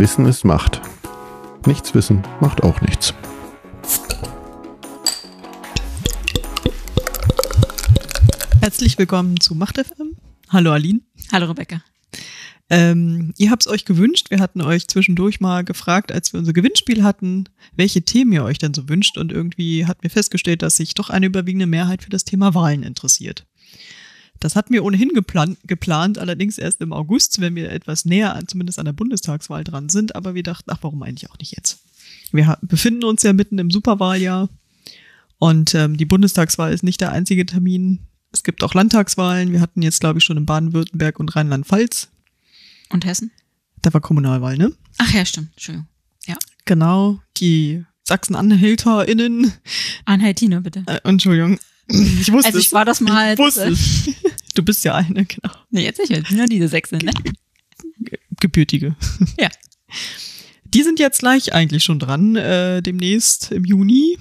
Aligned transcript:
Wissen 0.00 0.26
ist 0.26 0.44
Macht. 0.44 0.80
Nichts 1.66 1.92
wissen 1.92 2.22
macht 2.40 2.62
auch 2.62 2.80
nichts. 2.82 3.12
Herzlich 8.60 8.96
willkommen 8.96 9.40
zu 9.40 9.56
Macht 9.56 9.76
FM. 9.76 10.16
Hallo 10.50 10.70
Aline. 10.70 11.00
Hallo 11.32 11.46
Rebecca. 11.46 11.82
Ähm, 12.70 13.34
ihr 13.38 13.50
habt 13.50 13.66
es 13.66 13.72
euch 13.72 13.84
gewünscht. 13.84 14.30
Wir 14.30 14.38
hatten 14.38 14.60
euch 14.60 14.86
zwischendurch 14.86 15.40
mal 15.40 15.64
gefragt, 15.64 16.12
als 16.12 16.32
wir 16.32 16.38
unser 16.38 16.52
Gewinnspiel 16.52 17.02
hatten, 17.02 17.48
welche 17.74 18.02
Themen 18.02 18.30
ihr 18.30 18.44
euch 18.44 18.58
denn 18.58 18.74
so 18.74 18.88
wünscht. 18.88 19.18
Und 19.18 19.32
irgendwie 19.32 19.84
hatten 19.84 20.04
wir 20.04 20.10
festgestellt, 20.10 20.62
dass 20.62 20.76
sich 20.76 20.94
doch 20.94 21.10
eine 21.10 21.26
überwiegende 21.26 21.66
Mehrheit 21.66 22.04
für 22.04 22.10
das 22.10 22.24
Thema 22.24 22.54
Wahlen 22.54 22.84
interessiert. 22.84 23.47
Das 24.40 24.54
hatten 24.56 24.72
wir 24.72 24.84
ohnehin 24.84 25.10
geplant, 25.10 25.58
geplant, 25.64 26.18
allerdings 26.18 26.58
erst 26.58 26.80
im 26.80 26.92
August, 26.92 27.40
wenn 27.40 27.54
wir 27.56 27.72
etwas 27.72 28.04
näher 28.04 28.40
zumindest 28.46 28.78
an 28.78 28.84
der 28.84 28.92
Bundestagswahl 28.92 29.64
dran 29.64 29.88
sind. 29.88 30.14
Aber 30.14 30.34
wir 30.34 30.42
dachten, 30.42 30.70
ach, 30.70 30.78
warum 30.82 31.02
eigentlich 31.02 31.30
auch 31.30 31.38
nicht 31.38 31.56
jetzt? 31.56 31.80
Wir 32.32 32.58
befinden 32.62 33.04
uns 33.04 33.22
ja 33.22 33.32
mitten 33.32 33.58
im 33.58 33.70
Superwahljahr 33.70 34.48
und 35.38 35.74
ähm, 35.74 35.96
die 35.96 36.04
Bundestagswahl 36.04 36.72
ist 36.72 36.82
nicht 36.82 37.00
der 37.00 37.12
einzige 37.12 37.46
Termin. 37.46 38.00
Es 38.32 38.42
gibt 38.42 38.62
auch 38.62 38.74
Landtagswahlen. 38.74 39.52
Wir 39.52 39.60
hatten 39.60 39.82
jetzt, 39.82 40.00
glaube 40.00 40.18
ich, 40.18 40.24
schon 40.24 40.36
in 40.36 40.46
Baden-Württemberg 40.46 41.18
und 41.18 41.34
Rheinland-Pfalz. 41.34 42.08
Und 42.90 43.06
Hessen? 43.06 43.30
Da 43.80 43.92
war 43.94 44.00
Kommunalwahl, 44.00 44.58
ne? 44.58 44.72
Ach 44.98 45.12
ja, 45.12 45.24
stimmt. 45.24 45.50
Entschuldigung. 45.52 45.88
Ja. 46.26 46.36
Genau. 46.64 47.20
Die 47.38 47.84
Sachsen-AnhalterInnen. 48.04 49.52
Anhaltiner, 50.04 50.60
bitte. 50.60 50.82
Äh, 50.86 51.00
Entschuldigung. 51.04 51.58
Ich 51.86 52.30
wusste 52.32 52.48
Also 52.48 52.58
ich 52.58 52.72
war 52.72 52.84
das 52.84 53.00
mal. 53.00 53.34
Ich 53.34 53.38
wusste 53.38 53.68
es. 53.68 54.10
Du 54.58 54.64
bist 54.64 54.84
ja 54.84 54.96
eine, 54.96 55.24
genau. 55.24 55.54
Nee, 55.70 55.84
jetzt 55.84 56.00
nicht, 56.00 56.10
ich 56.10 56.28
bin 56.28 56.36
ja 56.36 56.46
diese 56.46 56.66
Sechse, 56.66 56.96
ne? 56.96 57.12
Gebürtige. 58.40 58.96
Ja. 59.38 59.48
Die 60.64 60.82
sind 60.82 60.98
jetzt 60.98 61.20
gleich 61.20 61.54
eigentlich 61.54 61.84
schon 61.84 62.00
dran, 62.00 62.34
äh, 62.34 62.82
demnächst 62.82 63.52
im 63.52 63.64
Juni, 63.64 64.18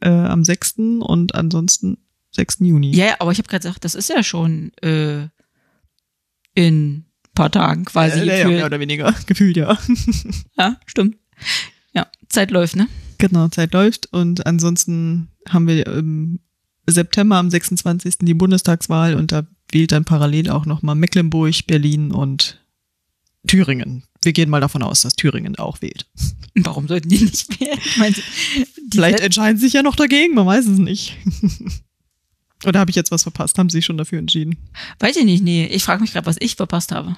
äh, 0.00 0.08
am 0.08 0.42
6. 0.42 0.74
und 0.98 1.36
ansonsten 1.36 1.98
6. 2.32 2.56
Juni. 2.62 2.90
Ja, 2.90 3.14
aber 3.20 3.30
ich 3.30 3.38
habe 3.38 3.46
gerade 3.46 3.62
gesagt, 3.62 3.84
das 3.84 3.94
ist 3.94 4.08
ja 4.08 4.24
schon 4.24 4.72
äh, 4.82 5.28
in 6.54 7.04
paar 7.32 7.52
Tagen 7.52 7.84
quasi. 7.84 8.18
Äh, 8.18 8.40
ja, 8.40 8.48
mehr 8.48 8.66
oder 8.66 8.80
weniger, 8.80 9.14
gefühlt 9.26 9.56
ja. 9.56 9.78
ja, 10.58 10.76
stimmt. 10.86 11.18
Ja, 11.94 12.08
Zeit 12.28 12.50
läuft, 12.50 12.74
ne? 12.74 12.88
Genau, 13.18 13.46
Zeit 13.46 13.72
läuft 13.74 14.12
und 14.12 14.44
ansonsten 14.44 15.28
haben 15.48 15.68
wir 15.68 15.86
im 15.86 16.40
September 16.86 17.36
am 17.36 17.50
26. 17.50 18.16
die 18.22 18.34
Bundestagswahl 18.34 19.14
und 19.14 19.32
da 19.32 19.46
wählt 19.70 19.92
dann 19.92 20.04
parallel 20.04 20.50
auch 20.50 20.66
nochmal 20.66 20.94
Mecklenburg, 20.94 21.66
Berlin 21.66 22.10
und 22.12 22.60
Thüringen. 23.46 24.04
Wir 24.22 24.32
gehen 24.32 24.50
mal 24.50 24.60
davon 24.60 24.82
aus, 24.82 25.02
dass 25.02 25.14
Thüringen 25.14 25.56
auch 25.56 25.80
wählt. 25.82 26.06
Warum 26.54 26.86
sollten 26.88 27.08
die 27.08 27.18
nicht 27.24 27.60
wählen? 27.60 28.14
Die 28.14 28.96
Vielleicht 28.98 29.20
entscheiden 29.20 29.58
sie 29.58 29.66
sich 29.66 29.72
ja 29.74 29.82
noch 29.82 29.96
dagegen, 29.96 30.34
man 30.34 30.46
weiß 30.46 30.66
es 30.66 30.78
nicht. 30.78 31.16
Oder 32.64 32.78
habe 32.78 32.90
ich 32.90 32.96
jetzt 32.96 33.10
was 33.10 33.24
verpasst? 33.24 33.58
Haben 33.58 33.68
sie 33.70 33.78
sich 33.78 33.84
schon 33.86 33.96
dafür 33.98 34.20
entschieden? 34.20 34.56
Weiß 35.00 35.16
ich 35.16 35.24
nicht, 35.24 35.42
nee. 35.42 35.66
Ich 35.66 35.82
frage 35.82 36.00
mich 36.00 36.12
gerade, 36.12 36.26
was 36.26 36.36
ich 36.38 36.54
verpasst 36.54 36.92
habe. 36.92 37.16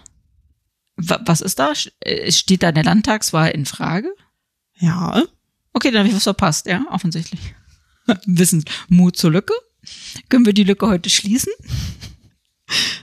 Wa- 0.97 1.21
Was 1.27 1.43
ist 1.43 1.59
da? 1.59 1.73
Äh, 2.01 2.33
Steht 2.33 2.63
da 2.63 2.69
eine 2.69 2.83
Landtagswahl 2.83 3.51
in 3.51 3.67
Frage? 3.67 4.09
Ja. 4.79 5.23
Okay, 5.75 5.91
dann 5.91 5.99
habe 6.01 6.09
ich 6.09 6.15
was 6.15 6.23
verpasst, 6.23 6.67
ja, 6.67 6.87
offensichtlich. 6.91 7.41
Wissen, 8.27 8.65
Mut 8.89 9.17
zur 9.17 9.31
Lücke. 9.33 9.55
Können 10.29 10.47
wir 10.47 10.53
die 10.55 10.65
Lücke 10.65 10.87
heute 10.87 11.11
schließen? 11.11 11.53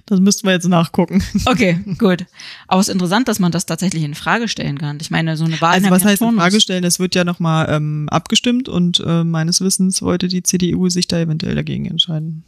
Das 0.08 0.20
müssten 0.20 0.48
wir 0.48 0.54
jetzt 0.54 0.68
nachgucken. 0.68 1.24
Okay, 1.46 1.80
gut. 2.00 2.26
Aber 2.68 2.82
es 2.82 2.88
ist 2.90 2.94
interessant, 2.94 3.28
dass 3.28 3.38
man 3.40 3.52
das 3.52 3.68
tatsächlich 3.68 4.04
in 4.04 4.16
Frage 4.16 4.48
stellen 4.48 4.80
kann. 4.80 4.98
Ich 5.00 5.12
meine, 5.12 5.38
so 5.38 5.46
eine 5.46 5.62
Wahl 5.62 5.76
Also 5.76 5.90
was 5.92 6.04
heißt 6.04 6.22
in. 6.22 6.36
Frage 6.36 6.60
stellen? 6.60 6.84
Es 6.84 7.00
wird 7.00 7.14
ja 7.16 7.24
nochmal 7.24 7.68
ähm, 7.70 8.10
abgestimmt 8.10 8.68
und 8.68 9.00
äh, 9.06 9.24
meines 9.24 9.62
Wissens 9.62 10.02
wollte 10.02 10.28
die 10.28 10.42
CDU 10.44 10.90
sich 10.90 11.08
da 11.08 11.20
eventuell 11.20 11.56
dagegen 11.56 11.86
entscheiden, 11.86 12.44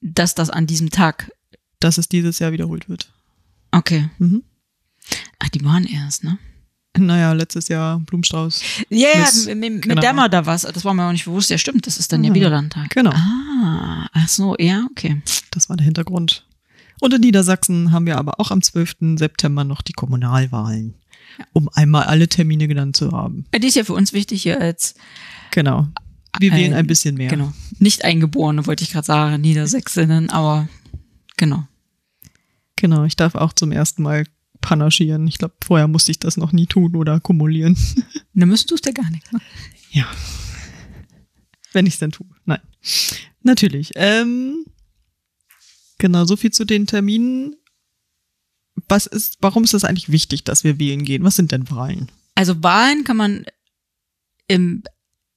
dass 0.00 0.34
das 0.34 0.50
an 0.50 0.66
diesem 0.66 0.90
Tag. 0.90 1.30
dass 1.80 1.96
es 1.98 2.08
dieses 2.08 2.40
Jahr 2.40 2.50
wiederholt 2.52 2.88
wird. 2.88 3.12
Okay. 3.70 4.10
Mhm. 4.18 4.42
Ach, 5.38 5.48
die 5.48 5.64
waren 5.64 5.84
erst, 5.86 6.24
ne? 6.24 6.38
Naja, 6.98 7.32
letztes 7.32 7.68
Jahr 7.68 8.00
Blumenstrauß. 8.00 8.62
Ja, 8.88 9.08
ja, 9.14 9.54
mit, 9.54 9.56
mit, 9.58 9.82
genau. 9.82 9.94
mit 9.94 10.02
Dämmer 10.04 10.28
da 10.28 10.46
was. 10.46 10.62
Das 10.62 10.84
war 10.84 10.94
mir 10.94 11.06
auch 11.06 11.12
nicht 11.12 11.26
bewusst. 11.26 11.50
Ja, 11.50 11.58
stimmt. 11.58 11.86
Das 11.86 11.98
ist 11.98 12.12
dann 12.12 12.24
ja 12.24 12.30
Mhm. 12.30 12.34
wieder 12.34 12.50
Landtag. 12.50 12.90
Genau. 12.90 13.12
Ah, 13.12 14.08
ach 14.12 14.28
so, 14.28 14.56
ja, 14.58 14.84
okay. 14.90 15.20
Das 15.50 15.68
war 15.68 15.76
der 15.76 15.84
Hintergrund. 15.84 16.44
Und 17.00 17.14
in 17.14 17.20
Niedersachsen 17.20 17.92
haben 17.92 18.06
wir 18.06 18.18
aber 18.18 18.40
auch 18.40 18.50
am 18.50 18.62
12. 18.62 19.16
September 19.18 19.62
noch 19.62 19.82
die 19.82 19.92
Kommunalwahlen, 19.92 20.94
um 21.52 21.68
einmal 21.72 22.04
alle 22.04 22.26
Termine 22.28 22.66
genannt 22.66 22.96
zu 22.96 23.12
haben. 23.12 23.44
Die 23.56 23.66
ist 23.68 23.76
ja 23.76 23.84
für 23.84 23.94
uns 23.94 24.12
wichtig 24.12 24.42
hier 24.42 24.60
als 24.60 24.94
Genau. 25.52 25.86
Wir 26.40 26.52
wählen 26.52 26.72
Äh, 26.72 26.76
ein 26.76 26.86
bisschen 26.88 27.14
mehr. 27.16 27.30
Genau. 27.30 27.52
Nicht 27.78 28.04
Eingeborene, 28.04 28.66
wollte 28.66 28.82
ich 28.82 28.90
gerade 28.92 29.06
sagen, 29.06 29.40
Niedersächsinnen, 29.40 30.30
aber 30.30 30.68
genau. 31.36 31.64
Genau, 32.76 33.04
ich 33.04 33.14
darf 33.16 33.34
auch 33.34 33.52
zum 33.52 33.70
ersten 33.72 34.02
Mal 34.02 34.24
panaschieren. 34.68 35.26
Ich 35.26 35.38
glaube, 35.38 35.54
vorher 35.64 35.88
musste 35.88 36.10
ich 36.10 36.18
das 36.18 36.36
noch 36.36 36.52
nie 36.52 36.66
tun 36.66 36.94
oder 36.94 37.20
kumulieren. 37.20 37.74
Dann 38.34 38.50
müsstest 38.50 38.70
du 38.70 38.74
es 38.74 38.82
ja 38.84 38.92
gar 38.92 39.10
nicht. 39.10 39.32
Ne? 39.32 39.40
Ja. 39.92 40.06
Wenn 41.72 41.86
ich 41.86 41.94
es 41.94 42.00
denn 42.00 42.10
tue. 42.10 42.26
Nein. 42.44 42.60
Natürlich. 43.42 43.92
Ähm, 43.94 44.66
genau, 45.96 46.26
so 46.26 46.36
viel 46.36 46.50
zu 46.50 46.66
den 46.66 46.86
Terminen. 46.86 47.56
Was 48.88 49.06
ist, 49.06 49.38
warum 49.40 49.64
ist 49.64 49.72
das 49.72 49.84
eigentlich 49.84 50.12
wichtig, 50.12 50.44
dass 50.44 50.64
wir 50.64 50.78
wählen 50.78 51.02
gehen? 51.02 51.24
Was 51.24 51.36
sind 51.36 51.50
denn 51.50 51.70
Wahlen? 51.70 52.10
Also 52.34 52.62
Wahlen 52.62 53.04
kann 53.04 53.16
man 53.16 53.46
im 54.48 54.82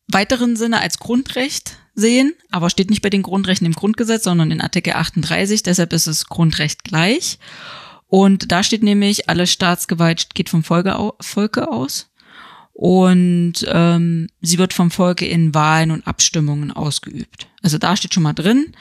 weiteren 0.10 0.58
Sinne 0.58 0.82
als 0.82 1.00
Grundrecht 1.00 1.78
sehen, 1.96 2.34
aber 2.50 2.70
steht 2.70 2.90
nicht 2.90 3.02
bei 3.02 3.10
den 3.10 3.24
Grundrechten 3.24 3.66
im 3.66 3.74
Grundgesetz, 3.74 4.26
sondern 4.26 4.52
in 4.52 4.60
Artikel 4.60 4.92
38, 4.92 5.64
deshalb 5.64 5.94
ist 5.94 6.08
es 6.08 6.26
Grundrecht 6.26 6.84
gleich. 6.84 7.40
Und 8.12 8.52
da 8.52 8.62
steht 8.62 8.84
nämlich, 8.84 9.30
alle 9.30 9.48
Staatsgewalt 9.48 10.36
geht 10.36 10.50
vom 10.50 10.66
Volke, 10.66 11.00
au 11.00 11.14
Volke 11.22 11.72
aus 11.72 12.12
und 12.74 13.54
ähm, 13.70 14.28
sie 14.42 14.58
wird 14.58 14.74
vom 14.74 14.92
Volke 14.92 15.26
in 15.26 15.56
Wahlen 15.56 15.92
und 15.92 16.06
Abstimmungen 16.06 16.72
ausgeübt. 16.72 17.48
Also 17.64 17.78
da 17.78 17.96
steht 17.96 18.14
schon 18.14 18.24
mal 18.24 18.34
drin, 18.34 18.74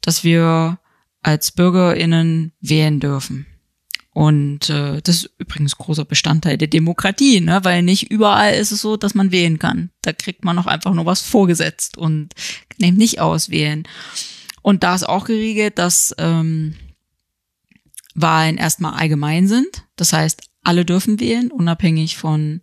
dass 0.00 0.24
wir 0.24 0.80
als 1.22 1.52
BürgerInnen 1.52 2.54
wählen 2.60 2.98
dürfen. 2.98 3.46
Und 4.14 4.68
äh, 4.68 5.00
das 5.00 5.14
ist 5.18 5.30
übrigens 5.38 5.78
großer 5.78 6.04
Bestandteil 6.04 6.58
der 6.58 6.66
Demokratie, 6.66 7.40
ne? 7.40 7.60
weil 7.62 7.82
nicht 7.84 8.10
überall 8.10 8.54
ist 8.54 8.72
es 8.72 8.80
so, 8.80 8.96
dass 8.96 9.14
man 9.14 9.30
wählen 9.30 9.60
kann. 9.60 9.90
Da 10.02 10.12
kriegt 10.12 10.44
man 10.44 10.58
auch 10.58 10.66
einfach 10.66 10.92
nur 10.92 11.06
was 11.06 11.20
vorgesetzt 11.20 11.96
und 11.96 12.34
eben 12.78 12.96
nicht 12.96 13.20
auswählen. 13.20 13.84
Und 14.60 14.82
da 14.82 14.96
ist 14.96 15.08
auch 15.08 15.26
geregelt, 15.26 15.78
dass 15.78 16.12
ähm, 16.18 16.74
Wahlen 18.14 18.58
erstmal 18.58 18.94
allgemein 18.94 19.48
sind. 19.48 19.84
Das 19.96 20.12
heißt, 20.12 20.42
alle 20.62 20.84
dürfen 20.84 21.20
wählen, 21.20 21.50
unabhängig 21.50 22.16
von 22.16 22.60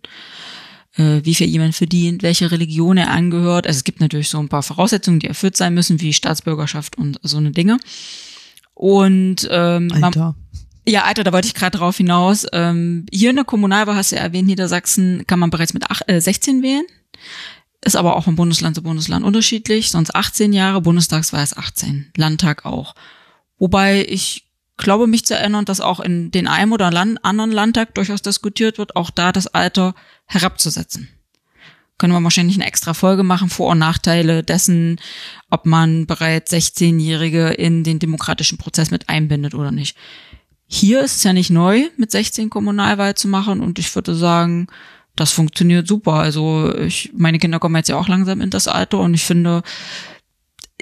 äh, 0.96 1.20
wie 1.24 1.34
viel 1.34 1.46
jemand 1.46 1.74
verdient, 1.74 2.22
welche 2.22 2.50
Religion 2.50 2.96
er 2.96 3.10
angehört. 3.10 3.66
Also 3.66 3.78
es 3.78 3.84
gibt 3.84 4.00
natürlich 4.00 4.28
so 4.28 4.38
ein 4.38 4.48
paar 4.48 4.62
Voraussetzungen, 4.62 5.20
die 5.20 5.26
erfüllt 5.26 5.56
sein 5.56 5.74
müssen, 5.74 6.00
wie 6.00 6.12
Staatsbürgerschaft 6.12 6.96
und 6.98 7.18
so 7.22 7.36
eine 7.36 7.52
Dinge. 7.52 7.78
Und 8.74 9.46
ähm, 9.50 9.88
man, 9.88 10.04
Alter. 10.04 10.34
ja, 10.86 11.04
Alter, 11.04 11.24
da 11.24 11.32
wollte 11.32 11.48
ich 11.48 11.54
gerade 11.54 11.78
drauf 11.78 11.98
hinaus. 11.98 12.46
Ähm, 12.52 13.06
hier 13.12 13.30
in 13.30 13.36
der 13.36 13.44
Kommunalwahl 13.44 13.96
hast 13.96 14.12
du 14.12 14.16
ja 14.16 14.22
erwähnt, 14.22 14.48
Niedersachsen 14.48 15.24
kann 15.26 15.38
man 15.38 15.50
bereits 15.50 15.74
mit 15.74 15.84
ach, 15.88 16.00
äh, 16.06 16.20
16 16.20 16.62
wählen. 16.62 16.84
Ist 17.84 17.96
aber 17.96 18.16
auch 18.16 18.24
von 18.24 18.36
Bundesland 18.36 18.76
zu 18.76 18.82
Bundesland 18.82 19.24
unterschiedlich. 19.24 19.90
Sonst 19.90 20.14
18 20.14 20.52
Jahre, 20.52 20.82
Bundestagswahl 20.82 21.42
ist 21.42 21.56
18, 21.56 22.12
Landtag 22.16 22.66
auch. 22.66 22.94
Wobei 23.58 24.04
ich 24.06 24.49
glaube, 24.80 25.06
mich 25.06 25.24
zu 25.24 25.34
erinnern, 25.34 25.64
dass 25.64 25.80
auch 25.80 26.00
in 26.00 26.30
den 26.30 26.46
einem 26.46 26.72
oder 26.72 26.86
anderen 27.22 27.52
Landtag 27.52 27.94
durchaus 27.94 28.22
diskutiert 28.22 28.78
wird, 28.78 28.96
auch 28.96 29.10
da 29.10 29.32
das 29.32 29.46
Alter 29.46 29.94
herabzusetzen. 30.26 31.08
Können 31.98 32.14
wir 32.14 32.22
wahrscheinlich 32.22 32.56
eine 32.56 32.66
extra 32.66 32.94
Folge 32.94 33.22
machen, 33.22 33.50
Vor- 33.50 33.72
und 33.72 33.78
Nachteile 33.78 34.42
dessen, 34.42 34.98
ob 35.50 35.66
man 35.66 36.06
bereits 36.06 36.52
16-Jährige 36.52 37.48
in 37.48 37.84
den 37.84 37.98
demokratischen 37.98 38.56
Prozess 38.58 38.90
mit 38.90 39.08
einbindet 39.08 39.54
oder 39.54 39.70
nicht. 39.70 39.96
Hier 40.66 41.02
ist 41.02 41.16
es 41.16 41.24
ja 41.24 41.32
nicht 41.32 41.50
neu, 41.50 41.88
mit 41.96 42.10
16 42.10 42.48
Kommunalwahl 42.48 43.16
zu 43.16 43.28
machen 43.28 43.60
und 43.60 43.78
ich 43.78 43.94
würde 43.94 44.14
sagen, 44.14 44.68
das 45.16 45.32
funktioniert 45.32 45.86
super. 45.86 46.14
Also 46.14 46.74
ich, 46.76 47.10
meine 47.14 47.38
Kinder 47.38 47.58
kommen 47.58 47.76
jetzt 47.76 47.88
ja 47.88 47.98
auch 47.98 48.08
langsam 48.08 48.40
in 48.40 48.50
das 48.50 48.68
Alter 48.68 49.00
und 49.00 49.12
ich 49.12 49.24
finde, 49.24 49.62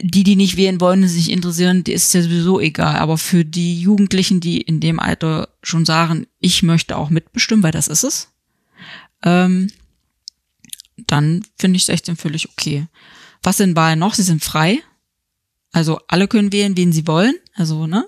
die, 0.02 0.24
die 0.24 0.36
nicht 0.36 0.56
wählen 0.56 0.80
wollen, 0.80 1.02
die 1.02 1.08
sich 1.08 1.30
interessieren, 1.30 1.84
die 1.84 1.92
ist 1.92 2.12
ja 2.14 2.22
sowieso 2.22 2.60
egal. 2.60 2.96
Aber 2.96 3.18
für 3.18 3.44
die 3.44 3.80
Jugendlichen, 3.80 4.40
die 4.40 4.60
in 4.60 4.80
dem 4.80 5.00
Alter 5.00 5.48
schon 5.62 5.84
sagen, 5.84 6.26
ich 6.40 6.62
möchte 6.62 6.96
auch 6.96 7.10
mitbestimmen, 7.10 7.62
weil 7.62 7.72
das 7.72 7.88
ist 7.88 8.04
es, 8.04 8.28
ähm, 9.22 9.70
dann 11.06 11.44
finde 11.58 11.76
ich 11.76 11.84
16 11.84 12.16
völlig 12.16 12.48
okay. 12.50 12.86
Was 13.42 13.58
sind 13.58 13.76
Wahlen 13.76 13.98
noch? 13.98 14.14
Sie 14.14 14.22
sind 14.22 14.42
frei. 14.42 14.80
Also 15.72 16.00
alle 16.08 16.28
können 16.28 16.52
wählen, 16.52 16.76
wen 16.76 16.92
sie 16.92 17.06
wollen. 17.06 17.34
Also, 17.54 17.86
ne? 17.86 18.06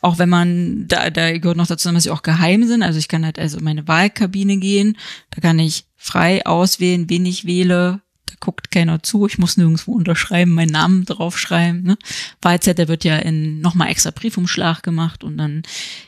Auch 0.00 0.18
wenn 0.18 0.28
man, 0.28 0.86
da, 0.88 1.10
da 1.10 1.36
gehört 1.36 1.56
noch 1.56 1.66
dazu, 1.66 1.90
dass 1.90 2.02
sie 2.02 2.10
auch 2.10 2.22
geheim 2.22 2.66
sind. 2.66 2.82
Also 2.82 2.98
ich 2.98 3.08
kann 3.08 3.24
halt 3.24 3.38
also 3.38 3.58
in 3.58 3.64
meine 3.64 3.88
Wahlkabine 3.88 4.58
gehen, 4.58 4.96
da 5.30 5.40
kann 5.40 5.58
ich 5.58 5.86
frei 5.96 6.44
auswählen, 6.46 7.08
wen 7.08 7.26
ich 7.26 7.44
wähle. 7.44 8.02
Da 8.28 8.34
guckt 8.40 8.70
keiner 8.70 9.02
zu. 9.02 9.26
Ich 9.26 9.38
muss 9.38 9.56
nirgendwo 9.56 9.92
unterschreiben, 9.92 10.52
meinen 10.52 10.72
Namen 10.72 11.04
draufschreiben. 11.04 11.82
Ne? 11.82 11.98
Wahlzettel 12.42 12.88
wird 12.88 13.04
ja 13.04 13.16
in 13.16 13.60
nochmal 13.60 13.88
extra 13.88 14.10
Briefumschlag 14.10 14.82
gemacht 14.82 15.24
und 15.24 15.38
dann 15.38 15.62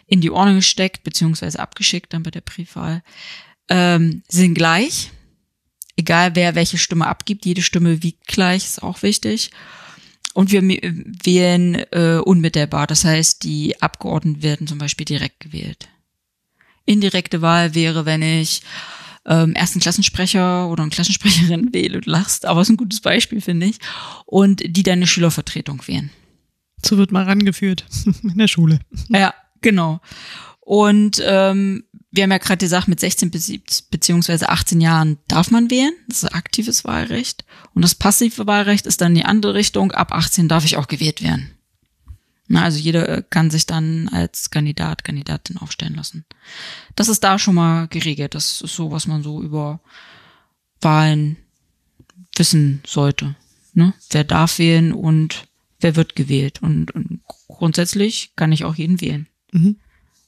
in 0.07 0.21
die 0.21 0.31
Ordnung 0.31 0.57
gesteckt, 0.57 1.03
beziehungsweise 1.03 1.59
abgeschickt 1.59 2.13
dann 2.13 2.23
bei 2.23 2.31
der 2.31 2.43
Briefwahl. 2.43 3.03
Ähm, 3.69 4.23
sind 4.29 4.55
gleich. 4.55 5.11
Egal 5.97 6.35
wer 6.35 6.55
welche 6.55 6.79
Stimme 6.79 7.07
abgibt, 7.07 7.47
jede 7.47 7.63
Stimme 7.63 8.03
wiegt 8.03 8.27
gleich, 8.27 8.65
ist 8.65 8.83
auch 8.83 9.03
wichtig. 9.03 9.51
Und 10.35 10.53
wir 10.53 10.63
wählen 10.63 11.75
äh, 11.75 12.21
unmittelbar, 12.25 12.87
das 12.87 13.05
heißt, 13.05 13.43
die 13.43 13.81
Abgeordneten 13.83 14.43
werden 14.43 14.67
zum 14.67 14.79
Beispiel 14.79 15.05
direkt 15.05 15.41
gewählt. 15.41 15.89
Indirekte 16.87 17.43
Wahl 17.43 17.75
wäre, 17.75 18.07
wenn 18.07 18.23
ich 18.23 18.63
ähm, 19.27 19.55
ersten 19.55 19.81
Klassensprecher 19.81 20.69
oder 20.69 20.83
eine 20.83 20.91
Klassensprecherin 20.91 21.69
wähle, 21.73 22.01
du 22.01 22.11
lachst, 22.11 22.47
aber 22.47 22.61
es 22.61 22.69
ist 22.69 22.75
ein 22.75 22.79
gutes 22.79 23.01
Beispiel, 23.01 23.41
finde 23.41 23.67
ich, 23.67 23.79
und 24.27 24.63
die 24.65 24.83
deine 24.83 25.07
Schülervertretung 25.07 25.87
wählen. 25.87 26.11
So 26.85 26.97
wird 26.97 27.13
mal 27.13 27.25
rangeführt 27.25 27.85
in 28.23 28.39
der 28.39 28.49
Schule. 28.49 28.81
Ja, 29.09 29.35
genau. 29.61 30.01
Und 30.61 31.23
ähm, 31.25 31.85
wir 32.13 32.25
haben 32.25 32.31
ja 32.31 32.39
gerade 32.39 32.59
gesagt, 32.59 32.89
mit 32.89 33.01
16 33.01 33.31
beziehungsweise 33.91 34.49
18 34.49 34.81
Jahren 34.81 35.19
darf 35.29 35.51
man 35.51 35.71
wählen. 35.71 35.93
Das 36.09 36.23
ist 36.23 36.35
aktives 36.35 36.85
Wahlrecht. 36.85 37.45
Und 37.75 37.83
das 37.83 37.95
passive 37.95 38.47
Wahlrecht 38.47 38.87
ist 38.87 39.01
dann 39.01 39.15
die 39.15 39.25
andere 39.25 39.55
Richtung. 39.55 39.93
Ab 39.93 40.13
18 40.13 40.49
darf 40.49 40.65
ich 40.65 40.77
auch 40.77 40.89
gewählt 40.89 41.23
werden. 41.23 41.51
Na, 42.53 42.65
also 42.65 42.81
jeder 42.81 43.09
äh, 43.09 43.23
kann 43.31 43.49
sich 43.49 43.65
dann 43.67 44.09
als 44.09 44.51
Kandidat, 44.51 45.05
Kandidatin 45.05 45.57
aufstellen 45.59 45.95
lassen. 45.95 46.25
Das 46.97 47.09
ist 47.09 47.23
da 47.23 47.39
schon 47.39 47.55
mal 47.55 47.87
geregelt. 47.87 48.35
Das 48.35 48.61
ist 48.61 48.75
so, 48.75 48.91
was 48.91 49.07
man 49.07 49.23
so 49.23 49.41
über 49.41 49.79
Wahlen 50.81 51.37
wissen 52.35 52.83
sollte. 52.85 53.37
Ne? 53.73 53.95
Wer 54.11 54.25
darf 54.25 54.59
wählen 54.59 54.93
und 54.93 55.47
wer 55.79 55.95
wird 55.95 56.17
gewählt. 56.17 56.61
Und, 56.61 56.91
und 56.91 57.21
grundsätzlich 57.47 58.33
kann 58.35 58.51
ich 58.51 58.65
auch 58.65 58.75
jeden 58.75 59.01
wählen. 59.01 59.29
Mhm. 59.53 59.77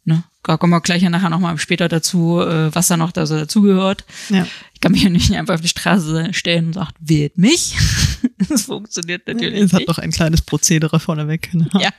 Ne? 0.05 0.23
Da 0.45 0.57
kommen 0.57 0.73
wir 0.73 0.81
gleich 0.81 1.03
ja 1.03 1.11
nachher 1.11 1.31
nochmal 1.31 1.59
später 1.59 1.89
dazu, 1.89 2.41
äh, 2.41 2.73
was 2.73 2.87
da 2.87 2.97
noch 2.97 3.11
da 3.11 3.27
so 3.27 3.37
dazugehört. 3.37 4.05
Ja. 4.29 4.47
Ich 4.75 4.81
kann 4.81 4.93
mich 4.93 5.03
ja 5.03 5.11
nicht 5.11 5.33
einfach 5.33 5.55
auf 5.55 5.61
die 5.61 5.69
Straße 5.69 6.33
stellen 6.35 6.67
und 6.67 6.73
sagen, 6.75 6.95
wählt 7.01 7.37
mich. 7.37 7.77
das 8.49 8.63
funktioniert 8.63 9.27
natürlich 9.27 9.61
es 9.61 9.73
hat 9.73 9.89
doch 9.89 9.99
ein 9.99 10.11
kleines 10.13 10.43
Prozedere 10.43 11.01
vorneweg. 11.01 11.53
Ne? 11.55 11.69
Ja. 11.79 11.91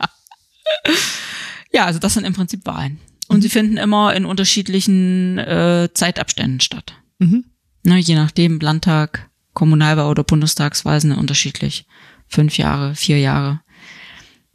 Ja, 1.72 1.86
also 1.86 2.00
das 2.00 2.14
sind 2.14 2.26
im 2.26 2.34
Prinzip 2.34 2.66
Wahlen. 2.66 3.00
Und 3.28 3.38
mhm. 3.38 3.42
sie 3.42 3.50
finden 3.50 3.78
immer 3.78 4.14
in 4.16 4.26
unterschiedlichen 4.26 5.40
äh, 5.40 5.90
Zeitabständen 5.94 6.60
statt. 6.60 6.94
Mhm. 7.20 7.46
Ne, 7.84 7.98
je 7.98 8.16
nachdem, 8.16 8.60
Landtag, 8.60 9.30
Kommunalwahl 9.54 10.10
oder 10.10 10.24
Bundestagswahl 10.24 11.02
sind 11.02 11.14
unterschiedlich. 11.14 11.86
Fünf 12.28 12.58
Jahre, 12.58 12.96
vier 12.96 13.20
Jahre, 13.20 13.62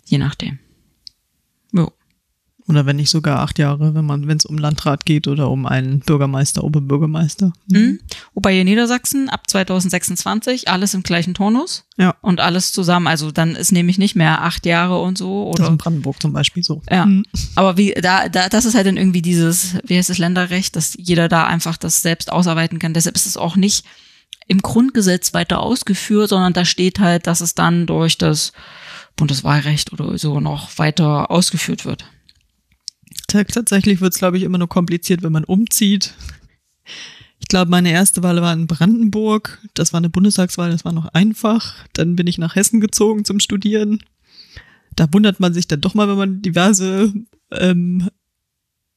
je 0.05 0.19
nachdem. 0.19 0.59
Oder 2.69 2.85
wenn 2.85 2.97
nicht 2.97 3.09
sogar 3.09 3.41
acht 3.41 3.59
Jahre, 3.59 3.95
wenn 3.95 4.05
man, 4.05 4.29
wenn 4.29 4.37
es 4.37 4.45
um 4.45 4.59
Landrat 4.59 5.07
geht 5.07 5.27
oder 5.27 5.51
um 5.51 5.65
einen 5.65 6.01
Bürgermeister, 6.01 6.63
Oberbürgermeister. 6.63 7.53
Mhm. 7.67 7.79
Mhm. 7.79 8.01
Wobei 8.35 8.55
hier 8.55 8.65
Niedersachsen 8.65 9.31
ab 9.31 9.49
2026 9.49 10.69
alles 10.69 10.93
im 10.93 11.03
gleichen 11.03 11.33
Turnus. 11.33 11.85
Ja. 11.97 12.15
Und 12.21 12.41
alles 12.41 12.73
zusammen. 12.73 13.07
Also 13.07 13.31
dann 13.33 13.57
ist 13.57 13.73
nämlich 13.73 13.97
nicht 13.97 14.17
mehr 14.17 14.43
acht 14.43 14.67
Jahre 14.67 15.01
und 15.01 15.17
so. 15.17 15.49
Oder? 15.49 15.57
Das 15.57 15.67
ist 15.67 15.73
in 15.73 15.79
Brandenburg 15.79 16.21
zum 16.21 16.35
Beispiel 16.35 16.63
so. 16.63 16.83
Ja. 16.91 17.07
Mhm. 17.07 17.25
Aber 17.55 17.79
wie, 17.79 17.95
da, 17.95 18.29
da, 18.29 18.51
das 18.51 18.67
ist 18.67 18.75
halt 18.75 18.87
dann 18.87 18.99
irgendwie 18.99 19.23
dieses, 19.23 19.77
wie 19.85 19.97
heißt 19.97 20.11
das 20.11 20.19
Länderrecht, 20.19 20.77
dass 20.77 20.95
jeder 20.99 21.29
da 21.29 21.47
einfach 21.47 21.79
das 21.79 22.03
selbst 22.03 22.31
ausarbeiten 22.31 22.79
kann. 22.79 22.93
Deshalb 22.93 23.17
ist 23.17 23.27
es 23.27 23.39
auch 23.39 23.57
nicht 23.57 23.87
im 24.47 24.61
Grundgesetz 24.61 25.33
weiter 25.33 25.61
ausgeführt, 25.61 26.29
sondern 26.29 26.53
da 26.53 26.67
steht 26.67 27.01
halt, 27.01 27.27
dass 27.27 27.41
es 27.41 27.55
dann 27.55 27.87
durch 27.87 28.19
das 28.19 28.53
Bundeswahlrecht 29.17 29.93
oder 29.93 30.17
so 30.19 30.41
noch 30.41 30.77
weiter 30.79 31.31
ausgeführt 31.31 31.85
wird. 31.85 32.05
Tatsächlich 33.29 34.01
wird 34.01 34.15
es, 34.15 34.19
glaube 34.19 34.39
ich, 34.39 34.43
immer 34.43 34.59
nur 34.59 34.69
kompliziert, 34.69 35.23
wenn 35.23 35.33
man 35.33 35.45
umzieht. 35.45 36.15
Ich 37.39 37.47
glaube, 37.47 37.71
meine 37.71 37.91
erste 37.91 38.23
Wahl 38.23 38.41
war 38.43 38.53
in 38.53 38.67
Brandenburg. 38.67 39.59
Das 39.75 39.93
war 39.93 39.99
eine 39.99 40.09
Bundestagswahl, 40.09 40.71
das 40.71 40.85
war 40.85 40.93
noch 40.93 41.07
einfach. 41.07 41.75
Dann 41.93 42.17
bin 42.17 42.27
ich 42.27 42.39
nach 42.39 42.57
Hessen 42.57 42.81
gezogen 42.81 43.25
zum 43.25 43.39
Studieren. 43.39 44.01
Da 44.97 45.07
wundert 45.13 45.41
man 45.41 45.55
sich 45.55 45.69
dann 45.69 45.81
doch 45.81 45.95
mal, 45.95 46.09
wenn 46.09 46.17
man 46.17 46.43
diverse 46.43 47.13
ähm, 47.53 48.09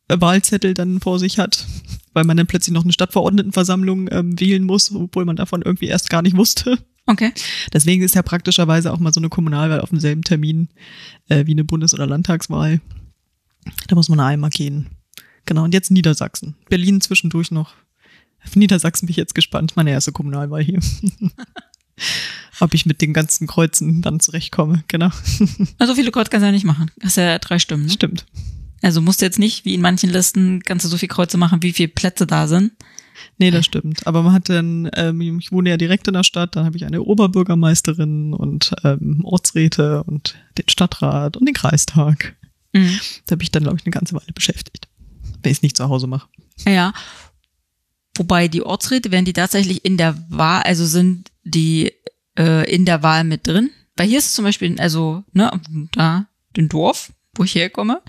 Wahlzettel 0.08 0.74
dann 0.74 1.00
vor 1.00 1.20
sich 1.20 1.38
hat, 1.38 1.66
weil 2.14 2.24
man 2.24 2.38
dann 2.38 2.48
plötzlich 2.48 2.74
noch 2.74 2.84
eine 2.84 2.94
Stadtverordnetenversammlung 2.94 4.10
ähm, 4.12 4.40
wählen 4.40 4.64
muss, 4.64 4.94
obwohl 4.94 5.26
man 5.26 5.36
davon 5.36 5.62
irgendwie 5.62 5.88
erst 5.88 6.10
gar 6.10 6.22
nicht 6.22 6.36
wusste. 6.36 6.80
Okay. 7.06 7.32
Deswegen 7.74 8.04
ist 8.04 8.16
ja 8.16 8.22
praktischerweise 8.22 8.92
auch 8.94 9.00
mal 9.00 9.14
so 9.14 9.20
eine 9.20 9.30
Kommunalwahl 9.30 9.82
auf 9.82 9.90
demselben 9.90 10.24
Termin 10.24 10.70
äh, 11.30 11.46
wie 11.46 11.52
eine 11.52 11.64
Bundes- 11.64 11.94
oder 11.94 12.08
Landtagswahl. 12.08 12.80
Da 13.88 13.96
muss 13.96 14.10
man 14.10 14.20
einmal 14.20 14.50
gehen. 14.50 14.90
Genau, 15.46 15.64
und 15.64 15.74
jetzt 15.74 15.92
Niedersachsen. 15.92 16.56
Berlin 16.70 17.02
zwischendurch 17.02 17.52
noch. 17.52 17.74
Für 18.44 18.60
Niedersachsen 18.60 19.06
bin 19.06 19.12
ich 19.12 19.18
jetzt 19.18 19.36
gespannt, 19.36 19.74
meine 19.76 19.92
erste 19.92 20.12
Kommunalwahl 20.12 20.64
hier. 20.64 20.80
Ob 22.60 22.74
ich 22.74 22.86
mit 22.86 23.02
den 23.02 23.14
ganzen 23.14 23.48
Kreuzen 23.48 24.02
dann 24.02 24.20
zurechtkomme, 24.20 24.84
genau. 24.88 25.10
Also 25.78 25.96
viele 25.96 26.12
Kreuze 26.12 26.30
kannst 26.30 26.44
du 26.44 26.48
ja 26.48 26.52
nicht 26.52 26.66
machen. 26.66 26.92
Hast 27.04 27.18
ja 27.18 27.38
drei 27.40 27.60
Stimmen. 27.60 27.86
Ne? 27.86 27.92
Stimmt. 27.92 28.26
Also 28.82 29.02
musst 29.02 29.22
du 29.22 29.26
jetzt 29.26 29.40
nicht, 29.40 29.66
wie 29.66 29.76
in 29.76 29.82
manchen 29.82 30.10
Listen, 30.10 30.62
kannst 30.64 30.86
du 30.86 30.90
so 30.90 30.98
viele 30.98 31.10
Kreuze 31.10 31.38
machen, 31.38 31.62
wie 31.62 31.74
viele 31.74 31.90
Plätze 31.90 32.26
da 32.26 32.48
sind. 32.48 32.72
Nee, 33.38 33.52
das 33.52 33.66
stimmt. 33.66 34.08
Aber 34.08 34.24
man 34.24 34.34
hat 34.34 34.50
dann, 34.50 34.90
ähm, 34.96 35.40
ich 35.40 35.52
wohne 35.52 35.70
ja 35.70 35.78
direkt 35.78 36.08
in 36.08 36.14
der 36.14 36.24
Stadt, 36.24 36.56
dann 36.56 36.66
habe 36.66 36.78
ich 36.78 36.86
eine 36.86 37.04
Oberbürgermeisterin 37.04 38.34
und 38.34 38.74
ähm, 38.84 39.22
Ortsräte 39.24 40.04
und 40.04 40.36
den 40.58 40.70
Stadtrat 40.70 41.38
und 41.38 41.46
den 41.46 41.54
Kreistag. 41.54 42.36
Mhm. 42.74 43.00
Da 43.26 43.36
bin 43.36 43.44
ich 43.44 43.52
dann, 43.52 43.64
glaube 43.64 43.78
ich, 43.80 43.86
eine 43.86 43.92
ganze 43.92 44.16
Weile 44.16 44.34
beschäftigt, 44.34 44.88
wenn 45.42 45.52
ich 45.52 45.60
es 45.60 45.64
nicht 45.64 45.78
zu 45.78 45.90
Hause 45.90 46.08
mache. 46.08 46.28
Ja. 46.66 46.94
Wobei 48.16 48.48
die 48.48 48.64
Ortsräte, 48.64 49.12
werden 49.12 49.26
die 49.26 49.34
tatsächlich 49.34 49.86
in 49.86 49.98
der 49.98 50.18
Wahl, 50.30 50.64
also 50.64 50.86
sind 50.86 51.32
die 51.44 51.94
äh, 52.38 52.70
in 52.74 52.86
der 52.86 53.04
Wahl 53.04 53.24
mit 53.24 53.48
drin? 53.48 53.72
Weil 53.96 54.08
hier 54.08 54.20
ist 54.20 54.36
zum 54.36 54.46
Beispiel, 54.46 54.80
also, 54.80 55.24
ne, 55.34 55.52
da, 55.94 56.28
den 56.56 56.70
Dorf, 56.70 57.12
wo 57.36 57.44
ich 57.44 57.56
herkomme, 57.56 58.02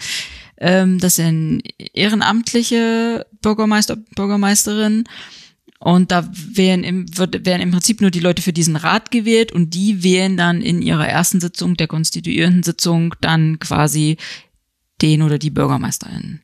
ähm, 0.58 0.98
das 0.98 1.16
sind 1.16 1.62
ehrenamtliche 1.92 3.26
Bürgermeister, 3.40 3.96
Bürgermeisterinnen 3.96 5.08
und 5.78 6.12
da 6.12 6.28
werden 6.32 6.84
im, 6.84 7.18
wird, 7.18 7.44
werden 7.44 7.62
im 7.62 7.72
Prinzip 7.72 8.00
nur 8.00 8.12
die 8.12 8.20
Leute 8.20 8.40
für 8.40 8.52
diesen 8.52 8.76
Rat 8.76 9.10
gewählt 9.10 9.50
und 9.50 9.74
die 9.74 10.04
wählen 10.04 10.36
dann 10.36 10.62
in 10.62 10.80
ihrer 10.80 11.08
ersten 11.08 11.40
Sitzung, 11.40 11.76
der 11.76 11.88
konstituierenden 11.88 12.62
Sitzung, 12.62 13.14
dann 13.20 13.58
quasi 13.58 14.16
den 15.00 15.22
oder 15.22 15.38
die 15.38 15.50
Bürgermeisterin. 15.50 16.40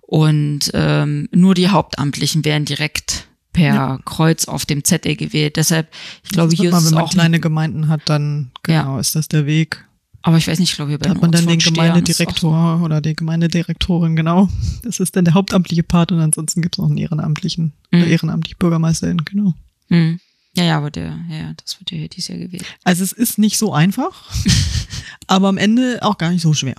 Und 0.00 0.70
ähm, 0.72 1.28
nur 1.32 1.54
die 1.54 1.68
Hauptamtlichen 1.68 2.44
werden 2.44 2.64
direkt 2.64 3.28
per 3.52 3.74
ja. 3.74 3.98
Kreuz 4.04 4.46
auf 4.46 4.64
dem 4.64 4.84
Zettel 4.84 5.16
gewählt. 5.16 5.56
Deshalb, 5.56 5.88
ich 6.22 6.30
glaube, 6.30 6.54
hier 6.54 6.70
mal, 6.70 6.78
ist 6.78 6.86
wenn 6.86 6.94
man 6.94 7.08
kleine 7.08 7.40
Gemeinden 7.40 7.88
hat, 7.88 8.02
dann 8.06 8.50
genau 8.62 8.94
ja. 8.94 9.00
ist 9.00 9.16
das 9.16 9.28
der 9.28 9.46
Weg. 9.46 9.84
Aber 10.22 10.36
ich 10.36 10.48
weiß 10.48 10.58
nicht, 10.58 10.70
ich 10.70 10.76
glaube, 10.76 10.90
hier 10.90 10.98
bei 10.98 11.08
da 11.08 11.14
hat 11.14 11.22
man 11.22 11.30
dann 11.30 11.46
den 11.46 11.58
Gemeindedirektor 11.58 12.78
so. 12.78 12.84
oder 12.84 13.00
die 13.00 13.14
Gemeindedirektorin, 13.14 14.16
genau. 14.16 14.48
Das 14.82 15.00
ist 15.00 15.16
dann 15.16 15.24
der 15.24 15.34
hauptamtliche 15.34 15.82
Part 15.82 16.12
und 16.12 16.20
ansonsten 16.20 16.60
gibt 16.60 16.74
es 16.74 16.78
noch 16.78 16.88
einen 16.88 16.98
ehrenamtlichen, 16.98 17.72
mhm. 17.90 18.04
ehrenamtliche 18.04 18.56
Bürgermeisterin, 18.56 19.24
genau. 19.24 19.54
Mhm. 19.88 20.20
Ja, 20.58 20.64
ja, 20.64 20.76
aber 20.76 20.90
der, 20.90 21.18
ja, 21.30 21.52
das 21.62 21.78
wird 21.78 21.92
ja 21.92 21.98
hier 21.98 22.08
dieses 22.08 22.28
Jahr 22.28 22.38
gewählt. 22.38 22.64
Also 22.82 23.04
es 23.04 23.12
ist 23.12 23.38
nicht 23.38 23.58
so 23.58 23.72
einfach, 23.72 24.30
aber 25.28 25.48
am 25.48 25.56
Ende 25.56 26.00
auch 26.02 26.18
gar 26.18 26.30
nicht 26.30 26.42
so 26.42 26.52
schwer. 26.52 26.74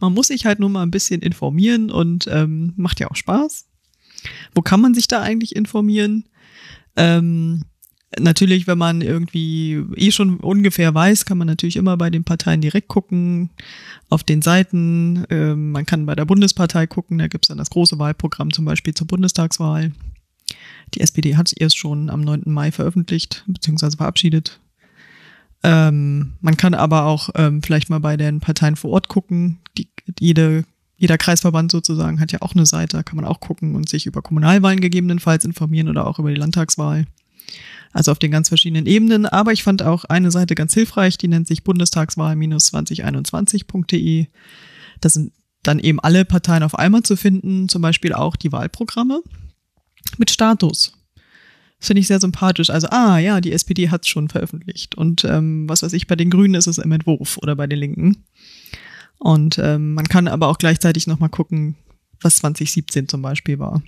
Man 0.00 0.14
muss 0.14 0.28
sich 0.28 0.46
halt 0.46 0.60
nur 0.60 0.70
mal 0.70 0.82
ein 0.82 0.90
bisschen 0.90 1.20
informieren 1.20 1.90
und 1.90 2.26
ähm, 2.28 2.72
macht 2.76 3.00
ja 3.00 3.10
auch 3.10 3.16
Spaß. 3.16 3.66
Wo 4.54 4.62
kann 4.62 4.80
man 4.80 4.94
sich 4.94 5.08
da 5.08 5.20
eigentlich 5.20 5.54
informieren? 5.54 6.24
Ähm, 6.96 7.64
natürlich, 8.18 8.66
wenn 8.66 8.78
man 8.78 9.02
irgendwie 9.02 9.82
eh 9.96 10.10
schon 10.10 10.38
ungefähr 10.38 10.94
weiß, 10.94 11.24
kann 11.24 11.38
man 11.38 11.46
natürlich 11.46 11.76
immer 11.76 11.96
bei 11.96 12.08
den 12.08 12.24
Parteien 12.24 12.60
direkt 12.60 12.88
gucken, 12.88 13.50
auf 14.08 14.22
den 14.24 14.42
Seiten. 14.42 15.24
Ähm, 15.28 15.72
man 15.72 15.84
kann 15.86 16.06
bei 16.06 16.14
der 16.14 16.24
Bundespartei 16.24 16.86
gucken, 16.86 17.18
da 17.18 17.28
gibt's 17.28 17.48
dann 17.48 17.58
das 17.58 17.70
große 17.70 17.98
Wahlprogramm 17.98 18.52
zum 18.52 18.64
Beispiel 18.64 18.94
zur 18.94 19.06
Bundestagswahl. 19.06 19.92
Die 20.94 21.00
SPD 21.00 21.36
hat 21.36 21.48
es 21.48 21.52
erst 21.52 21.78
schon 21.78 22.10
am 22.10 22.20
9. 22.20 22.42
Mai 22.46 22.72
veröffentlicht 22.72 23.44
bzw. 23.46 23.96
verabschiedet. 23.96 24.60
Ähm, 25.62 26.34
man 26.40 26.56
kann 26.56 26.74
aber 26.74 27.04
auch 27.04 27.30
ähm, 27.34 27.62
vielleicht 27.62 27.88
mal 27.88 28.00
bei 28.00 28.16
den 28.16 28.40
Parteien 28.40 28.76
vor 28.76 28.90
Ort 28.90 29.08
gucken. 29.08 29.60
Die, 29.78 29.88
jede, 30.18 30.64
jeder 30.96 31.18
Kreisverband 31.18 31.70
sozusagen 31.70 32.20
hat 32.20 32.32
ja 32.32 32.42
auch 32.42 32.54
eine 32.54 32.66
Seite, 32.66 32.96
da 32.96 33.02
kann 33.02 33.16
man 33.16 33.24
auch 33.24 33.40
gucken 33.40 33.74
und 33.76 33.88
sich 33.88 34.06
über 34.06 34.22
Kommunalwahlen 34.22 34.80
gegebenenfalls 34.80 35.44
informieren 35.44 35.88
oder 35.88 36.06
auch 36.06 36.18
über 36.18 36.30
die 36.30 36.36
Landtagswahl. 36.36 37.06
Also 37.92 38.10
auf 38.10 38.18
den 38.18 38.30
ganz 38.30 38.48
verschiedenen 38.48 38.86
Ebenen. 38.86 39.26
Aber 39.26 39.52
ich 39.52 39.62
fand 39.62 39.82
auch 39.82 40.04
eine 40.04 40.30
Seite 40.30 40.54
ganz 40.54 40.72
hilfreich, 40.74 41.18
die 41.18 41.28
nennt 41.28 41.46
sich 41.46 41.62
bundestagswahl-2021.de. 41.62 44.26
Da 45.00 45.08
sind 45.08 45.32
dann 45.62 45.78
eben 45.78 46.00
alle 46.00 46.24
Parteien 46.24 46.64
auf 46.64 46.76
einmal 46.76 47.02
zu 47.02 47.16
finden, 47.16 47.68
zum 47.68 47.82
Beispiel 47.82 48.14
auch 48.14 48.34
die 48.34 48.50
Wahlprogramme 48.50 49.22
mit 50.18 50.30
Status. 50.30 50.92
Das 51.78 51.88
finde 51.88 52.00
ich 52.00 52.06
sehr 52.06 52.20
sympathisch. 52.20 52.70
Also, 52.70 52.88
ah 52.90 53.18
ja, 53.18 53.40
die 53.40 53.52
SPD 53.52 53.90
hat 53.90 54.02
es 54.02 54.08
schon 54.08 54.28
veröffentlicht. 54.28 54.94
Und 54.94 55.24
ähm, 55.24 55.68
was 55.68 55.82
weiß 55.82 55.92
ich, 55.94 56.06
bei 56.06 56.14
den 56.14 56.30
Grünen 56.30 56.54
ist 56.54 56.68
es 56.68 56.78
im 56.78 56.92
Entwurf 56.92 57.38
oder 57.38 57.56
bei 57.56 57.66
den 57.66 57.78
Linken. 57.78 58.24
Und 59.18 59.58
ähm, 59.58 59.94
man 59.94 60.08
kann 60.08 60.28
aber 60.28 60.48
auch 60.48 60.58
gleichzeitig 60.58 61.06
nochmal 61.06 61.28
gucken, 61.28 61.76
was 62.20 62.36
2017 62.36 63.08
zum 63.08 63.22
Beispiel 63.22 63.58
war. 63.58 63.82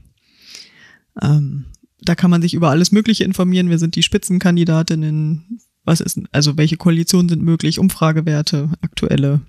Ähm, 1.22 1.66
da 2.00 2.14
kann 2.14 2.30
man 2.30 2.42
sich 2.42 2.54
über 2.54 2.70
alles 2.70 2.92
Mögliche 2.92 3.24
informieren. 3.24 3.70
Wer 3.70 3.78
sind 3.78 3.96
die 3.96 4.02
Spitzenkandidatinnen? 4.02 5.60
Was 5.84 6.00
ist, 6.00 6.20
also 6.32 6.56
welche 6.56 6.76
Koalitionen 6.76 7.28
sind 7.28 7.42
möglich? 7.42 7.78
Umfragewerte, 7.78 8.70
aktuelle. 8.80 9.40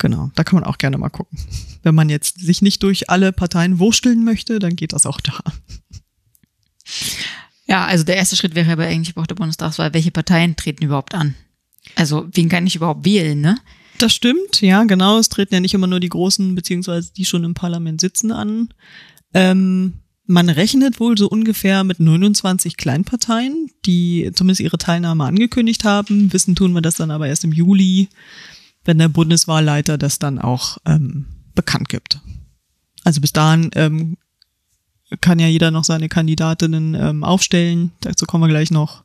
Genau, 0.00 0.30
da 0.34 0.44
kann 0.44 0.58
man 0.58 0.64
auch 0.64 0.78
gerne 0.78 0.96
mal 0.96 1.10
gucken. 1.10 1.38
Wenn 1.82 1.94
man 1.94 2.08
jetzt 2.08 2.40
sich 2.40 2.62
nicht 2.62 2.82
durch 2.82 3.10
alle 3.10 3.32
Parteien 3.32 3.78
wursteln 3.78 4.24
möchte, 4.24 4.58
dann 4.58 4.74
geht 4.74 4.94
das 4.94 5.04
auch 5.04 5.20
da. 5.20 5.38
Ja, 7.66 7.84
also 7.84 8.02
der 8.04 8.16
erste 8.16 8.34
Schritt 8.34 8.54
wäre 8.54 8.72
aber 8.72 8.86
eigentlich 8.86 9.18
auch 9.18 9.26
der 9.26 9.34
Bundestagswahl. 9.34 9.92
Welche 9.92 10.10
Parteien 10.10 10.56
treten 10.56 10.84
überhaupt 10.84 11.14
an? 11.14 11.34
Also, 11.96 12.26
wen 12.32 12.48
kann 12.48 12.66
ich 12.66 12.76
überhaupt 12.76 13.04
wählen, 13.04 13.42
ne? 13.42 13.58
Das 13.98 14.14
stimmt, 14.14 14.62
ja, 14.62 14.84
genau. 14.84 15.18
Es 15.18 15.28
treten 15.28 15.52
ja 15.52 15.60
nicht 15.60 15.74
immer 15.74 15.86
nur 15.86 16.00
die 16.00 16.08
Großen, 16.08 16.54
beziehungsweise 16.54 17.12
die 17.12 17.26
schon 17.26 17.44
im 17.44 17.52
Parlament 17.52 18.00
sitzen 18.00 18.32
an. 18.32 18.70
Ähm, 19.34 20.00
man 20.24 20.48
rechnet 20.48 20.98
wohl 20.98 21.18
so 21.18 21.28
ungefähr 21.28 21.84
mit 21.84 22.00
29 22.00 22.78
Kleinparteien, 22.78 23.70
die 23.84 24.30
zumindest 24.32 24.60
ihre 24.60 24.78
Teilnahme 24.78 25.24
angekündigt 25.24 25.84
haben. 25.84 26.32
Wissen 26.32 26.54
tun 26.54 26.72
wir 26.72 26.80
das 26.80 26.94
dann 26.94 27.10
aber 27.10 27.28
erst 27.28 27.44
im 27.44 27.52
Juli, 27.52 28.08
wenn 28.84 28.98
der 28.98 29.08
Bundeswahlleiter 29.08 29.98
das 29.98 30.18
dann 30.18 30.38
auch 30.38 30.78
ähm, 30.86 31.26
bekannt 31.54 31.88
gibt. 31.88 32.20
Also 33.04 33.20
bis 33.20 33.32
dahin 33.32 33.70
ähm, 33.74 34.16
kann 35.20 35.38
ja 35.38 35.48
jeder 35.48 35.70
noch 35.70 35.84
seine 35.84 36.08
Kandidatinnen 36.08 36.94
ähm, 36.94 37.24
aufstellen. 37.24 37.92
Dazu 38.00 38.26
kommen 38.26 38.44
wir 38.44 38.48
gleich 38.48 38.70
noch. 38.70 39.04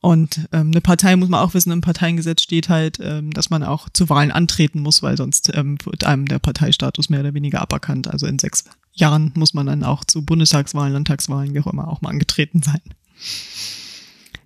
Und 0.00 0.48
ähm, 0.52 0.70
eine 0.70 0.80
Partei 0.80 1.16
muss 1.16 1.28
man 1.28 1.40
auch 1.40 1.54
wissen, 1.54 1.72
im 1.72 1.80
Parteiengesetz 1.80 2.42
steht 2.42 2.68
halt, 2.68 2.98
ähm, 3.00 3.32
dass 3.32 3.50
man 3.50 3.64
auch 3.64 3.88
zu 3.88 4.08
Wahlen 4.08 4.30
antreten 4.30 4.80
muss, 4.80 5.02
weil 5.02 5.16
sonst 5.16 5.50
ähm, 5.54 5.78
wird 5.84 6.04
einem 6.04 6.26
der 6.26 6.38
Parteistatus 6.38 7.08
mehr 7.08 7.20
oder 7.20 7.34
weniger 7.34 7.60
aberkannt. 7.60 8.06
Also 8.08 8.26
in 8.26 8.38
sechs 8.38 8.64
Jahren 8.92 9.32
muss 9.34 9.52
man 9.52 9.66
dann 9.66 9.82
auch 9.82 10.04
zu 10.04 10.24
Bundestagswahlen, 10.24 10.92
Landtagswahlen, 10.92 11.54
wie 11.54 11.60
auch 11.60 11.66
immer, 11.66 11.88
auch 11.88 12.02
mal 12.02 12.10
angetreten 12.10 12.62
sein. 12.62 12.80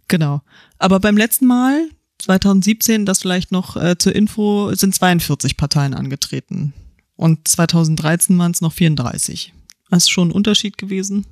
Genau. 0.09 0.41
Aber 0.79 0.99
beim 0.99 1.17
letzten 1.17 1.47
Mal, 1.47 1.91
2017, 2.21 3.07
das 3.07 3.21
vielleicht 3.21 3.53
noch 3.53 3.77
äh, 3.77 3.97
zur 3.99 4.15
Info, 4.15 4.75
sind 4.75 4.95
42 4.95 5.57
Parteien 5.57 5.95
angetreten. 5.95 6.73
Und 7.17 7.47
2013 7.49 8.37
waren 8.39 8.53
es 8.53 8.61
noch 8.61 8.73
34. 8.73 9.53
Das 9.91 10.05
ist 10.05 10.11
schon 10.11 10.29
ein 10.29 10.33
Unterschied 10.33 10.79
gewesen. 10.79 11.27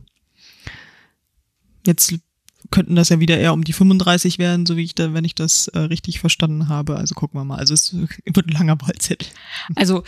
Jetzt 1.87 2.15
könnten 2.71 2.97
das 2.97 3.09
ja 3.09 3.21
wieder 3.21 3.39
eher 3.39 3.55
um 3.55 3.65
die 3.65 3.73
35 3.73 4.39
werden, 4.39 4.67
so 4.67 4.77
wie 4.77 4.83
ich 4.85 4.95
da, 4.95 5.15
wenn 5.15 5.25
ich 5.25 5.35
das 5.35 5.69
äh, 5.69 5.79
richtig 5.79 6.21
verstanden 6.21 6.69
habe. 6.69 6.97
Also 6.97 7.15
gucken 7.15 7.41
wir 7.41 7.45
mal. 7.45 7.59
Also 7.59 7.73
es 7.75 7.95
wird 8.25 8.47
ein 8.47 8.53
langer 8.53 8.81
Wahlzettel. 8.81 9.29
Also 9.75 10.03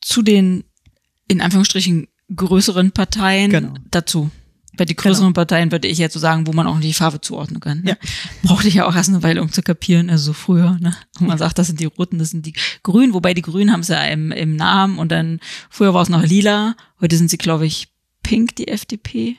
zu 0.00 0.22
den 0.22 0.64
in 1.28 1.40
Anführungsstrichen 1.40 2.08
größeren 2.34 2.90
Parteien 2.92 3.50
Genau. 3.50 3.74
dazu. 3.90 4.30
Bei 4.80 4.86
die 4.86 4.96
größeren 4.96 5.26
Genau. 5.26 5.34
Parteien 5.34 5.72
würde 5.72 5.88
ich 5.88 5.98
jetzt 5.98 6.14
so 6.14 6.18
sagen, 6.18 6.46
wo 6.46 6.54
man 6.54 6.66
auch 6.66 6.80
die 6.80 6.94
Farbe 6.94 7.20
zuordnen 7.20 7.60
kann. 7.60 7.82
Ne? 7.82 7.90
Ja. 7.90 7.96
Brauchte 8.42 8.66
ich 8.66 8.72
ja 8.72 8.86
auch 8.86 8.96
erst 8.96 9.10
eine 9.10 9.22
Weile, 9.22 9.42
um 9.42 9.52
zu 9.52 9.60
kapieren, 9.60 10.08
also 10.08 10.28
so 10.28 10.32
früher. 10.32 10.78
Ne? 10.80 10.96
Und 11.20 11.26
man 11.26 11.36
sagt, 11.36 11.58
das 11.58 11.66
sind 11.66 11.80
die 11.80 11.84
Roten, 11.84 12.18
das 12.18 12.30
sind 12.30 12.46
die 12.46 12.54
Grünen, 12.82 13.12
wobei 13.12 13.34
die 13.34 13.42
Grünen 13.42 13.74
haben 13.74 13.80
es 13.80 13.88
ja 13.88 14.02
im, 14.04 14.32
im 14.32 14.56
Namen 14.56 14.98
und 14.98 15.12
dann 15.12 15.38
früher 15.68 15.92
war 15.92 16.00
es 16.00 16.08
noch 16.08 16.22
lila, 16.22 16.76
heute 16.98 17.14
sind 17.18 17.28
sie, 17.28 17.36
glaube 17.36 17.66
ich, 17.66 17.88
pink, 18.22 18.56
die 18.56 18.68
FDP. 18.68 19.36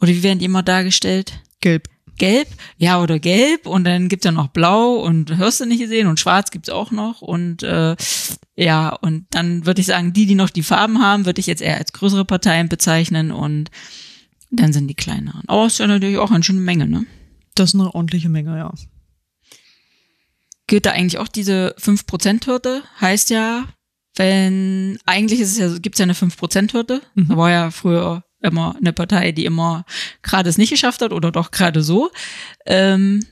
Oder 0.00 0.12
wie 0.12 0.22
werden 0.22 0.38
die 0.38 0.46
immer 0.46 0.62
dargestellt? 0.62 1.38
Gelb. 1.60 1.90
Gelb, 2.16 2.48
ja 2.78 3.02
oder 3.02 3.18
gelb 3.18 3.66
und 3.66 3.84
dann 3.84 4.08
gibt's 4.08 4.24
ja 4.24 4.32
noch 4.32 4.48
blau 4.48 4.94
und 4.94 5.36
hörst 5.36 5.60
du 5.60 5.66
nicht 5.66 5.80
gesehen 5.80 6.06
und 6.06 6.18
schwarz 6.18 6.50
gibt's 6.50 6.70
auch 6.70 6.92
noch 6.92 7.20
und 7.20 7.62
äh, 7.62 7.94
ja 8.56 8.88
und 8.88 9.26
dann 9.32 9.66
würde 9.66 9.82
ich 9.82 9.86
sagen, 9.86 10.14
die, 10.14 10.24
die 10.24 10.34
noch 10.34 10.48
die 10.48 10.62
Farben 10.62 11.02
haben, 11.02 11.26
würde 11.26 11.40
ich 11.40 11.46
jetzt 11.46 11.60
eher 11.60 11.76
als 11.76 11.92
größere 11.92 12.24
Parteien 12.24 12.70
bezeichnen 12.70 13.30
und 13.32 13.70
dann 14.50 14.72
sind 14.72 14.88
die 14.88 14.94
kleineren. 14.94 15.42
Aber 15.46 15.66
es 15.66 15.74
ist 15.74 15.78
ja 15.78 15.86
natürlich 15.86 16.18
auch 16.18 16.30
eine 16.30 16.42
schöne 16.42 16.60
Menge, 16.60 16.86
ne? 16.86 17.06
Das 17.54 17.70
ist 17.70 17.74
eine 17.74 17.94
ordentliche 17.94 18.28
Menge, 18.28 18.56
ja. 18.56 18.72
Gilt 20.66 20.86
da 20.86 20.92
eigentlich 20.92 21.18
auch 21.18 21.28
diese 21.28 21.74
5%-Hürde? 21.78 22.82
Heißt 23.00 23.30
ja, 23.30 23.66
wenn, 24.16 24.98
eigentlich 25.06 25.40
ist 25.40 25.52
es 25.52 25.58
ja, 25.58 25.78
gibt's 25.78 25.98
ja 25.98 26.04
eine 26.04 26.14
5%-Hürde. 26.14 27.00
Mhm. 27.14 27.28
Da 27.28 27.36
war 27.36 27.50
ja 27.50 27.70
früher 27.70 28.24
immer 28.40 28.76
eine 28.76 28.92
Partei, 28.92 29.32
die 29.32 29.44
immer 29.44 29.84
gerade 30.22 30.48
es 30.48 30.58
nicht 30.58 30.70
geschafft 30.70 31.02
hat 31.02 31.12
oder 31.12 31.32
doch 31.32 31.50
gerade 31.50 31.82
so. 31.82 32.10
Ähm, 32.66 33.24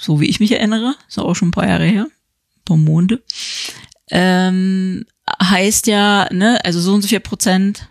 so 0.00 0.20
wie 0.20 0.26
ich 0.26 0.40
mich 0.40 0.52
erinnere, 0.52 0.94
ist 1.08 1.18
auch 1.18 1.34
schon 1.34 1.48
ein 1.48 1.52
paar 1.52 1.68
Jahre 1.68 1.84
her, 1.84 2.06
ein 2.06 2.64
paar 2.64 2.76
Monde. 2.76 3.22
Ähm, 4.10 5.04
heißt 5.42 5.86
ja, 5.86 6.28
ne, 6.32 6.64
also 6.64 6.80
so 6.80 6.94
und 6.94 7.02
so 7.02 7.08
viel 7.08 7.20
Prozent, 7.20 7.88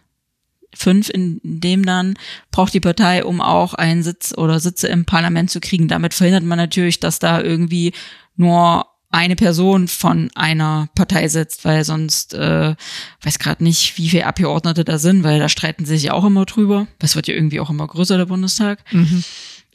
fünf 0.75 1.09
in 1.09 1.39
dem 1.43 1.85
dann, 1.85 2.15
braucht 2.51 2.73
die 2.73 2.79
Partei, 2.79 3.23
um 3.25 3.41
auch 3.41 3.73
einen 3.73 4.03
Sitz 4.03 4.33
oder 4.37 4.59
Sitze 4.59 4.87
im 4.87 5.05
Parlament 5.05 5.49
zu 5.49 5.59
kriegen. 5.59 5.87
Damit 5.87 6.13
verhindert 6.13 6.43
man 6.43 6.57
natürlich, 6.57 6.99
dass 6.99 7.19
da 7.19 7.41
irgendwie 7.41 7.93
nur 8.35 8.85
eine 9.15 9.37
Person 9.37 9.87
von 9.87 10.29
einer 10.35 10.89
Partei 10.93 11.29
sitzt, 11.29 11.63
weil 11.63 11.85
sonst 11.85 12.33
äh, 12.33 12.75
weiß 13.21 13.39
gerade 13.39 13.63
nicht, 13.63 13.97
wie 13.97 14.09
viele 14.09 14.25
Abgeordnete 14.25 14.83
da 14.83 14.99
sind, 14.99 15.23
weil 15.23 15.39
da 15.39 15.47
streiten 15.47 15.85
sie 15.85 15.93
sich 15.93 16.03
ja 16.03 16.13
auch 16.13 16.25
immer 16.25 16.45
drüber. 16.45 16.87
Das 16.99 17.15
wird 17.15 17.27
ja 17.27 17.33
irgendwie 17.33 17.61
auch 17.61 17.69
immer 17.69 17.87
größer, 17.87 18.17
der 18.17 18.25
Bundestag. 18.25 18.83
Mhm. 18.91 19.23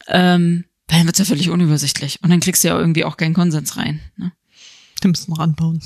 Ähm, 0.08 0.64
dann 0.88 1.06
wird's 1.06 1.20
ja 1.20 1.24
völlig 1.24 1.48
unübersichtlich. 1.48 2.18
Und 2.22 2.30
dann 2.30 2.40
kriegst 2.40 2.64
du 2.64 2.68
ja 2.68 2.78
irgendwie 2.78 3.04
auch 3.04 3.16
keinen 3.16 3.32
Konsens 3.32 3.78
rein. 3.78 4.00
Ne? 4.16 4.32
Die 5.02 5.08
müssen 5.08 5.30
noch 5.30 5.38
anbauen. 5.38 5.80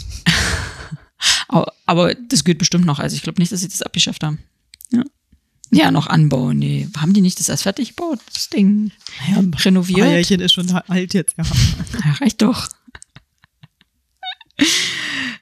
Aber, 1.47 1.73
aber 1.87 2.15
das 2.15 2.43
gilt 2.43 2.59
bestimmt 2.59 2.87
noch. 2.87 2.99
Also 2.99 3.15
ich 3.15 3.23
glaube 3.23 3.41
nicht, 3.41 3.53
dass 3.53 3.61
sie 3.61 3.69
das 3.69 3.83
abgeschafft 3.83 4.25
haben. 4.25 4.39
Ja. 4.93 5.03
Ja, 5.71 5.91
noch 5.91 6.07
anbauen. 6.07 6.59
Nee, 6.59 6.89
haben 6.97 7.15
die 7.15 7.21
nicht 7.21 7.41
das 7.41 7.49
erst 7.49 7.65
fertig 7.65 7.97
gebaut? 7.97 8.21
Das 8.33 8.49
Ding 8.49 8.93
Ja, 9.31 9.43
renoviert? 9.65 10.07
Jährchen 10.07 10.41
ist 10.41 10.53
schon 10.53 10.71
alt 10.71 11.15
jetzt, 11.15 11.37
ja. 11.37 11.45
Ja, 12.05 12.13
reicht 12.21 12.43
doch. 12.43 12.69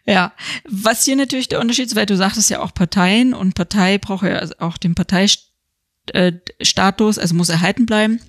ja, 0.07 0.33
was 0.69 1.05
hier 1.05 1.17
natürlich 1.17 1.49
der 1.49 1.61
Unterschied 1.61 1.87
ist, 1.87 1.97
weil 1.97 2.07
du 2.07 2.17
sagtest 2.17 2.49
ja 2.51 2.61
auch 2.61 2.73
Parteien 2.73 3.35
und 3.35 3.55
Partei 3.55 3.99
braucht 3.99 4.25
ja 4.25 4.49
auch 4.59 4.79
den 4.79 4.95
Parteistatus, 4.95 7.19
also 7.19 7.35
muss 7.35 7.51
erhalten 7.51 7.85
bleiben. 7.85 8.21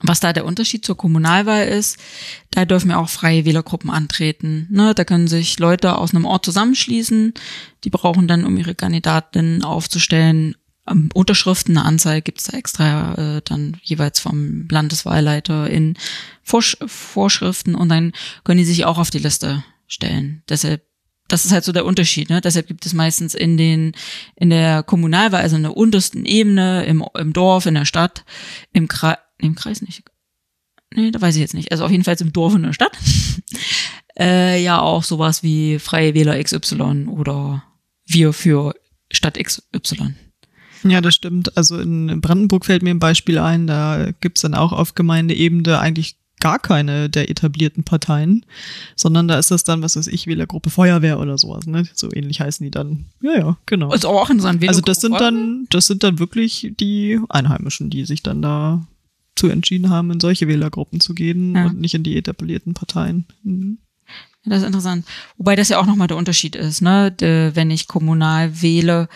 Was 0.00 0.20
da 0.20 0.32
der 0.32 0.44
Unterschied 0.44 0.84
zur 0.84 0.96
Kommunalwahl 0.96 1.66
ist, 1.66 1.98
da 2.50 2.66
dürfen 2.66 2.90
ja 2.90 2.98
auch 2.98 3.08
freie 3.08 3.46
Wählergruppen 3.46 3.90
antreten. 3.90 4.68
Ne, 4.70 4.94
da 4.94 5.04
können 5.04 5.26
sich 5.26 5.58
Leute 5.58 5.96
aus 5.96 6.14
einem 6.14 6.26
Ort 6.26 6.44
zusammenschließen. 6.44 7.32
Die 7.84 7.90
brauchen 7.90 8.28
dann, 8.28 8.44
um 8.44 8.56
ihre 8.58 8.74
Kandidaten 8.74 9.64
aufzustellen, 9.64 10.54
ähm, 10.88 11.08
Unterschriften, 11.14 11.76
eine 11.76 11.86
Anzahl 11.86 12.22
gibt's 12.22 12.44
da 12.44 12.56
extra 12.56 13.14
äh, 13.36 13.42
dann 13.44 13.78
jeweils 13.82 14.20
vom 14.20 14.68
Landeswahlleiter 14.70 15.68
in 15.68 15.96
Vorsch 16.42 16.76
Vorschriften 16.86 17.74
und 17.74 17.88
dann 17.88 18.12
können 18.44 18.58
die 18.58 18.64
sich 18.64 18.84
auch 18.84 18.98
auf 18.98 19.10
die 19.10 19.18
Liste 19.18 19.64
stellen. 19.86 20.42
Deshalb, 20.48 20.82
das 21.28 21.44
ist 21.44 21.52
halt 21.52 21.64
so 21.64 21.72
der 21.72 21.86
Unterschied. 21.86 22.30
Ne? 22.30 22.40
Deshalb 22.40 22.68
gibt 22.68 22.86
es 22.86 22.92
meistens 22.92 23.34
in 23.34 23.56
den 23.56 23.92
in 24.36 24.50
der 24.50 24.82
Kommunalwahl, 24.82 25.42
also 25.42 25.56
in 25.56 25.62
der 25.62 25.76
untersten 25.76 26.24
Ebene, 26.24 26.84
im, 26.84 27.04
im 27.18 27.32
Dorf, 27.32 27.66
in 27.66 27.74
der 27.74 27.84
Stadt, 27.84 28.24
im 28.72 28.86
Kreis, 29.38 29.46
im 29.46 29.54
Kreis 29.54 29.82
nicht. 29.82 30.02
Nee, 30.94 31.10
da 31.10 31.20
weiß 31.20 31.34
ich 31.34 31.40
jetzt 31.40 31.54
nicht. 31.54 31.72
Also 31.72 31.84
auf 31.84 31.90
jeden 31.90 32.04
Fall 32.04 32.16
im 32.20 32.32
Dorf 32.32 32.54
in 32.54 32.62
der 32.62 32.72
Stadt. 32.72 32.96
äh, 34.18 34.62
ja, 34.62 34.80
auch 34.80 35.02
sowas 35.02 35.42
wie 35.42 35.78
Freie 35.78 36.14
Wähler 36.14 36.42
XY 36.42 37.08
oder 37.08 37.64
wir 38.06 38.32
für 38.32 38.74
Stadt 39.10 39.38
XY. 39.38 40.14
Ja, 40.84 41.00
das 41.00 41.14
stimmt. 41.14 41.56
Also 41.56 41.78
in 41.78 42.20
Brandenburg 42.20 42.64
fällt 42.64 42.82
mir 42.82 42.90
ein 42.90 43.00
Beispiel 43.00 43.38
ein, 43.38 43.66
da 43.66 44.10
gibt's 44.20 44.42
dann 44.42 44.54
auch 44.54 44.72
auf 44.72 44.94
Gemeindeebene 44.94 45.78
eigentlich 45.78 46.16
gar 46.38 46.58
keine 46.58 47.08
der 47.08 47.30
etablierten 47.30 47.82
Parteien, 47.82 48.44
sondern 48.94 49.26
da 49.26 49.38
ist 49.38 49.50
das 49.50 49.64
dann, 49.64 49.82
was 49.82 49.96
weiß 49.96 50.06
ich, 50.08 50.26
Wählergruppe 50.26 50.70
Feuerwehr 50.70 51.18
oder 51.18 51.38
sowas, 51.38 51.66
ne? 51.66 51.84
So 51.94 52.12
ähnlich 52.12 52.40
heißen 52.40 52.62
die 52.62 52.70
dann. 52.70 53.06
Ja, 53.22 53.38
ja, 53.38 53.58
genau. 53.66 53.92
Ist 53.92 54.04
auch 54.04 54.30
in 54.30 54.38
so 54.38 54.46
einem 54.46 54.60
Also 54.68 54.82
das 54.82 55.00
sind 55.00 55.18
dann, 55.18 55.66
das 55.70 55.86
sind 55.86 56.04
dann 56.04 56.18
wirklich 56.18 56.72
die 56.78 57.18
Einheimischen, 57.30 57.90
die 57.90 58.04
sich 58.04 58.22
dann 58.22 58.42
da 58.42 58.86
zu 59.36 59.48
entschieden 59.48 59.90
haben, 59.90 60.10
in 60.10 60.20
solche 60.20 60.48
Wählergruppen 60.48 61.00
zu 61.00 61.14
gehen 61.14 61.54
Ja. 61.54 61.66
und 61.66 61.80
nicht 61.80 61.94
in 61.94 62.02
die 62.02 62.16
etablierten 62.16 62.74
Parteien. 62.74 63.26
Mhm. 63.44 63.78
Ja, 64.44 64.50
Das 64.50 64.60
ist 64.62 64.66
interessant. 64.66 65.06
Wobei 65.36 65.56
das 65.56 65.68
ja 65.68 65.78
auch 65.78 65.86
nochmal 65.86 66.08
der 66.08 66.16
Unterschied 66.16 66.56
ist, 66.56 66.80
ne? 66.80 67.12
De, 67.12 67.52
wenn 67.54 67.70
ich 67.70 67.86
kommunal 67.88 68.62
wähle, 68.62 69.08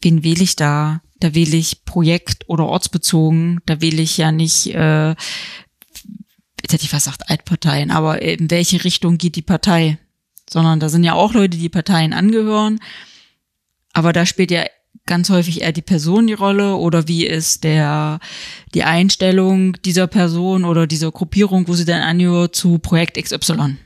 wen 0.00 0.22
wähle 0.24 0.42
ich 0.42 0.56
da? 0.56 1.00
Da 1.20 1.34
wähle 1.34 1.56
ich 1.56 1.84
Projekt- 1.84 2.48
oder 2.48 2.66
ortsbezogen. 2.66 3.60
Da 3.66 3.80
wähle 3.80 4.02
ich 4.02 4.16
ja 4.18 4.32
nicht, 4.32 4.74
äh, 4.74 5.10
jetzt 5.10 6.72
hätte 6.72 6.84
ich 6.84 6.90
fast 6.90 7.06
gesagt 7.06 7.30
Altparteien, 7.30 7.90
aber 7.90 8.22
in 8.22 8.50
welche 8.50 8.82
Richtung 8.84 9.18
geht 9.18 9.36
die 9.36 9.42
Partei? 9.42 9.98
sondern 10.50 10.80
da 10.80 10.90
sind 10.90 11.02
ja 11.02 11.14
auch 11.14 11.32
Leute, 11.32 11.56
die 11.56 11.70
Parteien 11.70 12.12
angehören. 12.12 12.78
Aber 13.94 14.12
da 14.12 14.26
spielt 14.26 14.50
ja 14.50 14.64
ganz 15.06 15.30
häufig 15.30 15.62
eher 15.62 15.72
die 15.72 15.82
Person 15.82 16.26
die 16.26 16.32
Rolle 16.32 16.76
oder 16.76 17.08
wie 17.08 17.26
ist 17.26 17.64
der 17.64 18.20
die 18.74 18.84
Einstellung 18.84 19.76
dieser 19.84 20.06
Person 20.06 20.64
oder 20.64 20.86
dieser 20.86 21.10
Gruppierung, 21.10 21.68
wo 21.68 21.74
sie 21.74 21.84
dann 21.84 22.02
angehört 22.02 22.54
zu 22.54 22.78
Projekt 22.78 23.22
XY. 23.22 23.76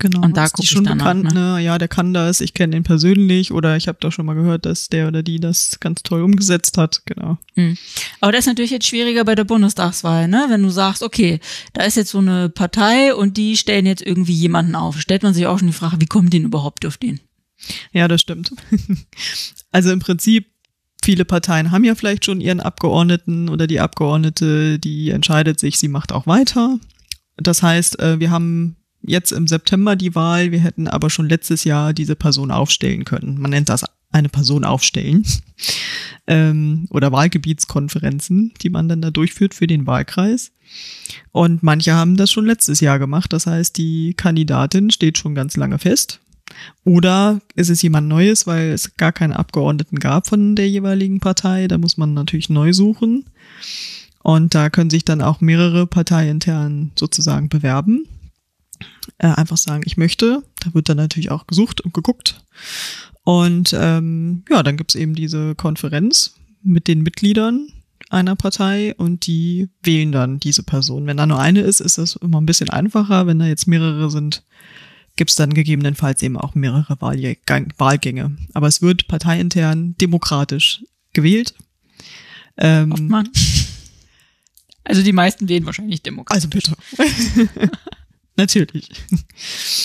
Genau. 0.00 0.20
Und 0.20 0.36
da 0.36 0.44
ist 0.44 0.56
die 0.62 0.66
schon 0.66 0.84
danach, 0.84 1.12
bekannt, 1.12 1.34
ne? 1.34 1.58
Ja, 1.60 1.76
der 1.76 1.88
kann 1.88 2.14
das, 2.14 2.40
ich 2.40 2.54
kenne 2.54 2.76
ihn 2.76 2.84
persönlich 2.84 3.50
oder 3.50 3.76
ich 3.76 3.88
habe 3.88 3.98
doch 4.00 4.12
schon 4.12 4.26
mal 4.26 4.34
gehört, 4.34 4.64
dass 4.64 4.88
der 4.88 5.08
oder 5.08 5.24
die 5.24 5.40
das 5.40 5.80
ganz 5.80 6.04
toll 6.04 6.22
umgesetzt 6.22 6.78
hat. 6.78 7.02
Genau. 7.04 7.36
Aber 8.20 8.30
das 8.30 8.40
ist 8.40 8.46
natürlich 8.46 8.70
jetzt 8.70 8.86
schwieriger 8.86 9.24
bei 9.24 9.34
der 9.34 9.42
Bundestagswahl, 9.42 10.28
ne? 10.28 10.46
Wenn 10.50 10.62
du 10.62 10.70
sagst, 10.70 11.02
okay, 11.02 11.40
da 11.72 11.82
ist 11.82 11.96
jetzt 11.96 12.10
so 12.10 12.18
eine 12.18 12.48
Partei 12.48 13.12
und 13.12 13.36
die 13.36 13.56
stellen 13.56 13.86
jetzt 13.86 14.02
irgendwie 14.06 14.34
jemanden 14.34 14.76
auf. 14.76 15.00
Stellt 15.00 15.24
man 15.24 15.34
sich 15.34 15.48
auch 15.48 15.58
schon 15.58 15.66
die 15.66 15.74
Frage, 15.74 16.00
wie 16.00 16.06
kommen 16.06 16.30
die 16.30 16.38
denn 16.38 16.46
überhaupt 16.46 16.86
auf 16.86 16.96
den? 16.96 17.18
Ja, 17.92 18.08
das 18.08 18.20
stimmt. 18.20 18.52
also 19.70 19.90
im 19.90 20.00
Prinzip, 20.00 20.46
viele 21.02 21.24
Parteien 21.24 21.70
haben 21.70 21.84
ja 21.84 21.94
vielleicht 21.94 22.24
schon 22.24 22.40
ihren 22.40 22.60
Abgeordneten 22.60 23.48
oder 23.48 23.66
die 23.66 23.80
Abgeordnete, 23.80 24.78
die 24.78 25.10
entscheidet 25.10 25.60
sich, 25.60 25.78
sie 25.78 25.88
macht 25.88 26.12
auch 26.12 26.26
weiter. 26.26 26.78
Das 27.36 27.62
heißt, 27.62 27.98
äh, 28.00 28.20
wir 28.20 28.30
haben 28.30 28.76
jetzt 29.02 29.32
im 29.32 29.46
September 29.46 29.96
die 29.96 30.14
Wahl, 30.14 30.52
wir 30.52 30.60
hätten 30.60 30.88
aber 30.88 31.08
schon 31.10 31.28
letztes 31.28 31.64
Jahr 31.64 31.92
diese 31.92 32.16
Person 32.16 32.50
aufstellen 32.50 33.04
können. 33.04 33.40
Man 33.40 33.50
nennt 33.50 33.68
das 33.68 33.84
eine 34.10 34.28
Person 34.28 34.64
aufstellen. 34.64 35.24
ähm, 36.26 36.86
oder 36.90 37.12
Wahlgebietskonferenzen, 37.12 38.52
die 38.60 38.70
man 38.70 38.88
dann 38.88 39.02
da 39.02 39.10
durchführt 39.10 39.54
für 39.54 39.66
den 39.66 39.86
Wahlkreis. 39.86 40.52
Und 41.32 41.62
manche 41.62 41.94
haben 41.94 42.16
das 42.16 42.30
schon 42.30 42.46
letztes 42.46 42.80
Jahr 42.80 42.98
gemacht. 42.98 43.32
Das 43.32 43.46
heißt, 43.46 43.76
die 43.76 44.14
Kandidatin 44.14 44.90
steht 44.90 45.18
schon 45.18 45.34
ganz 45.34 45.56
lange 45.56 45.78
fest. 45.78 46.20
Oder 46.84 47.40
ist 47.54 47.70
es 47.70 47.82
jemand 47.82 48.08
Neues, 48.08 48.46
weil 48.46 48.70
es 48.70 48.96
gar 48.96 49.12
keine 49.12 49.38
Abgeordneten 49.38 49.98
gab 49.98 50.26
von 50.26 50.56
der 50.56 50.68
jeweiligen 50.68 51.20
Partei. 51.20 51.68
Da 51.68 51.78
muss 51.78 51.96
man 51.96 52.14
natürlich 52.14 52.48
neu 52.48 52.72
suchen. 52.72 53.24
Und 54.22 54.54
da 54.54 54.70
können 54.70 54.90
sich 54.90 55.04
dann 55.04 55.22
auch 55.22 55.40
mehrere 55.40 55.86
parteiintern 55.86 56.92
sozusagen 56.96 57.48
bewerben. 57.48 58.06
Äh, 59.18 59.28
einfach 59.28 59.56
sagen, 59.56 59.82
ich 59.86 59.96
möchte. 59.96 60.42
Da 60.60 60.74
wird 60.74 60.88
dann 60.88 60.96
natürlich 60.96 61.30
auch 61.30 61.46
gesucht 61.46 61.80
und 61.80 61.94
geguckt. 61.94 62.42
Und 63.24 63.74
ähm, 63.78 64.44
ja, 64.48 64.62
dann 64.62 64.76
gibt's 64.76 64.94
eben 64.94 65.14
diese 65.14 65.54
Konferenz 65.54 66.34
mit 66.62 66.88
den 66.88 67.02
Mitgliedern 67.02 67.68
einer 68.10 68.36
Partei 68.36 68.94
und 68.96 69.26
die 69.26 69.68
wählen 69.82 70.12
dann 70.12 70.40
diese 70.40 70.62
Person. 70.62 71.06
Wenn 71.06 71.18
da 71.18 71.26
nur 71.26 71.38
eine 71.38 71.60
ist, 71.60 71.80
ist 71.80 71.98
es 71.98 72.16
immer 72.16 72.40
ein 72.40 72.46
bisschen 72.46 72.70
einfacher. 72.70 73.26
Wenn 73.26 73.38
da 73.38 73.46
jetzt 73.46 73.66
mehrere 73.66 74.10
sind, 74.10 74.44
gibt's 75.18 75.34
dann 75.34 75.52
gegebenenfalls 75.52 76.22
eben 76.22 76.38
auch 76.38 76.54
mehrere 76.54 76.96
Wahlgänge. 77.00 78.36
Aber 78.54 78.68
es 78.68 78.80
wird 78.80 79.08
parteiintern 79.08 79.96
demokratisch 80.00 80.84
gewählt. 81.12 81.54
Ähm, 82.56 82.92
Hofft 82.92 83.02
man. 83.02 83.28
Also 84.84 85.02
die 85.02 85.12
meisten 85.12 85.50
wählen 85.50 85.66
wahrscheinlich 85.66 86.00
Demokrat. 86.00 86.34
also 86.34 86.48
bitte. 86.48 86.72
Natürlich. 88.36 88.88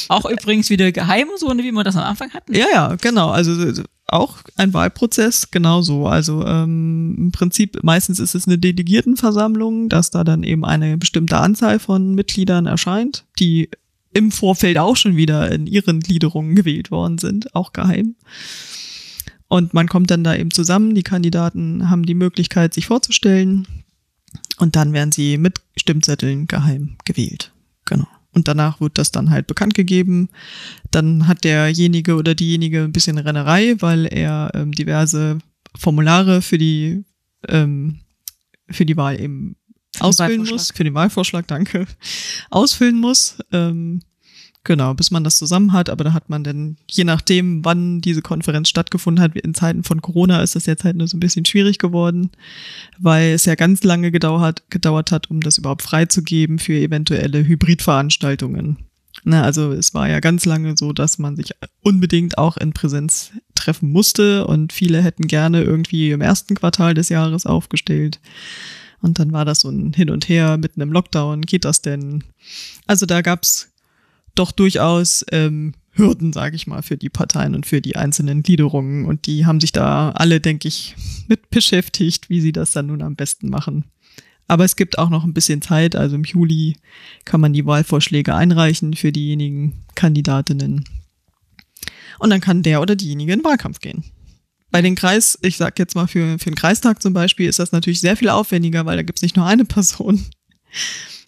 Auch 0.08 0.30
übrigens 0.30 0.70
wieder 0.70 0.92
geheim, 0.92 1.28
so 1.38 1.50
wie 1.50 1.72
wir 1.72 1.84
das 1.84 1.98
am 1.98 2.04
Anfang 2.04 2.32
hatten. 2.32 2.56
Ja, 2.56 2.68
ja, 2.72 2.96
genau. 2.96 3.32
Also 3.32 3.84
auch 4.08 4.38
ein 4.58 4.74
Wahlprozess, 4.74 5.50
genauso. 5.50 6.08
Also 6.08 6.46
ähm, 6.46 7.16
im 7.18 7.32
Prinzip 7.32 7.84
meistens 7.84 8.20
ist 8.20 8.36
es 8.36 8.48
eine 8.48 8.60
Delegiertenversammlung, 8.60 9.90
dass 9.90 10.12
da 10.12 10.24
dann 10.24 10.44
eben 10.44 10.64
eine 10.64 10.98
bestimmte 10.98 11.38
Anzahl 11.38 11.80
von 11.80 12.14
Mitgliedern 12.14 12.68
erscheint, 12.68 13.26
die 13.40 13.70
im 14.14 14.32
Vorfeld 14.32 14.78
auch 14.78 14.96
schon 14.96 15.16
wieder 15.16 15.52
in 15.52 15.68
ihren 15.68 16.00
Gliederungen 16.00 16.56
gewählt 16.56 16.92
worden 16.92 17.18
sind, 17.18 17.56
auch 17.56 17.74
geheim. 17.74 18.16
Und 19.48 19.74
man 19.74 19.88
kommt 19.88 20.10
dann 20.10 20.24
da 20.24 20.36
eben 20.36 20.52
zusammen. 20.52 20.96
Die 20.96 21.04
Kandidaten 21.04 21.90
haben 21.90 22.06
die 22.06 22.16
Möglichkeit, 22.16 22.74
sich 22.74 22.88
vorzustellen. 22.88 23.68
Und 24.58 24.76
dann 24.76 24.94
werden 24.94 25.12
sie 25.12 25.38
mit 25.38 25.62
Stimmzetteln 25.78 26.48
geheim 26.48 26.98
gewählt. 27.06 27.52
Genau. 27.86 28.08
Und 28.34 28.48
danach 28.48 28.82
wird 28.82 28.98
das 28.98 29.12
dann 29.12 29.30
halt 29.30 29.46
bekannt 29.46 29.76
gegeben. 29.76 30.30
Dann 30.90 31.28
hat 31.28 31.44
derjenige 31.44 32.16
oder 32.16 32.34
diejenige 32.34 32.84
ein 32.84 32.92
bisschen 32.92 33.20
Rennerei, 33.20 33.76
weil 33.80 34.08
er 34.12 34.52
ähm, 34.56 34.72
diverse 34.72 35.38
Formulare 35.78 36.42
für 36.42 36.58
die 36.58 37.04
ähm, 37.48 38.00
für 38.70 38.86
die 38.86 38.98
Wahl 38.98 39.20
eben 39.20 39.56
ausfüllen 40.00 40.46
muss, 40.46 40.72
für 40.72 40.84
den 40.84 40.94
Wahlvorschlag, 40.94 41.48
danke, 41.48 41.86
ausfüllen 42.50 43.00
muss. 43.00 43.38
Ähm, 43.52 44.02
genau, 44.64 44.94
bis 44.94 45.12
man 45.12 45.24
das 45.24 45.38
zusammen 45.38 45.74
hat. 45.74 45.90
Aber 45.90 46.04
da 46.04 46.14
hat 46.14 46.30
man 46.30 46.44
dann, 46.44 46.78
je 46.90 47.04
nachdem, 47.04 47.64
wann 47.64 48.02
diese 48.02 48.22
Konferenz 48.22 48.70
stattgefunden 48.70 49.24
hat, 49.24 49.36
in 49.36 49.54
Zeiten 49.54 49.84
von 49.84 50.02
Corona 50.02 50.42
ist 50.42 50.56
das 50.56 50.66
jetzt 50.66 50.84
halt 50.84 50.98
nur 50.98 51.08
so 51.08 51.18
ein 51.18 51.20
bisschen 51.20 51.46
schwierig 51.46 51.78
geworden, 51.78 52.32
weil 52.98 53.34
es 53.34 53.46
ja 53.46 53.56
ganz 53.56 53.84
lange 53.84 54.12
gedauert, 54.12 54.64
gedauert 54.70 55.12
hat, 55.12 55.30
um 55.30 55.42
das 55.42 55.58
überhaupt 55.58 55.82
freizugeben 55.82 56.60
für 56.60 56.74
eventuelle 56.74 57.46
Hybridveranstaltungen. 57.46 58.78
Na, 59.24 59.44
also 59.44 59.72
es 59.72 59.94
war 59.94 60.10
ja 60.10 60.20
ganz 60.20 60.46
lange 60.46 60.76
so, 60.76 60.92
dass 60.92 61.20
man 61.20 61.36
sich 61.36 61.52
unbedingt 61.82 62.38
auch 62.38 62.58
in 62.58 62.74
Präsenz 62.74 63.32
treffen 63.56 63.92
musste 63.92 64.48
und 64.48 64.74
viele 64.74 65.02
hätten 65.02 65.28
gerne 65.28 65.64
irgendwie 65.64 66.12
im 66.12 66.22
ersten 66.22 66.56
Quartal 66.56 66.94
des 66.94 67.10
Jahres 67.10 67.46
aufgestellt. 67.46 68.20
Und 69.04 69.20
dann 69.20 69.34
war 69.34 69.44
das 69.44 69.60
so 69.60 69.70
ein 69.70 69.92
Hin 69.92 70.10
und 70.10 70.30
Her 70.30 70.58
mitten 70.58 70.80
im 70.80 70.94
Lockdown. 70.94 71.42
Geht 71.42 71.66
das 71.66 71.82
denn? 71.82 72.24
Also 72.88 73.06
da 73.06 73.22
gab's 73.22 73.70
doch 74.34 74.54
durchaus 74.54 75.26
ähm, 75.30 75.74
Hürden, 75.92 76.32
sage 76.32 76.56
ich 76.56 76.68
mal, 76.68 76.82
für 76.82 76.96
die 76.96 77.10
Parteien 77.10 77.54
und 77.54 77.66
für 77.66 77.82
die 77.82 77.98
einzelnen 77.98 78.44
Gliederungen. 78.44 79.06
Und 79.06 79.28
die 79.28 79.46
haben 79.46 79.60
sich 79.60 79.74
da 79.74 80.12
alle, 80.12 80.40
denke 80.40 80.70
ich, 80.70 80.96
mit 81.28 81.50
beschäftigt, 81.50 82.30
wie 82.30 82.40
sie 82.40 82.54
das 82.54 82.72
dann 82.72 82.88
nun 82.88 83.02
am 83.02 83.18
besten 83.18 83.50
machen. 83.50 83.84
Aber 84.48 84.64
es 84.64 84.78
gibt 84.78 84.98
auch 84.98 85.10
noch 85.10 85.26
ein 85.26 85.34
bisschen 85.34 85.62
Zeit. 85.62 85.98
Also 85.98 86.16
im 86.16 86.24
Juli 86.24 86.78
kann 87.26 87.42
man 87.42 87.52
die 87.52 87.66
Wahlvorschläge 87.66 88.34
einreichen 88.34 88.94
für 88.94 89.12
diejenigen 89.12 89.84
Kandidatinnen. 89.96 90.86
Und 92.20 92.30
dann 92.30 92.40
kann 92.40 92.64
der 92.64 92.82
oder 92.82 92.96
diejenige 92.96 93.34
in 93.34 93.40
den 93.40 93.46
Wahlkampf 93.46 93.82
gehen. 93.82 94.06
Bei 94.74 94.82
den 94.82 94.96
Kreis, 94.96 95.38
ich 95.44 95.58
sag 95.58 95.78
jetzt 95.78 95.94
mal 95.94 96.08
für, 96.08 96.40
für 96.40 96.50
den 96.50 96.56
Kreistag 96.56 97.00
zum 97.00 97.14
Beispiel, 97.14 97.48
ist 97.48 97.60
das 97.60 97.72
natürlich 97.72 98.00
sehr 98.00 98.18
viel 98.18 98.30
aufwendiger, 98.30 98.88
weil 98.88 98.98
da 98.98 99.04
gibt's 99.04 99.22
nicht 99.22 99.36
nur 99.36 99.46
eine 99.46 99.66
Person. 99.76 100.26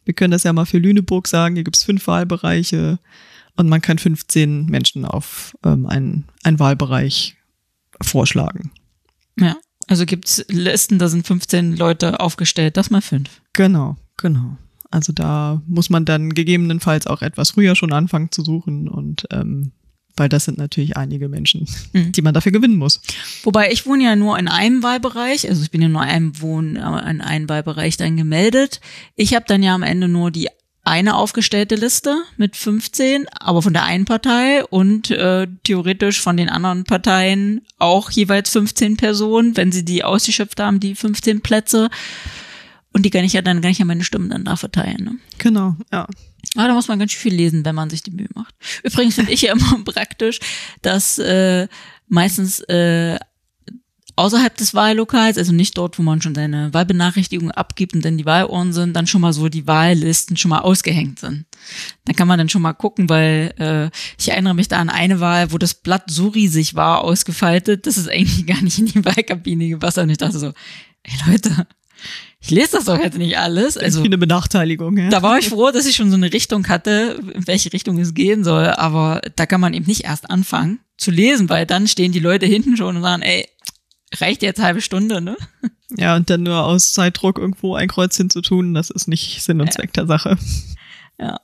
Wir 0.03 0.15
können 0.15 0.31
das 0.31 0.41
ja 0.41 0.51
mal 0.51 0.65
für 0.65 0.79
Lüneburg 0.79 1.27
sagen, 1.27 1.53
hier 1.53 1.63
gibt's 1.63 1.83
fünf 1.83 2.07
Wahlbereiche 2.07 2.97
und 3.55 3.69
man 3.69 3.81
kann 3.81 3.99
15 3.99 4.65
Menschen 4.65 5.05
auf 5.05 5.55
ähm, 5.63 5.85
einen, 5.85 6.25
einen 6.41 6.57
Wahlbereich 6.57 7.37
vorschlagen. 8.01 8.71
Ja. 9.39 9.55
Also 9.85 10.07
gibt's 10.07 10.43
Listen, 10.47 10.97
da 10.97 11.07
sind 11.07 11.27
15 11.27 11.77
Leute 11.77 12.21
aufgestellt, 12.21 12.77
das 12.77 12.89
mal 12.89 13.01
fünf. 13.01 13.29
Genau, 13.53 13.95
genau. 14.17 14.57
Also 14.89 15.13
da 15.13 15.61
muss 15.67 15.91
man 15.91 16.05
dann 16.05 16.33
gegebenenfalls 16.33 17.05
auch 17.05 17.21
etwas 17.21 17.51
früher 17.51 17.75
schon 17.75 17.93
anfangen 17.93 18.31
zu 18.31 18.43
suchen 18.43 18.87
und 18.87 19.27
ähm, 19.29 19.71
weil 20.17 20.29
das 20.29 20.45
sind 20.45 20.57
natürlich 20.57 20.95
einige 20.97 21.27
Menschen, 21.29 21.67
Mhm. 21.93 22.11
die 22.11 22.21
man 22.21 22.33
dafür 22.33 22.51
gewinnen 22.51 22.77
muss. 22.77 23.01
Wobei 23.43 23.71
ich 23.71 23.85
wohne 23.85 24.03
ja 24.03 24.15
nur 24.15 24.37
in 24.39 24.47
einem 24.47 24.81
Wahlbereich, 24.83 25.47
also 25.49 25.61
ich 25.63 25.71
bin 25.71 25.81
ja 25.81 25.87
nur 25.89 26.03
in 26.03 26.09
einem 26.09 26.41
Wohn 26.41 26.75
äh, 26.75 27.09
in 27.09 27.21
einem 27.21 27.49
Wahlbereich 27.49 27.97
dann 27.97 28.17
gemeldet. 28.17 28.79
Ich 29.15 29.33
habe 29.35 29.45
dann 29.47 29.63
ja 29.63 29.75
am 29.75 29.83
Ende 29.83 30.07
nur 30.07 30.31
die 30.31 30.47
eine 30.87 31.15
aufgestellte 31.15 31.73
Liste 31.73 32.15
mit 32.37 32.55
15, 32.55 33.25
aber 33.39 33.63
von 33.63 33.73
der 33.73 33.85
einen 33.85 34.05
Partei 34.05 34.63
und 34.65 35.09
äh, 35.09 35.47
theoretisch 35.63 36.21
von 36.21 36.37
den 36.37 36.47
anderen 36.47 36.83
Parteien 36.83 37.61
auch 37.79 38.11
jeweils 38.11 38.51
15 38.51 38.95
Personen, 38.95 39.57
wenn 39.57 39.71
sie 39.71 39.83
die 39.83 40.03
ausgeschöpft 40.03 40.59
haben, 40.59 40.79
die 40.79 40.93
15 40.93 41.41
Plätze. 41.41 41.89
Und 42.93 43.03
die 43.03 43.09
kann 43.09 43.25
ich 43.25 43.33
ja 43.33 43.41
dann 43.41 43.61
kann 43.61 43.71
ich 43.71 43.79
ja 43.79 43.85
meine 43.85 44.03
Stimmen 44.03 44.29
dann 44.29 44.45
da 44.45 44.55
verteilen. 44.55 45.03
Ne? 45.03 45.15
Genau, 45.39 45.75
ja. 45.91 46.07
Aber 46.55 46.67
da 46.67 46.73
muss 46.73 46.87
man 46.87 46.99
ganz 46.99 47.11
schön 47.11 47.31
viel 47.31 47.35
lesen, 47.35 47.65
wenn 47.65 47.75
man 47.75 47.89
sich 47.89 48.03
die 48.03 48.11
Mühe 48.11 48.29
macht. 48.33 48.53
Übrigens 48.83 49.15
finde 49.15 49.31
ich 49.31 49.41
ja 49.41 49.53
immer 49.53 49.83
praktisch, 49.85 50.39
dass 50.81 51.17
äh, 51.17 51.67
meistens 52.07 52.59
äh, 52.61 53.17
außerhalb 54.15 54.55
des 54.55 54.73
Wahllokals, 54.73 55.37
also 55.37 55.51
nicht 55.51 55.77
dort, 55.77 55.99
wo 55.99 56.03
man 56.03 56.21
schon 56.21 56.35
seine 56.35 56.73
Wahlbenachrichtigung 56.73 57.51
abgibt 57.51 57.93
und 57.93 58.05
dann 58.05 58.17
die 58.17 58.25
Wahlurnen 58.25 58.71
sind, 58.71 58.93
dann 58.93 59.07
schon 59.07 59.21
mal 59.21 59.33
so 59.33 59.49
die 59.49 59.67
Wahllisten 59.67 60.37
schon 60.37 60.49
mal 60.49 60.59
ausgehängt 60.59 61.19
sind. 61.19 61.45
Da 62.05 62.13
kann 62.13 62.27
man 62.27 62.37
dann 62.37 62.49
schon 62.49 62.61
mal 62.61 62.73
gucken, 62.73 63.09
weil 63.09 63.53
äh, 63.57 63.89
ich 64.17 64.29
erinnere 64.29 64.55
mich 64.55 64.67
da 64.67 64.79
an 64.79 64.89
eine 64.89 65.19
Wahl, 65.19 65.51
wo 65.51 65.57
das 65.57 65.73
Blatt 65.73 66.05
so 66.07 66.29
riesig 66.29 66.75
war, 66.75 67.03
ausgefaltet, 67.03 67.87
dass 67.87 67.97
es 67.97 68.07
eigentlich 68.07 68.45
gar 68.47 68.61
nicht 68.61 68.79
in 68.79 68.85
die 68.85 69.03
Wahlkabine 69.03 69.67
gepasst 69.69 69.97
hat. 69.97 70.05
Und 70.05 70.11
ich 70.11 70.17
dachte 70.17 70.39
so, 70.39 70.53
ey 71.03 71.13
Leute, 71.27 71.67
ich 72.45 72.51
lese 72.51 72.73
das 72.73 72.85
doch 72.85 72.99
jetzt 72.99 73.17
nicht 73.17 73.39
alles. 73.39 73.75
Also 73.75 74.03
eine 74.03 74.19
Benachteiligung, 74.19 74.97
ja. 74.97 75.09
da 75.09 75.23
war 75.23 75.39
ich 75.39 75.49
froh, 75.49 75.71
dass 75.71 75.87
ich 75.87 75.95
schon 75.95 76.11
so 76.11 76.15
eine 76.15 76.31
Richtung 76.31 76.67
hatte, 76.67 77.19
in 77.33 77.47
welche 77.47 77.73
Richtung 77.73 77.97
es 77.97 78.13
gehen 78.13 78.43
soll. 78.43 78.67
Aber 78.67 79.21
da 79.35 79.47
kann 79.47 79.59
man 79.59 79.73
eben 79.73 79.87
nicht 79.87 80.03
erst 80.03 80.29
anfangen 80.29 80.79
zu 80.97 81.09
lesen, 81.09 81.49
weil 81.49 81.65
dann 81.65 81.87
stehen 81.87 82.11
die 82.11 82.19
Leute 82.19 82.45
hinten 82.45 82.77
schon 82.77 82.97
und 82.97 83.01
sagen, 83.01 83.23
ey, 83.23 83.47
reicht 84.19 84.43
jetzt 84.43 84.61
halbe 84.61 84.81
Stunde, 84.81 85.21
ne? 85.21 85.35
Ja, 85.97 86.15
und 86.15 86.29
dann 86.29 86.43
nur 86.43 86.63
aus 86.63 86.93
Zeitdruck 86.93 87.37
irgendwo 87.37 87.75
ein 87.75 87.87
Kreuzchen 87.87 88.29
zu 88.29 88.41
tun, 88.41 88.73
das 88.73 88.89
ist 88.89 89.07
nicht 89.07 89.43
Sinn 89.43 89.61
und. 89.61 89.71
Zweck 89.73 89.93
der 89.93 90.07
Sache. 90.07 90.37
Ja. 91.19 91.39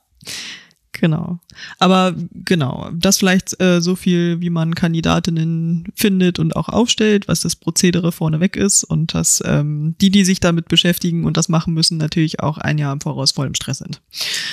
Genau. 1.02 1.40
Aber 1.80 2.14
genau, 2.32 2.88
das 2.94 3.18
vielleicht 3.18 3.60
äh, 3.60 3.80
so 3.80 3.96
viel, 3.96 4.40
wie 4.40 4.50
man 4.50 4.76
Kandidatinnen 4.76 5.88
findet 5.96 6.38
und 6.38 6.54
auch 6.54 6.68
aufstellt, 6.68 7.26
was 7.26 7.40
das 7.40 7.56
Prozedere 7.56 8.12
vorneweg 8.12 8.54
ist 8.54 8.84
und 8.84 9.12
dass 9.12 9.42
ähm, 9.44 9.96
die, 10.00 10.10
die 10.10 10.24
sich 10.24 10.38
damit 10.38 10.68
beschäftigen 10.68 11.24
und 11.24 11.36
das 11.36 11.48
machen 11.48 11.74
müssen, 11.74 11.98
natürlich 11.98 12.38
auch 12.38 12.56
ein 12.56 12.78
Jahr 12.78 12.92
im 12.92 13.00
Voraus 13.00 13.32
voll 13.32 13.48
im 13.48 13.56
Stress 13.56 13.78
sind. 13.78 14.00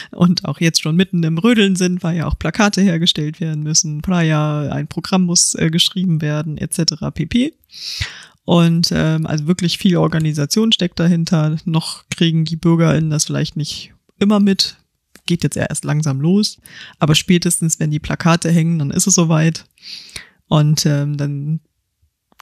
Und 0.10 0.46
auch 0.46 0.60
jetzt 0.60 0.82
schon 0.82 0.96
mitten 0.96 1.22
im 1.22 1.38
Rödeln 1.38 1.76
sind, 1.76 2.02
weil 2.02 2.18
ja 2.18 2.26
auch 2.26 2.40
Plakate 2.40 2.82
hergestellt 2.82 3.40
werden 3.40 3.62
müssen, 3.62 4.02
Prior, 4.02 4.72
ein 4.72 4.88
Programm 4.88 5.26
muss 5.26 5.54
äh, 5.54 5.70
geschrieben 5.70 6.20
werden, 6.20 6.58
etc. 6.58 6.96
pp. 7.14 7.54
Und 8.46 8.92
ähm, 8.92 9.28
also 9.28 9.46
wirklich 9.46 9.78
viel 9.78 9.98
Organisation 9.98 10.72
steckt 10.72 11.00
dahinter. 11.00 11.58
Noch 11.66 12.06
kriegen 12.10 12.44
die 12.44 12.56
BürgerInnen 12.56 13.12
das 13.12 13.26
vielleicht 13.26 13.56
nicht 13.56 13.94
immer 14.18 14.40
mit, 14.40 14.79
geht 15.30 15.44
jetzt 15.44 15.56
erst 15.56 15.86
langsam 15.86 16.20
los, 16.20 16.58
aber 16.98 17.16
spätestens, 17.16 17.80
wenn 17.80 17.92
die 17.92 18.00
Plakate 18.00 18.52
hängen, 18.52 18.80
dann 18.80 18.92
ist 18.92 19.08
es 19.08 19.14
soweit. 19.14 19.66
Und 20.48 20.86
ähm, 20.88 21.16
dann 21.16 21.60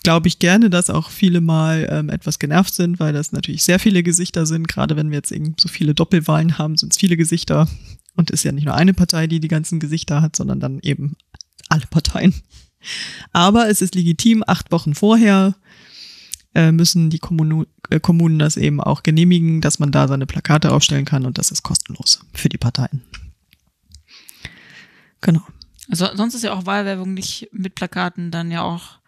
glaube 0.04 0.30
ich 0.30 0.40
gerne, 0.40 0.70
dass 0.70 0.90
auch 0.90 1.10
viele 1.10 1.42
mal 1.42 1.86
ähm, 1.92 2.10
etwas 2.10 2.40
genervt 2.40 2.74
sind, 2.74 3.00
weil 3.00 3.12
das 3.12 3.34
natürlich 3.34 3.64
sehr 3.64 3.78
viele 3.78 4.04
Gesichter 4.04 4.46
sind. 4.46 4.70
Gerade 4.70 4.96
wenn 4.96 5.12
wir 5.12 5.18
jetzt 5.18 5.34
eben 5.34 5.56
so 5.60 5.68
viele 5.68 5.94
Doppelwahlen 5.94 6.58
haben, 6.58 6.78
sind 6.78 6.94
es 6.94 7.00
viele 7.00 7.18
Gesichter. 7.18 7.68
Und 8.16 8.32
ist 8.32 8.44
ja 8.44 8.52
nicht 8.52 8.66
nur 8.66 8.74
eine 8.74 8.96
Partei, 8.96 9.28
die 9.28 9.40
die 9.40 9.48
ganzen 9.48 9.80
Gesichter 9.80 10.22
hat, 10.22 10.36
sondern 10.36 10.60
dann 10.60 10.80
eben 10.80 11.18
alle 11.70 11.86
Parteien. 11.88 12.34
Aber 13.32 13.70
es 13.70 13.82
ist 13.82 13.94
legitim, 13.94 14.44
acht 14.48 14.72
Wochen 14.72 14.96
vorher 14.96 15.56
äh, 16.56 16.72
müssen 16.72 17.10
die 17.10 17.20
Kommunu 17.20 17.66
äh, 17.90 18.00
Kommunen 18.00 18.40
das 18.40 18.58
eben 18.58 18.82
auch 18.82 19.04
genehmigen, 19.04 19.62
dass 19.62 19.80
man 19.80 19.92
da 19.92 20.08
seine 20.08 20.26
Plakate 20.26 20.72
aufstellen 20.72 21.06
kann 21.06 21.26
und 21.26 21.38
das 21.38 21.52
ist 21.52 21.64
kostenlos 21.64 22.22
für 22.34 22.50
die 22.50 22.58
Parteien. 22.58 23.02
Genau. 25.22 25.42
Also 25.90 26.08
sonst 26.16 26.36
ist 26.36 26.44
ja 26.44 26.54
auch 26.54 26.66
Wahlwerbung 26.66 27.14
nicht 27.14 27.50
mit 27.52 27.76
Plakaten 27.76 28.32
dann 28.32 28.52
ja 28.52 28.62
auch, 28.62 29.00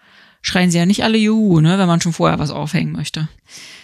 schreien 0.41 0.71
sie 0.71 0.77
ja 0.77 0.85
nicht 0.85 1.03
alle 1.03 1.17
Juhu, 1.17 1.59
ne, 1.59 1.77
wenn 1.77 1.87
man 1.87 2.01
schon 2.01 2.13
vorher 2.13 2.39
was 2.39 2.51
aufhängen 2.51 2.93
möchte. 2.93 3.27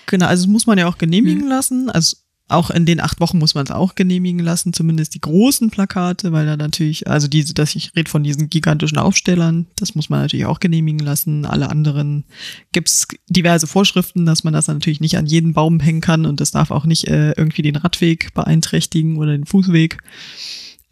Genau, 0.06 0.28
also 0.28 0.46
das 0.46 0.52
muss 0.52 0.68
man 0.68 0.78
ja 0.78 0.88
auch 0.88 0.98
genehmigen 0.98 1.42
hm. 1.42 1.50
lassen. 1.50 1.90
Also 1.90 2.18
auch 2.48 2.70
in 2.70 2.86
den 2.86 3.00
acht 3.00 3.20
Wochen 3.20 3.40
muss 3.40 3.56
man 3.56 3.66
es 3.66 3.72
auch 3.72 3.96
genehmigen 3.96 4.40
lassen, 4.40 4.72
zumindest 4.72 5.16
die 5.16 5.22
großen 5.22 5.72
Plakate, 5.72 6.32
weil 6.32 6.46
da 6.46 6.56
natürlich, 6.56 7.08
also 7.08 7.28
diese, 7.28 7.56
dass 7.56 7.76
ich 7.76 7.96
rede 7.96 8.10
von 8.10 8.24
diesen 8.24 8.50
gigantischen 8.50 9.00
Aufstellern, 9.00 9.66
das 9.78 9.96
muss 9.96 10.10
man 10.10 10.22
natürlich 10.22 10.46
auch 10.46 10.60
genehmigen 10.60 11.00
lassen. 11.00 11.46
Alle 11.46 11.72
anderen 11.72 12.24
gibt's 12.72 13.08
diverse 13.28 13.66
Vorschriften, 13.66 14.28
dass 14.28 14.44
man 14.44 14.54
das 14.54 14.68
natürlich 14.68 15.00
nicht 15.00 15.18
an 15.18 15.26
jeden 15.26 15.54
Baum 15.54 15.80
hängen 15.80 16.02
kann 16.02 16.28
und 16.28 16.40
das 16.40 16.52
darf 16.52 16.70
auch 16.70 16.86
nicht 16.86 17.08
äh, 17.08 17.32
irgendwie 17.32 17.64
den 17.64 17.78
Radweg 17.78 18.34
beeinträchtigen 18.36 19.18
oder 19.18 19.32
den 19.32 19.48
Fußweg. 19.48 19.98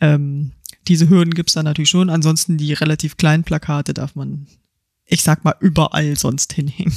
Ähm, 0.01 0.53
diese 0.87 1.07
Hürden 1.07 1.35
gibt's 1.35 1.53
dann 1.53 1.65
natürlich 1.65 1.89
schon. 1.89 2.09
Ansonsten 2.09 2.57
die 2.57 2.73
relativ 2.73 3.15
kleinen 3.15 3.43
Plakate 3.43 3.93
darf 3.93 4.15
man, 4.15 4.47
ich 5.05 5.21
sag 5.21 5.43
mal, 5.43 5.55
überall 5.59 6.17
sonst 6.17 6.53
hinhängen. 6.53 6.93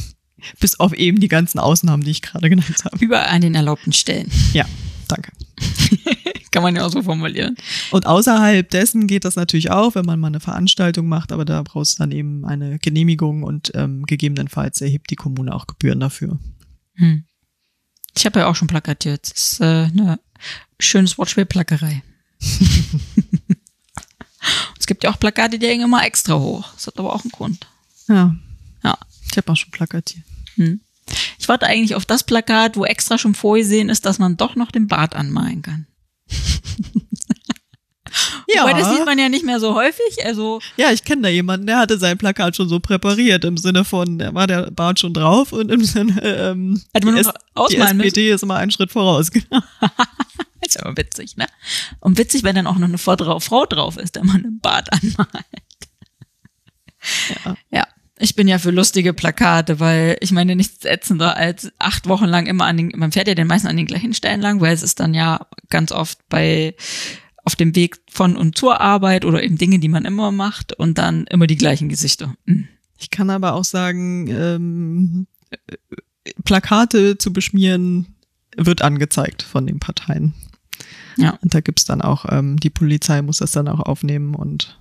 Bis 0.60 0.78
auf 0.80 0.92
eben 0.92 1.20
die 1.20 1.28
ganzen 1.28 1.58
Ausnahmen, 1.58 2.02
die 2.02 2.10
ich 2.10 2.22
gerade 2.22 2.48
genannt 2.48 2.84
habe. 2.84 2.96
Überall 3.04 3.28
an 3.28 3.40
den 3.40 3.54
erlaubten 3.54 3.92
Stellen. 3.92 4.30
Ja, 4.52 4.64
danke. 5.08 5.32
Kann 6.50 6.62
man 6.62 6.74
ja 6.74 6.86
auch 6.86 6.90
so 6.90 7.02
formulieren. 7.02 7.56
Und 7.90 8.06
außerhalb 8.06 8.68
dessen 8.70 9.06
geht 9.06 9.24
das 9.24 9.36
natürlich 9.36 9.70
auch, 9.70 9.94
wenn 9.94 10.06
man 10.06 10.18
mal 10.18 10.28
eine 10.28 10.40
Veranstaltung 10.40 11.06
macht, 11.06 11.32
aber 11.32 11.44
da 11.44 11.62
brauchst 11.62 11.98
du 11.98 12.02
dann 12.02 12.12
eben 12.12 12.44
eine 12.46 12.78
Genehmigung 12.78 13.42
und 13.42 13.72
ähm, 13.74 14.04
gegebenenfalls 14.06 14.80
erhebt 14.80 15.10
die 15.10 15.16
Kommune 15.16 15.54
auch 15.54 15.66
Gebühren 15.66 16.00
dafür. 16.00 16.38
Hm. 16.94 17.24
Ich 18.16 18.24
habe 18.24 18.40
ja 18.40 18.46
auch 18.46 18.56
schon 18.56 18.68
plakatiert. 18.68 19.30
Das 19.30 19.52
ist 19.52 19.60
äh, 19.60 19.64
eine 19.64 20.18
schönes 20.80 21.18
Wortspiel-Plackerei. 21.18 22.02
es 24.78 24.86
gibt 24.86 25.04
ja 25.04 25.10
auch 25.10 25.20
Plakate, 25.20 25.58
die 25.58 25.66
hängen 25.66 25.84
immer 25.84 26.04
extra 26.06 26.38
hoch. 26.38 26.72
Das 26.74 26.86
hat 26.86 26.98
aber 26.98 27.14
auch 27.14 27.22
einen 27.22 27.32
Grund. 27.32 27.66
Ja. 28.08 28.34
Ja. 28.82 28.96
Ich 29.30 29.36
habe 29.36 29.52
auch 29.52 29.56
schon 29.56 29.70
plakatiert. 29.70 30.24
Hm. 30.56 30.80
Ich 31.38 31.48
warte 31.48 31.66
eigentlich 31.66 31.94
auf 31.94 32.04
das 32.04 32.24
Plakat, 32.24 32.76
wo 32.76 32.84
extra 32.84 33.18
schon 33.18 33.34
vorgesehen 33.34 33.88
ist, 33.88 34.04
dass 34.06 34.18
man 34.18 34.36
doch 34.36 34.56
noch 34.56 34.70
den 34.70 34.88
Bart 34.88 35.14
anmalen 35.14 35.62
kann. 35.62 35.86
ja. 38.48 38.62
Wobei 38.62 38.72
das 38.72 38.90
sieht 38.90 39.04
man 39.04 39.18
ja 39.18 39.28
nicht 39.28 39.44
mehr 39.44 39.60
so 39.60 39.74
häufig. 39.74 40.24
Also 40.24 40.60
ja, 40.76 40.90
ich 40.90 41.04
kenne 41.04 41.22
da 41.22 41.28
jemanden, 41.28 41.66
der 41.66 41.78
hatte 41.78 41.98
sein 41.98 42.18
Plakat 42.18 42.56
schon 42.56 42.68
so 42.68 42.80
präpariert 42.80 43.44
im 43.44 43.56
Sinne 43.56 43.84
von, 43.84 44.18
da 44.18 44.34
war 44.34 44.46
der 44.46 44.70
Bart 44.70 44.98
schon 44.98 45.14
drauf 45.14 45.52
und 45.52 45.70
im 45.70 45.84
Sinne, 45.84 46.20
ähm, 46.22 46.82
Hätte 46.92 47.06
man 47.06 47.14
die, 47.14 47.20
S 47.20 47.30
die 47.70 47.76
SPD 47.76 48.22
müssen? 48.22 48.34
ist 48.34 48.42
immer 48.42 48.56
einen 48.56 48.70
Schritt 48.70 48.90
voraus. 48.90 49.30
Genau. 49.30 49.62
ist 50.66 50.74
ja 50.74 50.96
witzig, 50.96 51.36
ne? 51.36 51.46
Und 52.00 52.18
witzig, 52.18 52.42
wenn 52.42 52.56
dann 52.56 52.66
auch 52.66 52.78
noch 52.78 52.88
eine 52.88 52.98
Frau 52.98 53.14
drauf 53.66 53.96
ist, 53.96 54.16
der 54.16 54.24
man 54.24 54.44
einen 54.44 54.60
Bart 54.60 54.92
anmalt. 54.92 55.46
Ja. 57.44 57.56
ja. 57.70 57.85
Ich 58.18 58.34
bin 58.34 58.48
ja 58.48 58.58
für 58.58 58.70
lustige 58.70 59.12
Plakate, 59.12 59.78
weil 59.78 60.16
ich 60.20 60.32
meine 60.32 60.56
nichts 60.56 60.84
ätzender 60.84 61.36
als 61.36 61.70
acht 61.78 62.08
Wochen 62.08 62.24
lang 62.24 62.46
immer 62.46 62.64
an 62.64 62.76
den, 62.76 62.92
man 62.96 63.12
fährt 63.12 63.28
ja 63.28 63.34
den 63.34 63.46
meisten 63.46 63.68
an 63.68 63.76
den 63.76 63.86
gleichen 63.86 64.14
Stellen 64.14 64.40
lang, 64.40 64.60
weil 64.60 64.72
es 64.72 64.82
ist 64.82 65.00
dann 65.00 65.12
ja 65.12 65.46
ganz 65.68 65.92
oft 65.92 66.18
bei 66.28 66.74
auf 67.44 67.54
dem 67.54 67.76
Weg 67.76 67.98
von 68.10 68.36
und 68.36 68.58
zur 68.58 68.80
Arbeit 68.80 69.24
oder 69.24 69.42
eben 69.42 69.58
Dinge, 69.58 69.78
die 69.78 69.88
man 69.88 70.04
immer 70.04 70.32
macht 70.32 70.72
und 70.72 70.98
dann 70.98 71.26
immer 71.26 71.46
die 71.46 71.56
gleichen 71.56 71.88
Gesichter. 71.88 72.34
Mhm. 72.46 72.68
Ich 72.98 73.10
kann 73.10 73.30
aber 73.30 73.52
auch 73.52 73.64
sagen, 73.64 74.28
ähm, 74.28 75.26
Plakate 76.44 77.18
zu 77.18 77.32
beschmieren 77.32 78.16
wird 78.56 78.82
angezeigt 78.82 79.42
von 79.42 79.66
den 79.66 79.78
Parteien. 79.78 80.34
Ja. 81.16 81.38
Und 81.42 81.54
da 81.54 81.60
gibt's 81.60 81.84
dann 81.84 82.02
auch, 82.02 82.26
ähm, 82.28 82.58
die 82.58 82.70
Polizei 82.70 83.22
muss 83.22 83.38
das 83.38 83.52
dann 83.52 83.68
auch 83.68 83.80
aufnehmen 83.80 84.34
und 84.34 84.78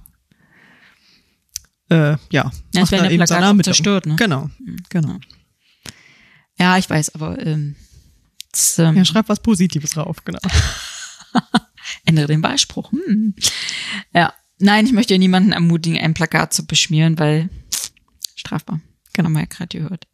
äh, 1.90 1.96
ja, 2.12 2.18
ja 2.32 2.52
es 2.74 2.92
werden 2.92 3.12
ja 3.12 3.26
Plakate 3.26 3.64
zerstört, 3.64 4.06
ne? 4.06 4.16
Genau, 4.16 4.50
mhm. 4.60 4.78
genau. 4.90 5.20
Ja, 6.58 6.78
ich 6.78 6.90
weiß, 6.90 7.16
aber 7.16 7.46
ähm, 7.46 7.76
das, 8.52 8.80
ähm, 8.80 8.96
ja, 8.96 9.06
schreib 9.06 9.28
was 9.30 9.42
Positives 9.42 9.92
drauf, 9.92 10.24
genau. 10.24 10.40
Ändere 12.06 12.28
den 12.28 12.42
Beispruch. 12.42 12.92
Hm. 12.92 13.36
Ja, 14.14 14.34
nein, 14.60 14.86
ich 14.86 14.94
möchte 14.94 15.18
niemanden 15.18 15.52
ermutigen, 15.52 16.00
ein 16.00 16.14
Plakat 16.14 16.54
zu 16.54 16.66
beschmieren, 16.66 17.20
weil 17.20 17.50
strafbar. 18.36 18.80
Genau, 19.14 19.30
mal 19.30 19.42
ja 19.42 19.46
gerade 19.46 19.78
gehört. 19.78 20.08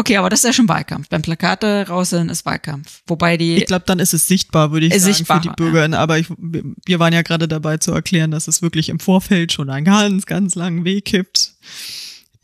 Okay, 0.00 0.16
aber 0.16 0.30
das 0.30 0.38
ist 0.40 0.44
ja 0.44 0.52
schon 0.52 0.68
Wahlkampf. 0.68 1.08
Beim 1.08 1.22
Plakate 1.22 1.86
raussehen 1.88 2.28
ist 2.28 2.46
Wahlkampf. 2.46 3.02
Wobei 3.08 3.36
die. 3.36 3.56
Ich 3.56 3.66
glaube, 3.66 3.82
dann 3.84 3.98
ist 3.98 4.14
es 4.14 4.28
sichtbar, 4.28 4.70
würde 4.70 4.86
ich 4.86 4.92
sagen, 4.94 5.12
sichtbar, 5.12 5.42
für 5.42 5.48
die 5.48 5.54
Bürgerinnen. 5.56 5.94
Ja. 5.94 5.98
Aber 5.98 6.20
ich, 6.20 6.28
wir 6.38 7.00
waren 7.00 7.12
ja 7.12 7.22
gerade 7.22 7.48
dabei 7.48 7.78
zu 7.78 7.90
erklären, 7.90 8.30
dass 8.30 8.46
es 8.46 8.62
wirklich 8.62 8.90
im 8.90 9.00
Vorfeld 9.00 9.52
schon 9.52 9.70
einen 9.70 9.84
ganz, 9.84 10.24
ganz 10.24 10.54
langen 10.54 10.84
Weg 10.84 11.06
gibt, 11.06 11.54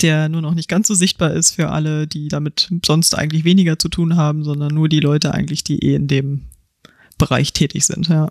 der 0.02 0.28
nur 0.28 0.42
noch 0.42 0.54
nicht 0.54 0.68
ganz 0.68 0.88
so 0.88 0.94
sichtbar 0.94 1.32
ist 1.32 1.52
für 1.52 1.70
alle, 1.70 2.08
die 2.08 2.26
damit 2.26 2.70
sonst 2.84 3.16
eigentlich 3.16 3.44
weniger 3.44 3.78
zu 3.78 3.88
tun 3.88 4.16
haben, 4.16 4.42
sondern 4.42 4.74
nur 4.74 4.88
die 4.88 5.00
Leute 5.00 5.32
eigentlich, 5.32 5.62
die 5.62 5.78
eh 5.78 5.94
in 5.94 6.08
dem 6.08 6.46
Bereich 7.18 7.52
tätig 7.52 7.86
sind, 7.86 8.08
ja. 8.08 8.30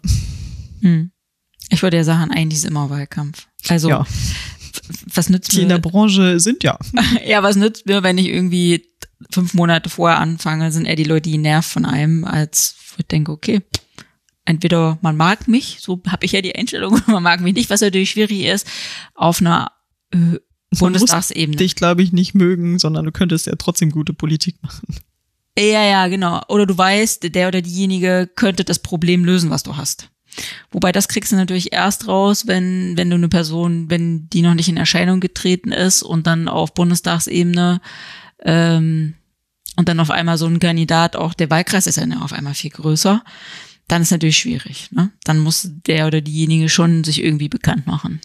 Hm. 0.82 1.12
Ich 1.70 1.82
würde 1.82 1.96
ja 1.96 2.04
sagen, 2.04 2.30
eigentlich 2.30 2.60
ist 2.60 2.66
immer 2.66 2.90
Wahlkampf. 2.90 3.48
Also, 3.70 3.88
ja. 3.88 4.06
was 5.14 5.30
nützt 5.30 5.54
die 5.54 5.56
mir? 5.56 5.60
Die 5.60 5.64
in 5.64 5.70
der 5.70 5.78
Branche 5.78 6.42
sind, 6.42 6.64
ja. 6.64 6.78
ja, 7.26 7.42
was 7.42 7.56
nützt 7.56 7.86
mir, 7.86 8.04
wenn 8.04 8.18
ich 8.18 8.28
irgendwie 8.28 8.84
fünf 9.32 9.54
Monate 9.54 9.90
vorher 9.90 10.20
anfange, 10.20 10.72
sind 10.72 10.86
eher 10.86 10.96
die 10.96 11.04
Leute, 11.04 11.30
die 11.30 11.38
nervt 11.38 11.70
von 11.70 11.86
einem, 11.86 12.26
als 12.26 12.76
ich 12.98 13.08
denke, 13.08 13.32
okay, 13.32 13.62
entweder 14.46 14.98
man 15.02 15.18
mag 15.18 15.48
mich, 15.48 15.78
so 15.80 16.02
habe 16.08 16.26
ich 16.26 16.32
ja 16.34 16.42
die 16.42 16.56
Einstellung, 16.56 17.00
man 17.08 17.24
mag 17.24 17.42
mich 17.42 17.54
nicht, 17.54 17.70
was 17.70 17.82
natürlich 17.82 18.12
schwierig 18.12 18.44
ist, 18.46 18.68
auf 19.16 19.42
einer 19.42 19.72
äh, 20.12 20.40
Bundestagsebene. 20.72 21.58
Dich, 21.58 21.76
glaube 21.76 22.02
ich, 22.02 22.12
nicht 22.12 22.34
mögen, 22.34 22.80
sondern 22.80 23.06
du 23.06 23.12
könntest 23.12 23.48
ja 23.48 23.54
trotzdem 23.58 23.92
gute 23.92 24.14
Politik 24.14 24.62
machen. 24.62 24.96
Ja, 25.58 25.84
ja, 25.84 26.08
genau. 26.08 26.42
Oder 26.48 26.66
du 26.66 26.76
weißt, 26.76 27.34
der 27.36 27.48
oder 27.48 27.62
diejenige 27.62 28.28
könnte 28.36 28.64
das 28.64 28.80
Problem 28.80 29.24
lösen, 29.24 29.52
was 29.52 29.62
du 29.62 29.78
hast. 29.78 30.10
Wobei 30.72 30.92
das 30.92 31.08
kriegst 31.08 31.32
du 31.32 31.36
natürlich 31.36 31.74
erst 31.74 32.08
raus, 32.08 32.48
wenn, 32.48 32.98
wenn 32.98 33.12
du 33.12 33.16
eine 33.16 33.30
Person, 33.30 33.90
wenn 33.92 34.30
die 34.30 34.42
noch 34.42 34.56
nicht 34.56 34.68
in 34.68 34.78
Erscheinung 34.78 35.20
getreten 35.20 35.72
ist 35.72 36.02
und 36.02 36.26
dann 36.26 36.48
auf 36.48 36.74
Bundestagsebene 36.74 37.82
ähm, 38.44 39.16
und 39.76 39.90
dann 39.90 40.00
auf 40.00 40.12
einmal 40.12 40.38
so 40.38 40.46
ein 40.46 40.60
Kandidat, 40.60 41.16
auch 41.16 41.34
der 41.34 41.50
Wahlkreis 41.50 41.88
ist 41.88 41.98
ja 41.98 42.06
auf 42.22 42.34
einmal 42.34 42.54
viel 42.54 42.70
größer, 42.70 43.24
dann 43.88 44.02
ist 44.02 44.12
natürlich 44.12 44.38
schwierig. 44.38 44.92
Ne? 44.92 45.12
Dann 45.24 45.40
muss 45.40 45.70
der 45.88 46.08
oder 46.08 46.22
diejenige 46.22 46.70
schon 46.70 47.04
sich 47.04 47.24
irgendwie 47.24 47.50
bekannt 47.50 47.88
machen. 47.88 48.22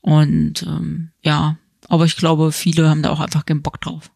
Und 0.00 0.62
ähm, 0.62 1.10
ja, 1.22 1.58
aber 1.88 2.04
ich 2.04 2.16
glaube, 2.16 2.52
viele 2.52 2.88
haben 2.88 3.02
da 3.02 3.10
auch 3.10 3.20
einfach 3.20 3.46
keinen 3.46 3.62
Bock 3.62 3.80
drauf. 3.80 4.10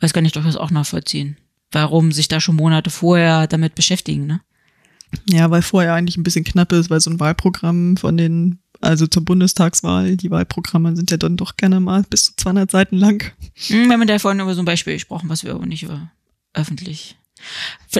Weiß 0.00 0.12
gar 0.12 0.22
nicht, 0.22 0.36
ob 0.36 0.42
ich 0.42 0.48
das 0.48 0.56
auch 0.56 0.70
nachvollziehen. 0.70 1.36
Warum 1.70 2.10
sich 2.10 2.26
da 2.26 2.40
schon 2.40 2.56
Monate 2.56 2.90
vorher 2.90 3.46
damit 3.46 3.74
beschäftigen, 3.74 4.26
ne? 4.26 4.40
Ja, 5.28 5.50
weil 5.50 5.62
vorher 5.62 5.94
eigentlich 5.94 6.16
ein 6.16 6.22
bisschen 6.22 6.44
knapp 6.44 6.72
ist, 6.72 6.90
weil 6.90 7.00
so 7.00 7.10
ein 7.10 7.20
Wahlprogramm 7.20 7.96
von 7.96 8.16
den 8.16 8.60
also 8.80 9.06
zur 9.06 9.24
Bundestagswahl, 9.24 10.16
die 10.16 10.30
Wahlprogramme 10.30 10.96
sind 10.96 11.10
ja 11.10 11.16
dann 11.16 11.36
doch 11.36 11.56
gerne 11.56 11.80
mal 11.80 12.04
bis 12.08 12.26
zu 12.26 12.36
200 12.36 12.70
Seiten 12.70 12.96
lang. 12.96 13.32
Hm, 13.66 13.86
wir 13.86 13.92
haben 13.92 14.08
ja 14.08 14.18
vorhin 14.18 14.40
über 14.40 14.54
so 14.54 14.62
ein 14.62 14.66
Beispiel 14.66 14.94
gesprochen, 14.94 15.28
was 15.28 15.44
wir 15.44 15.54
aber 15.54 15.66
nicht 15.66 15.82
über 15.82 16.10
öffentlich. 16.54 17.16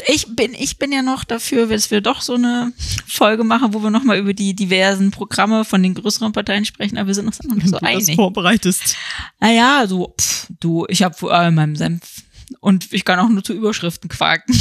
Ich 0.06 0.26
bin, 0.36 0.54
ich 0.54 0.76
bin 0.78 0.92
ja 0.92 1.02
noch 1.02 1.24
dafür, 1.24 1.66
dass 1.66 1.90
wir 1.90 2.00
doch 2.02 2.20
so 2.20 2.34
eine 2.34 2.72
Folge 3.06 3.42
machen, 3.42 3.72
wo 3.72 3.82
wir 3.82 3.90
nochmal 3.90 4.18
über 4.18 4.34
die 4.34 4.54
diversen 4.54 5.10
Programme 5.10 5.64
von 5.64 5.82
den 5.82 5.94
größeren 5.94 6.32
Parteien 6.32 6.64
sprechen, 6.66 6.98
aber 6.98 7.06
wir 7.08 7.14
sind 7.14 7.26
uns 7.26 7.42
noch 7.42 7.54
nicht 7.54 7.68
so 7.68 7.78
du 7.78 7.84
das 7.84 7.88
einig. 7.88 8.16
vorbereitest. 8.16 8.96
Naja, 9.40 9.86
so, 9.86 10.14
pff, 10.20 10.48
du, 10.60 10.84
ich 10.88 11.02
habe 11.02 11.14
vor 11.16 11.32
allem 11.32 11.54
meinem 11.54 11.76
Senf 11.76 12.22
und 12.60 12.92
ich 12.92 13.04
kann 13.04 13.18
auch 13.18 13.28
nur 13.28 13.42
zu 13.42 13.54
Überschriften 13.54 14.10
quaken. 14.10 14.54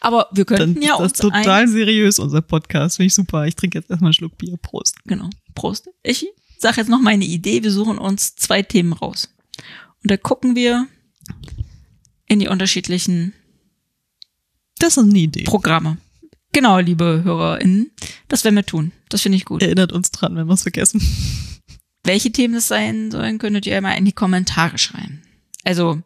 Aber 0.00 0.28
wir 0.32 0.44
Dann 0.44 0.58
könnten 0.58 0.82
ja 0.82 0.92
ist 0.92 1.00
das 1.00 1.10
uns 1.10 1.18
total 1.18 1.62
ein, 1.62 1.68
seriös, 1.68 2.18
unser 2.18 2.42
Podcast. 2.42 2.96
Finde 2.96 3.08
ich 3.08 3.14
super. 3.14 3.46
Ich 3.46 3.56
trinke 3.56 3.78
jetzt 3.78 3.90
erstmal 3.90 4.08
einen 4.08 4.14
Schluck 4.14 4.38
Bier. 4.38 4.56
Prost. 4.56 4.96
genau, 5.04 5.28
Prost. 5.54 5.88
Ich 6.02 6.26
sag 6.58 6.76
jetzt 6.76 6.88
noch 6.88 7.00
meine 7.00 7.24
Idee, 7.24 7.62
wir 7.62 7.70
suchen 7.72 7.98
uns 7.98 8.36
zwei 8.36 8.62
Themen 8.62 8.92
raus. 8.92 9.28
Und 10.02 10.10
da 10.10 10.16
gucken 10.16 10.54
wir 10.54 10.86
in 12.26 12.38
die 12.38 12.48
unterschiedlichen 12.48 13.32
Das 14.78 14.96
ist 14.96 15.04
eine 15.04 15.18
Idee. 15.18 15.44
Programme. 15.44 15.98
Genau, 16.52 16.78
liebe 16.78 17.22
HörerInnen, 17.24 17.90
das 18.28 18.44
werden 18.44 18.56
wir 18.56 18.64
tun. 18.64 18.92
Das 19.08 19.22
finde 19.22 19.36
ich 19.36 19.44
gut. 19.44 19.62
Erinnert 19.62 19.92
uns 19.92 20.10
dran, 20.10 20.34
wenn 20.36 20.46
wir 20.46 20.54
es 20.54 20.62
vergessen. 20.62 21.00
Welche 22.04 22.32
Themen 22.32 22.54
es 22.54 22.68
sein 22.68 23.10
sollen, 23.10 23.38
könntet 23.38 23.66
ihr 23.66 23.76
einmal 23.76 23.98
in 23.98 24.04
die 24.04 24.12
Kommentare 24.12 24.78
schreiben. 24.78 25.22
Also 25.64 26.00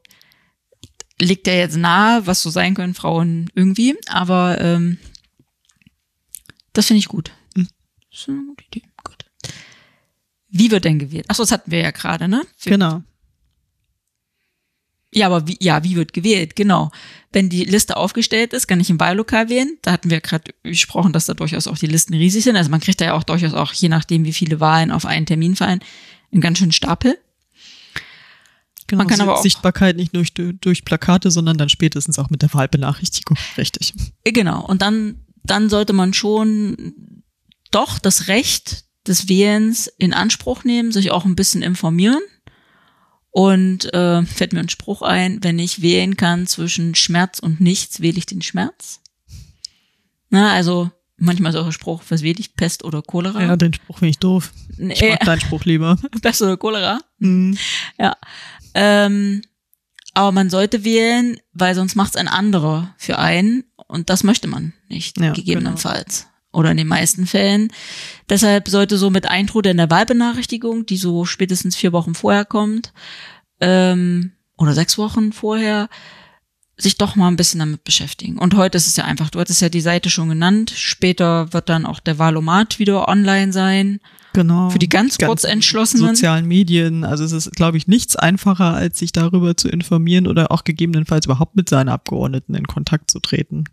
liegt 1.22 1.46
ja 1.46 1.54
jetzt 1.54 1.76
nahe, 1.76 2.26
was 2.26 2.42
so 2.42 2.50
sein 2.50 2.74
können 2.74 2.94
Frauen 2.94 3.50
irgendwie, 3.54 3.96
aber 4.08 4.60
ähm, 4.60 4.98
das 6.72 6.86
finde 6.86 6.98
ich 6.98 7.08
gut. 7.08 7.32
Mhm. 7.54 7.68
Das 8.10 8.20
ist 8.20 8.28
eine 8.28 8.44
gute 8.46 8.64
Idee. 8.64 8.82
Gut. 9.04 9.24
Wie 10.48 10.70
wird 10.70 10.84
denn 10.84 10.98
gewählt? 10.98 11.26
Achso, 11.28 11.42
das 11.42 11.52
hatten 11.52 11.70
wir 11.70 11.80
ja 11.80 11.90
gerade, 11.90 12.28
ne? 12.28 12.42
Genau. 12.64 13.02
Ja, 15.14 15.26
aber 15.26 15.46
wie, 15.46 15.58
ja, 15.60 15.84
wie 15.84 15.96
wird 15.96 16.14
gewählt? 16.14 16.56
Genau. 16.56 16.90
Wenn 17.32 17.50
die 17.50 17.64
Liste 17.64 17.98
aufgestellt 17.98 18.54
ist, 18.54 18.66
kann 18.66 18.80
ich 18.80 18.88
im 18.88 18.98
Wahllokal 18.98 19.50
wählen. 19.50 19.76
Da 19.82 19.92
hatten 19.92 20.08
wir 20.08 20.22
gerade 20.22 20.54
gesprochen, 20.62 21.12
dass 21.12 21.26
da 21.26 21.34
durchaus 21.34 21.66
auch 21.66 21.76
die 21.76 21.86
Listen 21.86 22.14
riesig 22.14 22.44
sind. 22.44 22.56
Also 22.56 22.70
man 22.70 22.80
kriegt 22.80 23.00
da 23.00 23.06
ja 23.06 23.14
auch 23.14 23.22
durchaus 23.22 23.52
auch, 23.52 23.74
je 23.74 23.90
nachdem, 23.90 24.24
wie 24.24 24.32
viele 24.32 24.58
Wahlen 24.60 24.90
auf 24.90 25.04
einen 25.04 25.26
Termin 25.26 25.54
fallen, 25.54 25.80
einen 26.32 26.40
ganz 26.40 26.58
schönen 26.58 26.72
Stapel. 26.72 27.18
Genau. 28.96 29.02
Man 29.04 29.08
kann 29.08 29.20
aber 29.20 29.38
auch- 29.38 29.42
Sichtbarkeit 29.42 29.96
nicht 29.96 30.12
nur 30.14 30.22
durch, 30.24 30.54
durch 30.60 30.84
Plakate, 30.84 31.30
sondern 31.30 31.56
dann 31.58 31.68
spätestens 31.68 32.18
auch 32.18 32.30
mit 32.30 32.42
der 32.42 32.52
Wahlbenachrichtigung. 32.54 33.36
Richtig. 33.58 33.92
Genau. 34.24 34.64
Und 34.64 34.82
dann, 34.82 35.24
dann 35.42 35.68
sollte 35.68 35.92
man 35.92 36.14
schon 36.14 36.94
doch 37.70 37.98
das 37.98 38.28
Recht 38.28 38.84
des 39.06 39.28
Wählens 39.28 39.88
in 39.98 40.12
Anspruch 40.14 40.64
nehmen, 40.64 40.92
sich 40.92 41.10
auch 41.10 41.24
ein 41.24 41.34
bisschen 41.36 41.62
informieren. 41.62 42.20
Und 43.34 43.92
äh, 43.94 44.22
fällt 44.26 44.52
mir 44.52 44.60
ein 44.60 44.68
Spruch 44.68 45.00
ein, 45.00 45.42
wenn 45.42 45.58
ich 45.58 45.80
wählen 45.80 46.18
kann 46.18 46.46
zwischen 46.46 46.94
Schmerz 46.94 47.38
und 47.38 47.60
nichts, 47.62 48.00
wähle 48.00 48.18
ich 48.18 48.26
den 48.26 48.42
Schmerz. 48.42 49.00
Na, 50.28 50.52
also 50.52 50.90
manchmal 51.16 51.50
ist 51.52 51.58
auch 51.58 51.64
ein 51.64 51.72
Spruch, 51.72 52.02
was 52.10 52.22
wähle 52.22 52.38
ich, 52.40 52.54
Pest 52.56 52.84
oder 52.84 53.00
Cholera? 53.00 53.40
Ja, 53.42 53.56
den 53.56 53.72
Spruch 53.72 53.98
finde 54.00 54.10
ich 54.10 54.18
doof. 54.18 54.52
Nee, 54.76 54.92
Ich 54.94 55.02
mag 55.02 55.20
deinen 55.20 55.40
Spruch 55.40 55.64
lieber. 55.64 55.96
Pest 56.22 56.42
oder 56.42 56.58
Cholera? 56.58 57.00
Mhm. 57.20 57.56
Ja. 57.98 58.16
Ähm, 58.74 59.42
aber 60.14 60.32
man 60.32 60.50
sollte 60.50 60.84
wählen, 60.84 61.38
weil 61.52 61.74
sonst 61.74 61.94
macht 61.94 62.10
es 62.10 62.16
ein 62.16 62.28
anderer 62.28 62.94
für 62.98 63.18
einen 63.18 63.64
und 63.86 64.10
das 64.10 64.24
möchte 64.24 64.48
man 64.48 64.72
nicht, 64.88 65.18
Ja, 65.18 65.32
gegebenenfalls. 65.32 66.26
Oder 66.52 66.70
in 66.70 66.76
den 66.76 66.88
meisten 66.88 67.26
Fällen. 67.26 67.72
Deshalb 68.28 68.68
sollte 68.68 68.98
so 68.98 69.08
mit 69.08 69.26
Eintrud 69.26 69.64
in 69.64 69.78
der 69.78 69.90
Wahlbenachrichtigung, 69.90 70.84
die 70.84 70.98
so 70.98 71.24
spätestens 71.24 71.76
vier 71.76 71.92
Wochen 71.92 72.14
vorher 72.14 72.44
kommt, 72.44 72.92
ähm, 73.60 74.32
oder 74.58 74.74
sechs 74.74 74.98
Wochen 74.98 75.32
vorher, 75.32 75.88
sich 76.76 76.98
doch 76.98 77.16
mal 77.16 77.28
ein 77.28 77.36
bisschen 77.36 77.60
damit 77.60 77.84
beschäftigen. 77.84 78.38
Und 78.38 78.54
heute 78.54 78.76
ist 78.76 78.86
es 78.86 78.96
ja 78.96 79.04
einfach, 79.04 79.30
du 79.30 79.40
hattest 79.40 79.62
ja 79.62 79.68
die 79.70 79.80
Seite 79.80 80.10
schon 80.10 80.28
genannt, 80.28 80.72
später 80.74 81.52
wird 81.54 81.68
dann 81.68 81.86
auch 81.86 82.00
der 82.00 82.18
Wahlomat 82.18 82.78
wieder 82.78 83.08
online 83.08 83.52
sein. 83.52 84.00
Genau. 84.34 84.70
Für 84.70 84.78
die 84.78 84.88
ganz 84.88 85.18
Kurzentschlossenen. 85.18 86.14
sozialen 86.14 86.46
Medien. 86.46 87.04
Also 87.04 87.24
es 87.24 87.32
ist, 87.32 87.52
glaube 87.52 87.76
ich, 87.76 87.86
nichts 87.86 88.16
einfacher, 88.16 88.74
als 88.74 88.98
sich 88.98 89.12
darüber 89.12 89.56
zu 89.56 89.68
informieren 89.68 90.26
oder 90.26 90.50
auch 90.50 90.64
gegebenenfalls 90.64 91.26
überhaupt 91.26 91.54
mit 91.56 91.68
seinen 91.68 91.88
Abgeordneten 91.88 92.54
in 92.54 92.66
Kontakt 92.66 93.10
zu 93.10 93.20
treten. 93.20 93.64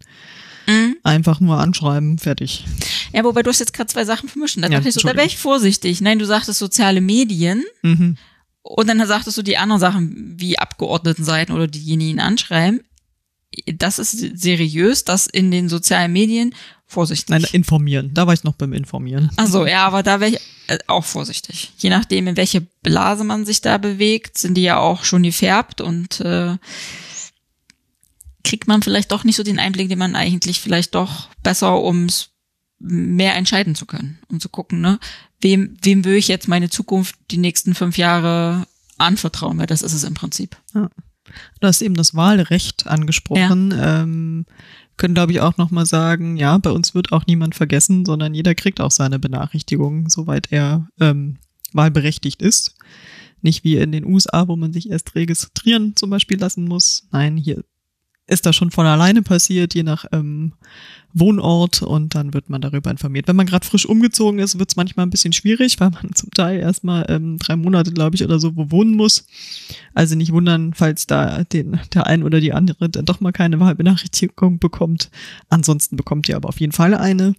Mhm. 0.67 0.97
Einfach 1.03 1.39
nur 1.39 1.57
anschreiben, 1.59 2.17
fertig. 2.17 2.65
Ja, 3.13 3.23
wobei 3.23 3.41
du 3.41 3.49
hast 3.49 3.59
jetzt 3.59 3.73
gerade 3.73 3.87
zwei 3.87 4.05
Sachen 4.05 4.29
vermischt. 4.29 4.57
Da 4.61 4.67
Ja, 4.67 4.81
so, 4.91 4.99
da 5.01 5.15
wäre 5.15 5.25
ich 5.25 5.37
vorsichtig. 5.37 6.01
Nein, 6.01 6.19
du 6.19 6.25
sagtest 6.25 6.59
soziale 6.59 7.01
Medien 7.01 7.63
Mhm. 7.81 8.17
und 8.61 8.87
dann 8.87 9.05
sagtest 9.07 9.37
du 9.37 9.41
die 9.41 9.57
anderen 9.57 9.79
Sachen 9.79 10.35
wie 10.37 10.59
Abgeordnetenseiten 10.59 11.55
oder 11.55 11.67
diejenigen 11.67 12.19
anschreiben. 12.19 12.81
Das 13.73 13.97
ist 13.97 14.39
seriös, 14.39 15.05
das 15.05 15.25
in 15.25 15.49
den 15.49 15.69
sozialen 15.69 16.13
Medien 16.13 16.53
vorsichtig. 16.89 17.29
Nein, 17.29 17.45
informieren. 17.51 18.13
Da 18.13 18.27
war 18.27 18.33
ich 18.33 18.43
noch 18.43 18.55
beim 18.55 18.73
Informieren. 18.73 19.29
Also 19.37 19.65
ja, 19.65 19.85
aber 19.85 20.03
da 20.03 20.19
wäre 20.19 20.31
ich 20.31 20.39
äh, 20.67 20.79
auch 20.87 21.05
vorsichtig. 21.05 21.71
Je 21.77 21.89
nachdem, 21.89 22.27
in 22.27 22.35
welche 22.35 22.61
Blase 22.61 23.23
man 23.23 23.45
sich 23.45 23.61
da 23.61 23.77
bewegt, 23.77 24.37
sind 24.37 24.55
die 24.55 24.63
ja 24.63 24.79
auch 24.79 25.03
schon 25.03 25.23
gefärbt 25.23 25.81
und 25.81 26.19
äh, 26.21 26.57
kriegt 28.43 28.67
man 28.67 28.81
vielleicht 28.81 29.11
doch 29.11 29.23
nicht 29.23 29.35
so 29.35 29.43
den 29.43 29.59
Einblick, 29.59 29.87
den 29.87 29.99
man 29.99 30.15
eigentlich 30.15 30.59
vielleicht 30.59 30.95
doch 30.95 31.29
besser, 31.43 31.81
ums 31.83 32.31
mehr 32.79 33.35
entscheiden 33.35 33.75
zu 33.75 33.85
können, 33.85 34.19
um 34.29 34.39
zu 34.39 34.49
gucken, 34.49 34.81
ne, 34.81 34.99
wem, 35.41 35.77
wem 35.81 36.05
will 36.05 36.15
ich 36.15 36.27
jetzt 36.27 36.47
meine 36.47 36.69
Zukunft 36.69 37.15
die 37.29 37.37
nächsten 37.37 37.75
fünf 37.75 37.97
Jahre 37.97 38.65
anvertrauen, 38.97 39.59
weil 39.59 39.67
das 39.67 39.81
ist 39.81 39.93
es 39.93 40.05
im 40.05 40.13
Prinzip. 40.13 40.57
Du 40.73 41.67
hast 41.67 41.81
eben 41.81 41.95
das 41.95 42.15
Wahlrecht 42.15 42.87
angesprochen. 42.87 43.73
Ähm, 43.77 44.45
können, 44.99 45.15
glaube 45.15 45.31
ich, 45.31 45.39
auch 45.39 45.57
nochmal 45.57 45.85
sagen, 45.85 46.37
ja, 46.37 46.57
bei 46.57 46.69
uns 46.69 46.93
wird 46.93 47.11
auch 47.11 47.25
niemand 47.25 47.55
vergessen, 47.55 48.05
sondern 48.05 48.33
jeder 48.35 48.53
kriegt 48.53 48.81
auch 48.81 48.91
seine 48.91 49.17
Benachrichtigung, 49.17 50.09
soweit 50.09 50.51
er 50.51 50.87
ähm, 50.99 51.37
wahlberechtigt 51.73 52.41
ist. 52.41 52.75
Nicht 53.41 53.63
wie 53.63 53.77
in 53.77 53.93
den 53.93 54.05
USA, 54.05 54.47
wo 54.49 54.57
man 54.57 54.73
sich 54.73 54.89
erst 54.89 55.15
registrieren 55.15 55.95
zum 55.95 56.09
Beispiel 56.09 56.37
lassen 56.37 56.65
muss. 56.65 57.07
Nein, 57.11 57.37
hier 57.37 57.63
ist 58.29 58.45
das 58.45 58.55
schon 58.55 58.71
von 58.71 58.85
alleine 58.85 59.21
passiert, 59.21 59.73
je 59.73 59.83
nach 59.83 60.05
ähm, 60.11 60.53
Wohnort 61.13 61.81
und 61.81 62.13
dann 62.13 62.33
wird 62.33 62.49
man 62.49 62.61
darüber 62.61 62.91
informiert. 62.91 63.27
Wenn 63.27 63.35
man 63.35 63.47
gerade 63.47 63.65
frisch 63.65 63.87
umgezogen 63.87 64.39
ist, 64.39 64.59
wird 64.59 64.69
es 64.69 64.75
manchmal 64.75 65.05
ein 65.05 65.09
bisschen 65.09 65.33
schwierig, 65.33 65.79
weil 65.79 65.89
man 65.89 66.11
zum 66.13 66.31
Teil 66.31 66.59
erstmal 66.59 67.05
ähm, 67.09 67.37
drei 67.39 67.55
Monate, 67.55 67.91
glaube 67.91 68.15
ich, 68.15 68.23
oder 68.23 68.39
so 68.39 68.55
wo 68.55 68.69
wohnen 68.71 68.95
muss. 68.95 69.25
Also 69.93 70.15
nicht 70.15 70.31
wundern, 70.31 70.73
falls 70.73 71.07
da 71.07 71.43
den, 71.43 71.79
der 71.93 72.07
ein 72.07 72.23
oder 72.23 72.39
die 72.39 72.53
andere 72.53 72.89
dann 72.89 73.05
doch 73.05 73.19
mal 73.19 73.31
keine 73.31 73.59
Wahlbenachrichtigung 73.59 74.59
bekommt. 74.59 75.09
Ansonsten 75.49 75.95
bekommt 75.95 76.29
ihr 76.29 76.35
aber 76.35 76.49
auf 76.49 76.59
jeden 76.59 76.73
Fall 76.73 76.93
eine. 76.93 77.33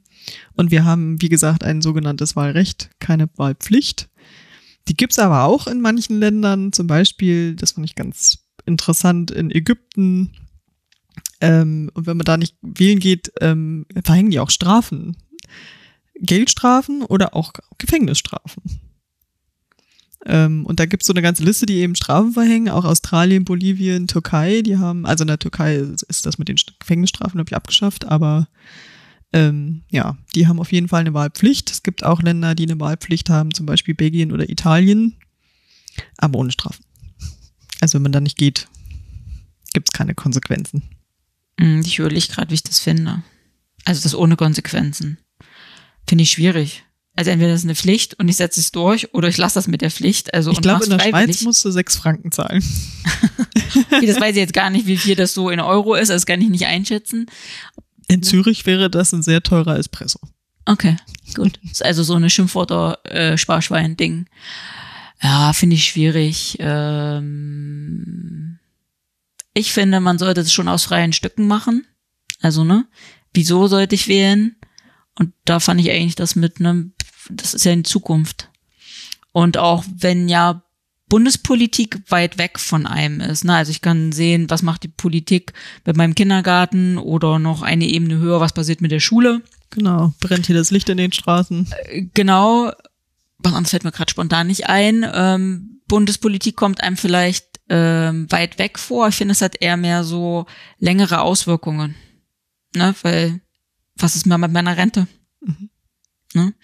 Und 0.56 0.70
wir 0.70 0.84
haben, 0.84 1.22
wie 1.22 1.28
gesagt, 1.28 1.64
ein 1.64 1.82
sogenanntes 1.82 2.36
Wahlrecht, 2.36 2.90
keine 2.98 3.28
Wahlpflicht. 3.36 4.08
Die 4.88 4.96
gibt's 4.96 5.18
aber 5.18 5.44
auch 5.44 5.66
in 5.66 5.80
manchen 5.80 6.18
Ländern, 6.18 6.72
zum 6.72 6.86
Beispiel, 6.86 7.54
das 7.54 7.72
fand 7.72 7.86
ich 7.86 7.94
ganz 7.94 8.40
interessant, 8.66 9.30
in 9.30 9.50
Ägypten. 9.50 10.30
Ähm, 11.40 11.90
und 11.94 12.06
wenn 12.06 12.16
man 12.16 12.24
da 12.24 12.36
nicht 12.36 12.56
wählen 12.62 12.98
geht, 12.98 13.32
ähm, 13.40 13.86
verhängen 14.04 14.30
die 14.30 14.40
auch 14.40 14.50
Strafen. 14.50 15.16
Geldstrafen 16.20 17.02
oder 17.02 17.34
auch 17.34 17.52
Gefängnisstrafen. 17.78 18.62
Ähm, 20.26 20.66
und 20.66 20.78
da 20.78 20.86
gibt's 20.86 21.06
so 21.06 21.14
eine 21.14 21.22
ganze 21.22 21.44
Liste, 21.44 21.64
die 21.64 21.76
eben 21.76 21.94
Strafen 21.94 22.32
verhängen, 22.32 22.68
auch 22.68 22.84
Australien, 22.84 23.44
Bolivien, 23.44 24.06
Türkei, 24.06 24.60
die 24.60 24.76
haben, 24.76 25.06
also 25.06 25.24
in 25.24 25.28
der 25.28 25.38
Türkei 25.38 25.76
ist 25.76 26.26
das 26.26 26.36
mit 26.36 26.48
den 26.48 26.56
Gefängnisstrafen, 26.78 27.38
glaube 27.38 27.48
ich, 27.48 27.56
abgeschafft, 27.56 28.04
aber 28.06 28.48
ähm, 29.32 29.82
ja, 29.90 30.18
die 30.34 30.46
haben 30.46 30.60
auf 30.60 30.72
jeden 30.72 30.88
Fall 30.88 31.00
eine 31.00 31.14
Wahlpflicht. 31.14 31.70
Es 31.70 31.82
gibt 31.82 32.04
auch 32.04 32.20
Länder, 32.20 32.54
die 32.54 32.64
eine 32.64 32.78
Wahlpflicht 32.80 33.30
haben, 33.30 33.54
zum 33.54 33.64
Beispiel 33.64 33.94
Belgien 33.94 34.32
oder 34.32 34.50
Italien, 34.50 35.16
aber 36.18 36.38
ohne 36.38 36.50
Strafen. 36.50 36.84
Also 37.80 37.94
wenn 37.94 38.02
man 38.02 38.12
da 38.12 38.20
nicht 38.20 38.36
geht, 38.36 38.68
gibt's 39.72 39.92
keine 39.92 40.14
Konsequenzen. 40.14 40.82
Hm, 41.60 41.80
Ich 41.84 41.98
überlege 41.98 42.26
gerade, 42.28 42.50
wie 42.50 42.54
ich 42.54 42.62
das 42.62 42.78
finde. 42.80 43.22
Also 43.84 44.02
das 44.02 44.14
ohne 44.14 44.36
Konsequenzen. 44.36 45.18
Finde 46.08 46.22
ich 46.24 46.30
schwierig. 46.32 46.84
Also 47.16 47.30
entweder 47.30 47.50
das 47.52 47.60
ist 47.60 47.66
eine 47.66 47.74
Pflicht 47.74 48.14
und 48.18 48.28
ich 48.28 48.36
setze 48.36 48.60
es 48.60 48.70
durch 48.72 49.12
oder 49.14 49.28
ich 49.28 49.36
lasse 49.36 49.54
das 49.56 49.66
mit 49.66 49.82
der 49.82 49.90
Pflicht. 49.90 50.32
Also 50.32 50.52
Ich 50.52 50.60
glaube, 50.60 50.84
in 50.84 50.90
der 50.90 51.00
freiwillig. 51.00 51.36
Schweiz 51.36 51.44
musst 51.44 51.64
du 51.64 51.70
sechs 51.70 51.96
Franken 51.96 52.32
zahlen. 52.32 52.62
Das 53.90 54.20
weiß 54.20 54.32
ich 54.32 54.40
jetzt 54.40 54.52
gar 54.52 54.70
nicht, 54.70 54.86
wie 54.86 54.96
viel 54.96 55.14
das 55.14 55.32
so 55.34 55.48
in 55.50 55.60
Euro 55.60 55.94
ist. 55.94 56.08
Das 56.08 56.26
kann 56.26 56.40
ich 56.40 56.48
nicht 56.48 56.66
einschätzen. 56.66 57.26
In 58.08 58.22
Zürich 58.22 58.66
wäre 58.66 58.90
das 58.90 59.12
ein 59.12 59.22
sehr 59.22 59.42
teurer 59.42 59.78
Espresso. 59.78 60.18
Okay, 60.64 60.96
gut. 61.34 61.58
Ist 61.70 61.84
also 61.84 62.02
so 62.02 62.14
eine 62.14 62.30
Schimpfwörter 62.30 62.98
äh, 63.04 63.36
Sparschwein-Ding. 63.38 64.26
Ja, 65.22 65.52
finde 65.52 65.76
ich 65.76 65.84
schwierig. 65.84 66.56
Ähm, 67.40 68.49
ich 69.54 69.72
finde, 69.72 70.00
man 70.00 70.18
sollte 70.18 70.40
es 70.40 70.52
schon 70.52 70.68
aus 70.68 70.84
freien 70.84 71.12
Stücken 71.12 71.46
machen. 71.46 71.86
Also, 72.40 72.64
ne? 72.64 72.86
Wieso 73.34 73.66
sollte 73.66 73.94
ich 73.94 74.08
wählen? 74.08 74.56
Und 75.18 75.32
da 75.44 75.60
fand 75.60 75.80
ich 75.80 75.90
eigentlich 75.90 76.14
das 76.14 76.36
mit 76.36 76.60
einem, 76.60 76.94
das 77.28 77.54
ist 77.54 77.64
ja 77.64 77.72
in 77.72 77.84
Zukunft. 77.84 78.48
Und 79.32 79.58
auch 79.58 79.84
wenn 79.94 80.28
ja 80.28 80.62
Bundespolitik 81.10 82.00
weit 82.08 82.38
weg 82.38 82.58
von 82.58 82.86
einem 82.86 83.20
ist. 83.20 83.44
Ne? 83.44 83.54
Also 83.54 83.70
ich 83.70 83.82
kann 83.82 84.12
sehen, 84.12 84.48
was 84.48 84.62
macht 84.62 84.84
die 84.84 84.88
Politik 84.88 85.52
mit 85.84 85.96
meinem 85.96 86.14
Kindergarten 86.14 86.96
oder 86.98 87.38
noch 87.38 87.62
eine 87.62 87.84
Ebene 87.84 88.18
höher, 88.18 88.40
was 88.40 88.54
passiert 88.54 88.80
mit 88.80 88.92
der 88.92 89.00
Schule. 89.00 89.42
Genau, 89.70 90.14
brennt 90.20 90.46
hier 90.46 90.56
das 90.56 90.70
Licht 90.70 90.88
in 90.88 90.96
den 90.96 91.12
Straßen. 91.12 91.68
Äh, 91.86 92.06
genau, 92.14 92.72
was 93.38 93.52
anderes 93.52 93.70
fällt 93.70 93.84
mir 93.84 93.92
gerade 93.92 94.10
spontan 94.10 94.46
nicht 94.46 94.68
ein. 94.68 95.04
Ähm, 95.12 95.79
Bundespolitik 95.90 96.54
kommt 96.54 96.82
einem 96.84 96.96
vielleicht 96.96 97.60
ähm, 97.68 98.30
weit 98.30 98.60
weg 98.60 98.78
vor. 98.78 99.08
Ich 99.08 99.16
finde, 99.16 99.32
es 99.32 99.42
hat 99.42 99.60
eher 99.60 99.76
mehr 99.76 100.04
so 100.04 100.46
längere 100.78 101.20
Auswirkungen. 101.20 101.96
Ne? 102.76 102.94
Weil, 103.02 103.40
was 103.96 104.14
ist 104.14 104.24
mir 104.24 104.38
mit 104.38 104.52
meiner 104.52 104.76
Rente? 104.76 105.08
Mhm. 105.40 105.68
Ne? 106.32 106.54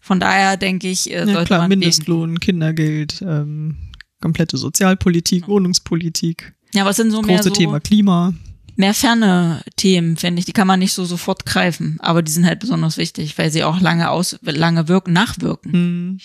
Von 0.00 0.18
daher 0.18 0.56
denke 0.56 0.88
ich, 0.88 1.08
äh, 1.12 1.24
ja, 1.30 1.44
klar, 1.44 1.68
Mindestlohn, 1.68 2.30
wegen. 2.30 2.40
Kindergeld, 2.40 3.22
ähm, 3.22 3.92
komplette 4.20 4.56
Sozialpolitik, 4.56 5.46
Wohnungspolitik. 5.46 6.52
Ja, 6.74 6.84
was 6.84 6.96
sind 6.96 7.12
so 7.12 7.18
große 7.18 7.28
mehr 7.28 7.42
so 7.44 7.50
Thema 7.50 7.78
Klima. 7.78 8.34
Mehr 8.76 8.94
ferne 8.94 9.62
Themen, 9.76 10.16
finde 10.16 10.40
ich, 10.40 10.46
die 10.46 10.52
kann 10.52 10.66
man 10.66 10.78
nicht 10.78 10.94
so 10.94 11.04
sofort 11.04 11.44
greifen, 11.44 11.98
aber 12.00 12.22
die 12.22 12.32
sind 12.32 12.46
halt 12.46 12.60
besonders 12.60 12.96
wichtig, 12.96 13.36
weil 13.36 13.50
sie 13.50 13.64
auch 13.64 13.80
lange 13.80 14.10
aus, 14.10 14.38
lange 14.42 14.88
wirken, 14.88 15.12
nachwirken. 15.12 15.72
Hm. 15.72 16.20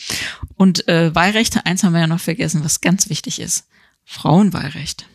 Und 0.56 0.88
äh, 0.88 1.14
Wahlrechte, 1.14 1.66
eins 1.66 1.84
haben 1.84 1.94
wir 1.94 2.02
ja 2.02 2.08
noch 2.08 2.22
vergessen, 2.22 2.64
was 2.64 2.82
ganz 2.82 3.10
wichtig 3.10 3.40
ist: 3.40 3.68
Frauenwahlrecht. 4.06 5.08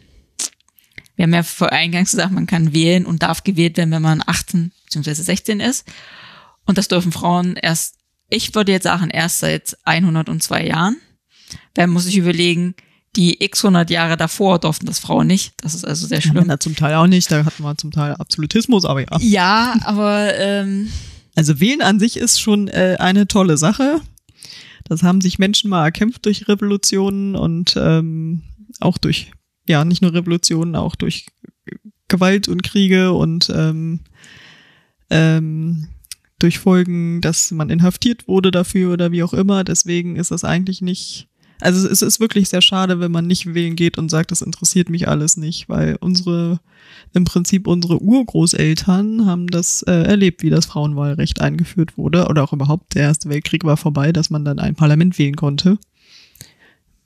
Wir 1.16 1.24
haben 1.24 1.34
ja 1.34 1.42
vor 1.42 1.72
eingangs 1.72 2.10
gesagt, 2.10 2.32
man 2.32 2.46
kann 2.46 2.72
wählen 2.72 3.06
und 3.06 3.22
darf 3.22 3.44
gewählt 3.44 3.76
werden, 3.76 3.90
wenn 3.90 4.02
man 4.02 4.22
18 4.24 4.72
bzw. 4.86 5.14
16 5.14 5.60
ist. 5.60 5.86
Und 6.64 6.78
das 6.78 6.88
dürfen 6.88 7.12
Frauen 7.12 7.56
erst, 7.56 7.96
ich 8.28 8.54
würde 8.54 8.72
jetzt 8.72 8.84
sagen, 8.84 9.10
erst 9.10 9.40
seit 9.40 9.76
102 9.84 10.66
Jahren. 10.66 10.96
Wer 11.74 11.86
muss 11.86 12.04
sich 12.04 12.16
überlegen, 12.16 12.74
die 13.16 13.42
x 13.42 13.64
100 13.64 13.90
Jahre 13.90 14.16
davor 14.16 14.58
durften 14.58 14.86
das 14.86 14.98
Frauen 14.98 15.26
nicht. 15.26 15.52
Das 15.58 15.74
ist 15.74 15.84
also 15.84 16.06
sehr 16.06 16.20
schlimm. 16.20 16.34
Männer 16.34 16.60
zum 16.60 16.74
Teil 16.76 16.94
auch 16.94 17.06
nicht, 17.06 17.30
da 17.30 17.44
hatten 17.44 17.62
wir 17.62 17.76
zum 17.76 17.90
Teil 17.90 18.14
Absolutismus, 18.14 18.84
aber 18.84 19.02
ja. 19.02 19.18
Ja, 19.20 19.74
aber 19.84 20.34
ähm, 20.38 20.88
also 21.34 21.60
wählen 21.60 21.82
an 21.82 21.98
sich 21.98 22.16
ist 22.16 22.40
schon 22.40 22.68
äh, 22.68 22.96
eine 22.98 23.26
tolle 23.28 23.56
Sache. 23.56 24.00
Das 24.84 25.02
haben 25.02 25.20
sich 25.20 25.38
Menschen 25.38 25.70
mal 25.70 25.84
erkämpft 25.84 26.26
durch 26.26 26.48
Revolutionen 26.48 27.36
und 27.36 27.76
ähm, 27.76 28.42
auch 28.80 28.98
durch, 28.98 29.30
ja, 29.68 29.84
nicht 29.84 30.02
nur 30.02 30.12
Revolutionen, 30.12 30.76
auch 30.76 30.96
durch 30.96 31.26
Gewalt 32.08 32.48
und 32.48 32.62
Kriege 32.62 33.12
und 33.12 33.50
ähm, 33.54 34.00
ähm, 35.10 35.88
durch 36.38 36.58
Folgen, 36.58 37.20
dass 37.20 37.52
man 37.52 37.70
inhaftiert 37.70 38.26
wurde 38.26 38.50
dafür 38.50 38.92
oder 38.92 39.12
wie 39.12 39.22
auch 39.22 39.32
immer. 39.32 39.64
Deswegen 39.64 40.16
ist 40.16 40.30
das 40.30 40.44
eigentlich 40.44 40.82
nicht. 40.82 41.28
Also 41.62 41.88
es 41.88 42.02
ist 42.02 42.18
wirklich 42.18 42.48
sehr 42.48 42.60
schade, 42.60 42.98
wenn 42.98 43.12
man 43.12 43.28
nicht 43.28 43.54
wählen 43.54 43.76
geht 43.76 43.96
und 43.96 44.10
sagt, 44.10 44.32
das 44.32 44.42
interessiert 44.42 44.90
mich 44.90 45.06
alles 45.06 45.36
nicht, 45.36 45.68
weil 45.68 45.96
unsere, 46.00 46.58
im 47.12 47.24
Prinzip 47.24 47.68
unsere 47.68 48.02
Urgroßeltern 48.02 49.26
haben 49.26 49.46
das 49.46 49.82
äh, 49.82 49.92
erlebt, 49.92 50.42
wie 50.42 50.50
das 50.50 50.66
Frauenwahlrecht 50.66 51.40
eingeführt 51.40 51.96
wurde 51.96 52.26
oder 52.26 52.42
auch 52.42 52.52
überhaupt 52.52 52.96
der 52.96 53.02
Erste 53.02 53.28
Weltkrieg 53.28 53.62
war 53.62 53.76
vorbei, 53.76 54.12
dass 54.12 54.28
man 54.28 54.44
dann 54.44 54.58
ein 54.58 54.74
Parlament 54.74 55.18
wählen 55.20 55.36
konnte. 55.36 55.78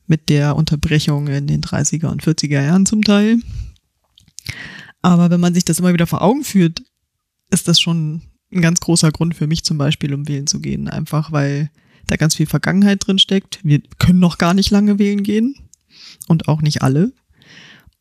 Mit 0.07 0.31
der 0.31 0.57
Unterbrechung 0.57 1.27
in 1.27 1.47
den 1.47 1.61
30er 1.61 2.07
und 2.07 2.23
40er 2.23 2.63
Jahren 2.63 2.87
zum 2.87 3.03
Teil. 3.03 3.39
Aber 5.03 5.29
wenn 5.29 5.41
man 5.41 5.53
sich 5.53 5.67
das 5.67 5.81
immer 5.81 5.93
wieder 5.93 6.07
vor 6.07 6.23
Augen 6.23 6.45
führt, 6.45 6.83
ist 7.51 7.69
das 7.69 7.79
schon 7.79 8.23
ein 8.51 8.63
ganz 8.63 8.81
großer 8.81 9.11
Grund 9.11 9.35
für 9.35 9.47
mich 9.47 9.65
zum 9.65 9.77
Beispiel, 9.77 10.15
um 10.15 10.27
wählen 10.29 10.47
zu 10.47 10.61
gehen. 10.61 10.89
Einfach 10.89 11.31
weil 11.31 11.71
da 12.07 12.17
ganz 12.17 12.35
viel 12.35 12.47
Vergangenheit 12.47 13.07
drin 13.07 13.19
steckt. 13.19 13.61
Wir 13.63 13.81
können 13.99 14.19
noch 14.19 14.39
gar 14.39 14.55
nicht 14.55 14.71
lange 14.71 14.99
wählen 14.99 15.23
gehen. 15.23 15.55
Und 16.29 16.49
auch 16.49 16.61
nicht 16.61 16.83
alle. 16.83 17.13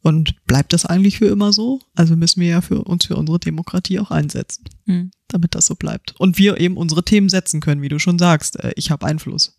Und 0.02 0.46
bleibt 0.46 0.74
das 0.74 0.86
eigentlich 0.86 1.18
für 1.18 1.28
immer 1.28 1.52
so? 1.52 1.82
Also 1.96 2.16
müssen 2.16 2.42
wir 2.42 2.48
ja 2.48 2.62
für 2.62 2.84
uns 2.84 3.06
für 3.06 3.16
unsere 3.16 3.40
Demokratie 3.40 4.00
auch 4.00 4.12
einsetzen, 4.12 4.66
mhm. 4.86 5.12
damit 5.28 5.56
das 5.56 5.66
so 5.66 5.76
bleibt. 5.76 6.14
Und 6.20 6.38
wir 6.38 6.60
eben 6.60 6.78
unsere 6.78 7.04
Themen 7.04 7.30
setzen 7.30 7.60
können, 7.60 7.82
wie 7.82 7.90
du 7.90 7.98
schon 7.98 8.20
sagst. 8.20 8.60
Äh, 8.60 8.74
ich 8.76 8.92
habe 8.92 9.06
Einfluss. 9.06 9.58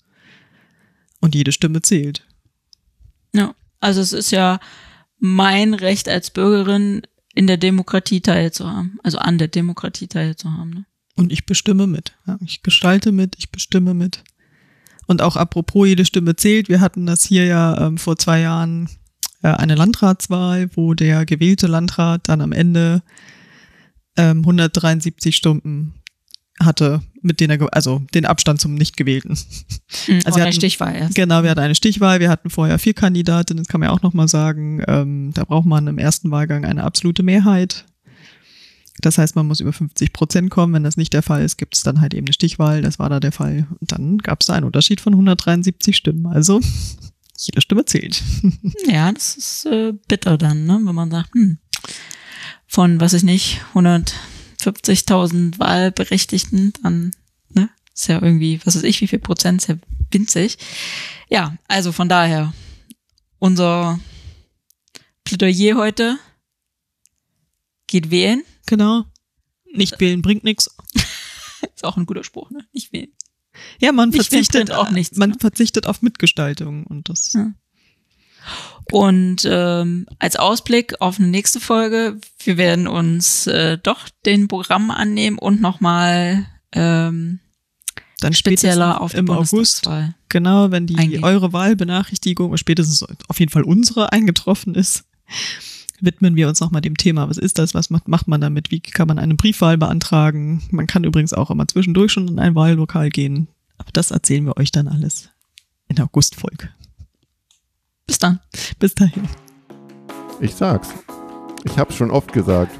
Und 1.20 1.35
jede 1.35 1.50
Stimme 1.50 1.82
zählt. 1.82 2.26
Ja, 3.35 3.54
also 3.80 4.00
es 4.00 4.12
ist 4.12 4.30
ja 4.30 4.61
mein 5.18 5.74
Recht 5.74 6.09
als 6.09 6.30
Bürgerin, 6.30 7.02
in 7.35 7.46
der 7.46 7.59
Demokratie 7.59 8.20
teilzuhaben, 8.20 8.98
also 9.02 9.18
an 9.18 9.38
der 9.38 9.48
Demokratie 9.48 10.06
teilzuhaben. 10.06 10.70
Ne? 10.70 10.87
Und 11.16 11.32
ich 11.32 11.44
bestimme 11.44 11.87
mit. 11.87 12.16
Ja, 12.26 12.38
ich 12.44 12.62
gestalte 12.62 13.12
mit, 13.12 13.35
ich 13.38 13.50
bestimme 13.50 13.94
mit. 13.94 14.24
Und 15.07 15.23
auch 15.23 15.37
apropos, 15.37 15.87
jede 15.87 16.05
Stimme 16.05 16.37
zählt. 16.37 16.69
Wir 16.69 16.81
hatten 16.81 17.07
das 17.07 17.25
hier 17.25 17.45
ja 17.45 17.87
ähm, 17.87 17.99
vor 17.99 18.16
zwei 18.16 18.40
Jahren 18.40 18.88
äh, 19.42 19.49
eine 19.49 19.75
Landratswahl, 19.75 20.69
wo 20.75 20.95
der 20.95 21.27
gewählte 21.27 21.66
Landrat 21.66 22.29
dann 22.29 22.40
am 22.40 22.53
Ende 22.53 23.03
ähm, 24.16 24.38
173 24.38 25.37
Stunden 25.37 25.95
hatte, 26.61 27.03
mit 27.21 27.40
denen 27.40 27.61
er, 27.61 27.75
also 27.75 28.03
den 28.14 28.25
Abstand 28.25 28.61
zum 28.61 28.75
Nicht-Gewählten. 28.75 29.38
Mhm, 30.07 30.21
also 30.25 30.40
eine 30.40 30.53
Stichwahl 30.53 30.95
erst. 30.95 31.14
Genau, 31.14 31.42
wir 31.42 31.51
hatten 31.51 31.61
eine 31.61 31.75
Stichwahl, 31.75 32.21
wir 32.21 32.31
hatten 32.31 32.51
vorher 32.51 32.79
vier 32.79 32.95
Kandidatinnen, 32.95 33.62
das 33.62 33.69
kann 33.71 33.81
man 33.81 33.90
ja 33.90 33.95
auch 33.95 34.03
nochmal 34.03 34.29
sagen. 34.29 34.83
Ähm, 34.87 35.33
da 35.35 35.45
braucht 35.45 35.66
man 35.66 35.87
im 35.87 35.99
ersten 35.99 36.31
Wahlgang 36.31 36.64
eine 36.64 36.85
absolute 36.85 37.23
Mehrheit. 37.23 37.85
Das 39.00 39.18
heißt, 39.18 39.37
man 39.37 39.46
muss 39.46 39.61
über 39.61 39.72
50 39.72 40.12
Prozent 40.12 40.50
kommen. 40.50 40.72
Wenn 40.72 40.85
das 40.85 40.96
nicht 40.96 41.12
der 41.12 41.22
Fall 41.22 41.44
ist, 41.44 41.59
gibt 41.59 41.76
es 41.76 41.82
dann 41.82 42.00
halt 42.00 42.14
eben 42.14 42.26
eine 42.26 42.32
Stichwahl. 42.32 42.82
Das 42.82 42.98
war 42.98 43.09
da 43.09 43.20
der 43.20 43.32
Fall. 43.32 43.66
Und 43.80 43.92
dann 43.92 44.18
gab 44.18 44.40
es 44.40 44.46
da 44.46 44.54
einen 44.54 44.64
Unterschied 44.64 45.00
von 45.00 45.12
173 45.12 45.96
Stimmen. 45.96 46.26
Also 46.26 46.61
jede 47.38 47.61
Stimme 47.61 47.85
zählt. 47.85 48.22
Ja, 48.87 49.12
das 49.12 49.37
ist 49.37 49.66
äh, 49.66 49.92
bitter 50.09 50.38
dann, 50.38 50.64
ne? 50.64 50.80
wenn 50.82 50.94
man 50.94 51.11
sagt, 51.11 51.35
hm, 51.35 51.59
von, 52.66 53.00
was 53.00 53.12
ich 53.12 53.22
nicht, 53.22 53.61
100 53.70 54.14
50.000 54.59 55.59
Wahlberechtigten, 55.59 56.72
dann 56.82 57.12
ne, 57.50 57.70
ist 57.94 58.09
ja 58.09 58.20
irgendwie, 58.20 58.61
was 58.64 58.76
weiß 58.76 58.82
ich, 58.82 59.00
wie 59.00 59.06
viel 59.06 59.18
Prozent, 59.18 59.62
ist 59.62 59.68
ja 59.68 59.76
winzig. 60.11 60.59
Ja, 61.28 61.56
also 61.68 61.92
von 61.92 62.09
daher, 62.09 62.52
unser 63.38 64.00
Plädoyer 65.24 65.76
heute 65.76 66.18
geht 67.87 68.11
wählen. 68.11 68.42
Genau. 68.66 69.05
Nicht 69.72 70.00
wählen 70.00 70.22
bringt 70.22 70.44
nichts. 70.44 70.74
ist 71.74 71.85
auch 71.85 71.96
ein 71.96 72.07
guter 72.07 72.24
Spruch, 72.24 72.50
ne? 72.50 72.64
Nicht 72.72 72.92
wählen. 72.92 73.12
Ja, 73.81 73.92
man 73.92 74.11
Nicht 74.11 74.29
verzichtet 74.29 74.70
auch 74.70 74.90
nichts. 74.90 75.16
Man 75.16 75.31
ne? 75.31 75.37
verzichtet 75.38 75.87
auf 75.87 76.02
Mitgestaltung 76.02 76.85
und 76.85 77.09
das. 77.09 77.33
Ja. 77.33 77.52
Und 78.92 79.42
ähm, 79.44 80.07
als 80.18 80.37
Ausblick 80.37 81.00
auf 81.00 81.18
eine 81.18 81.29
nächste 81.29 81.59
Folge, 81.59 82.20
wir 82.38 82.57
werden 82.57 82.87
uns 82.87 83.46
äh, 83.46 83.79
doch 83.79 84.09
den 84.24 84.46
Programm 84.46 84.90
annehmen 84.90 85.38
und 85.38 85.61
nochmal 85.61 86.46
ähm, 86.72 87.40
dann 88.20 88.33
spezieller 88.33 89.00
auf 89.00 89.14
im 89.14 89.29
August. 89.31 89.88
Genau, 90.29 90.70
wenn 90.70 90.87
die 90.87 90.96
eingehen. 90.96 91.24
eure 91.24 91.52
Wahlbenachrichtigung 91.52 92.57
spätestens 92.57 93.05
auf 93.29 93.40
jeden 93.40 93.50
Fall 93.50 93.64
unsere 93.64 94.12
eingetroffen 94.12 94.74
ist, 94.74 95.05
widmen 96.04 96.37
wir 96.37 96.48
uns 96.48 96.61
nochmal 96.61 96.82
dem 96.82 96.96
Thema. 96.96 97.28
Was 97.28 97.38
ist 97.38 97.59
das? 97.59 97.74
Was 97.74 97.90
macht, 97.90 98.09
macht 98.09 98.28
man 98.28 98.40
damit? 98.40 98.70
Wie 98.70 98.80
kann 98.80 99.09
man 99.09 99.18
eine 99.18 99.35
Briefwahl 99.35 99.78
beantragen? 99.78 100.62
Man 100.70 100.87
kann 100.87 101.04
übrigens 101.04 101.32
auch 101.32 101.50
immer 101.50 101.66
zwischendurch 101.68 102.12
schon 102.12 102.28
in 102.28 102.38
ein 102.38 102.54
Wahllokal 102.54 103.11
gehen. 103.11 103.48
Aber 103.78 103.90
das 103.92 104.11
erzählen 104.11 104.44
wir 104.46 104.56
euch 104.56 104.70
dann 104.70 104.88
alles 104.88 105.30
in 105.88 105.96
der 105.96 106.06
Augustfolge. 106.06 106.70
Bis 108.06 108.18
dann. 108.18 108.40
Bis 108.78 108.94
dahin. 108.94 109.28
Ich 110.40 110.54
sag's. 110.54 110.88
Ich 111.64 111.78
hab's 111.78 111.96
schon 111.96 112.11
oft 112.11 112.32
gesagt. 112.32 112.78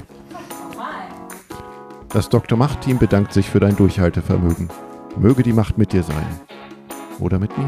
Das 2.09 2.29
Dr. 2.29 2.57
Macht-Team 2.57 2.99
bedankt 2.99 3.33
sich 3.33 3.47
für 3.47 3.59
dein 3.59 3.75
Durchhaltevermögen. 3.75 4.69
Möge 5.17 5.43
die 5.43 5.53
Macht 5.53 5.77
mit 5.77 5.91
dir 5.91 6.03
sein. 6.03 6.25
Oder 7.19 7.39
mit 7.39 7.57
mir. 7.57 7.67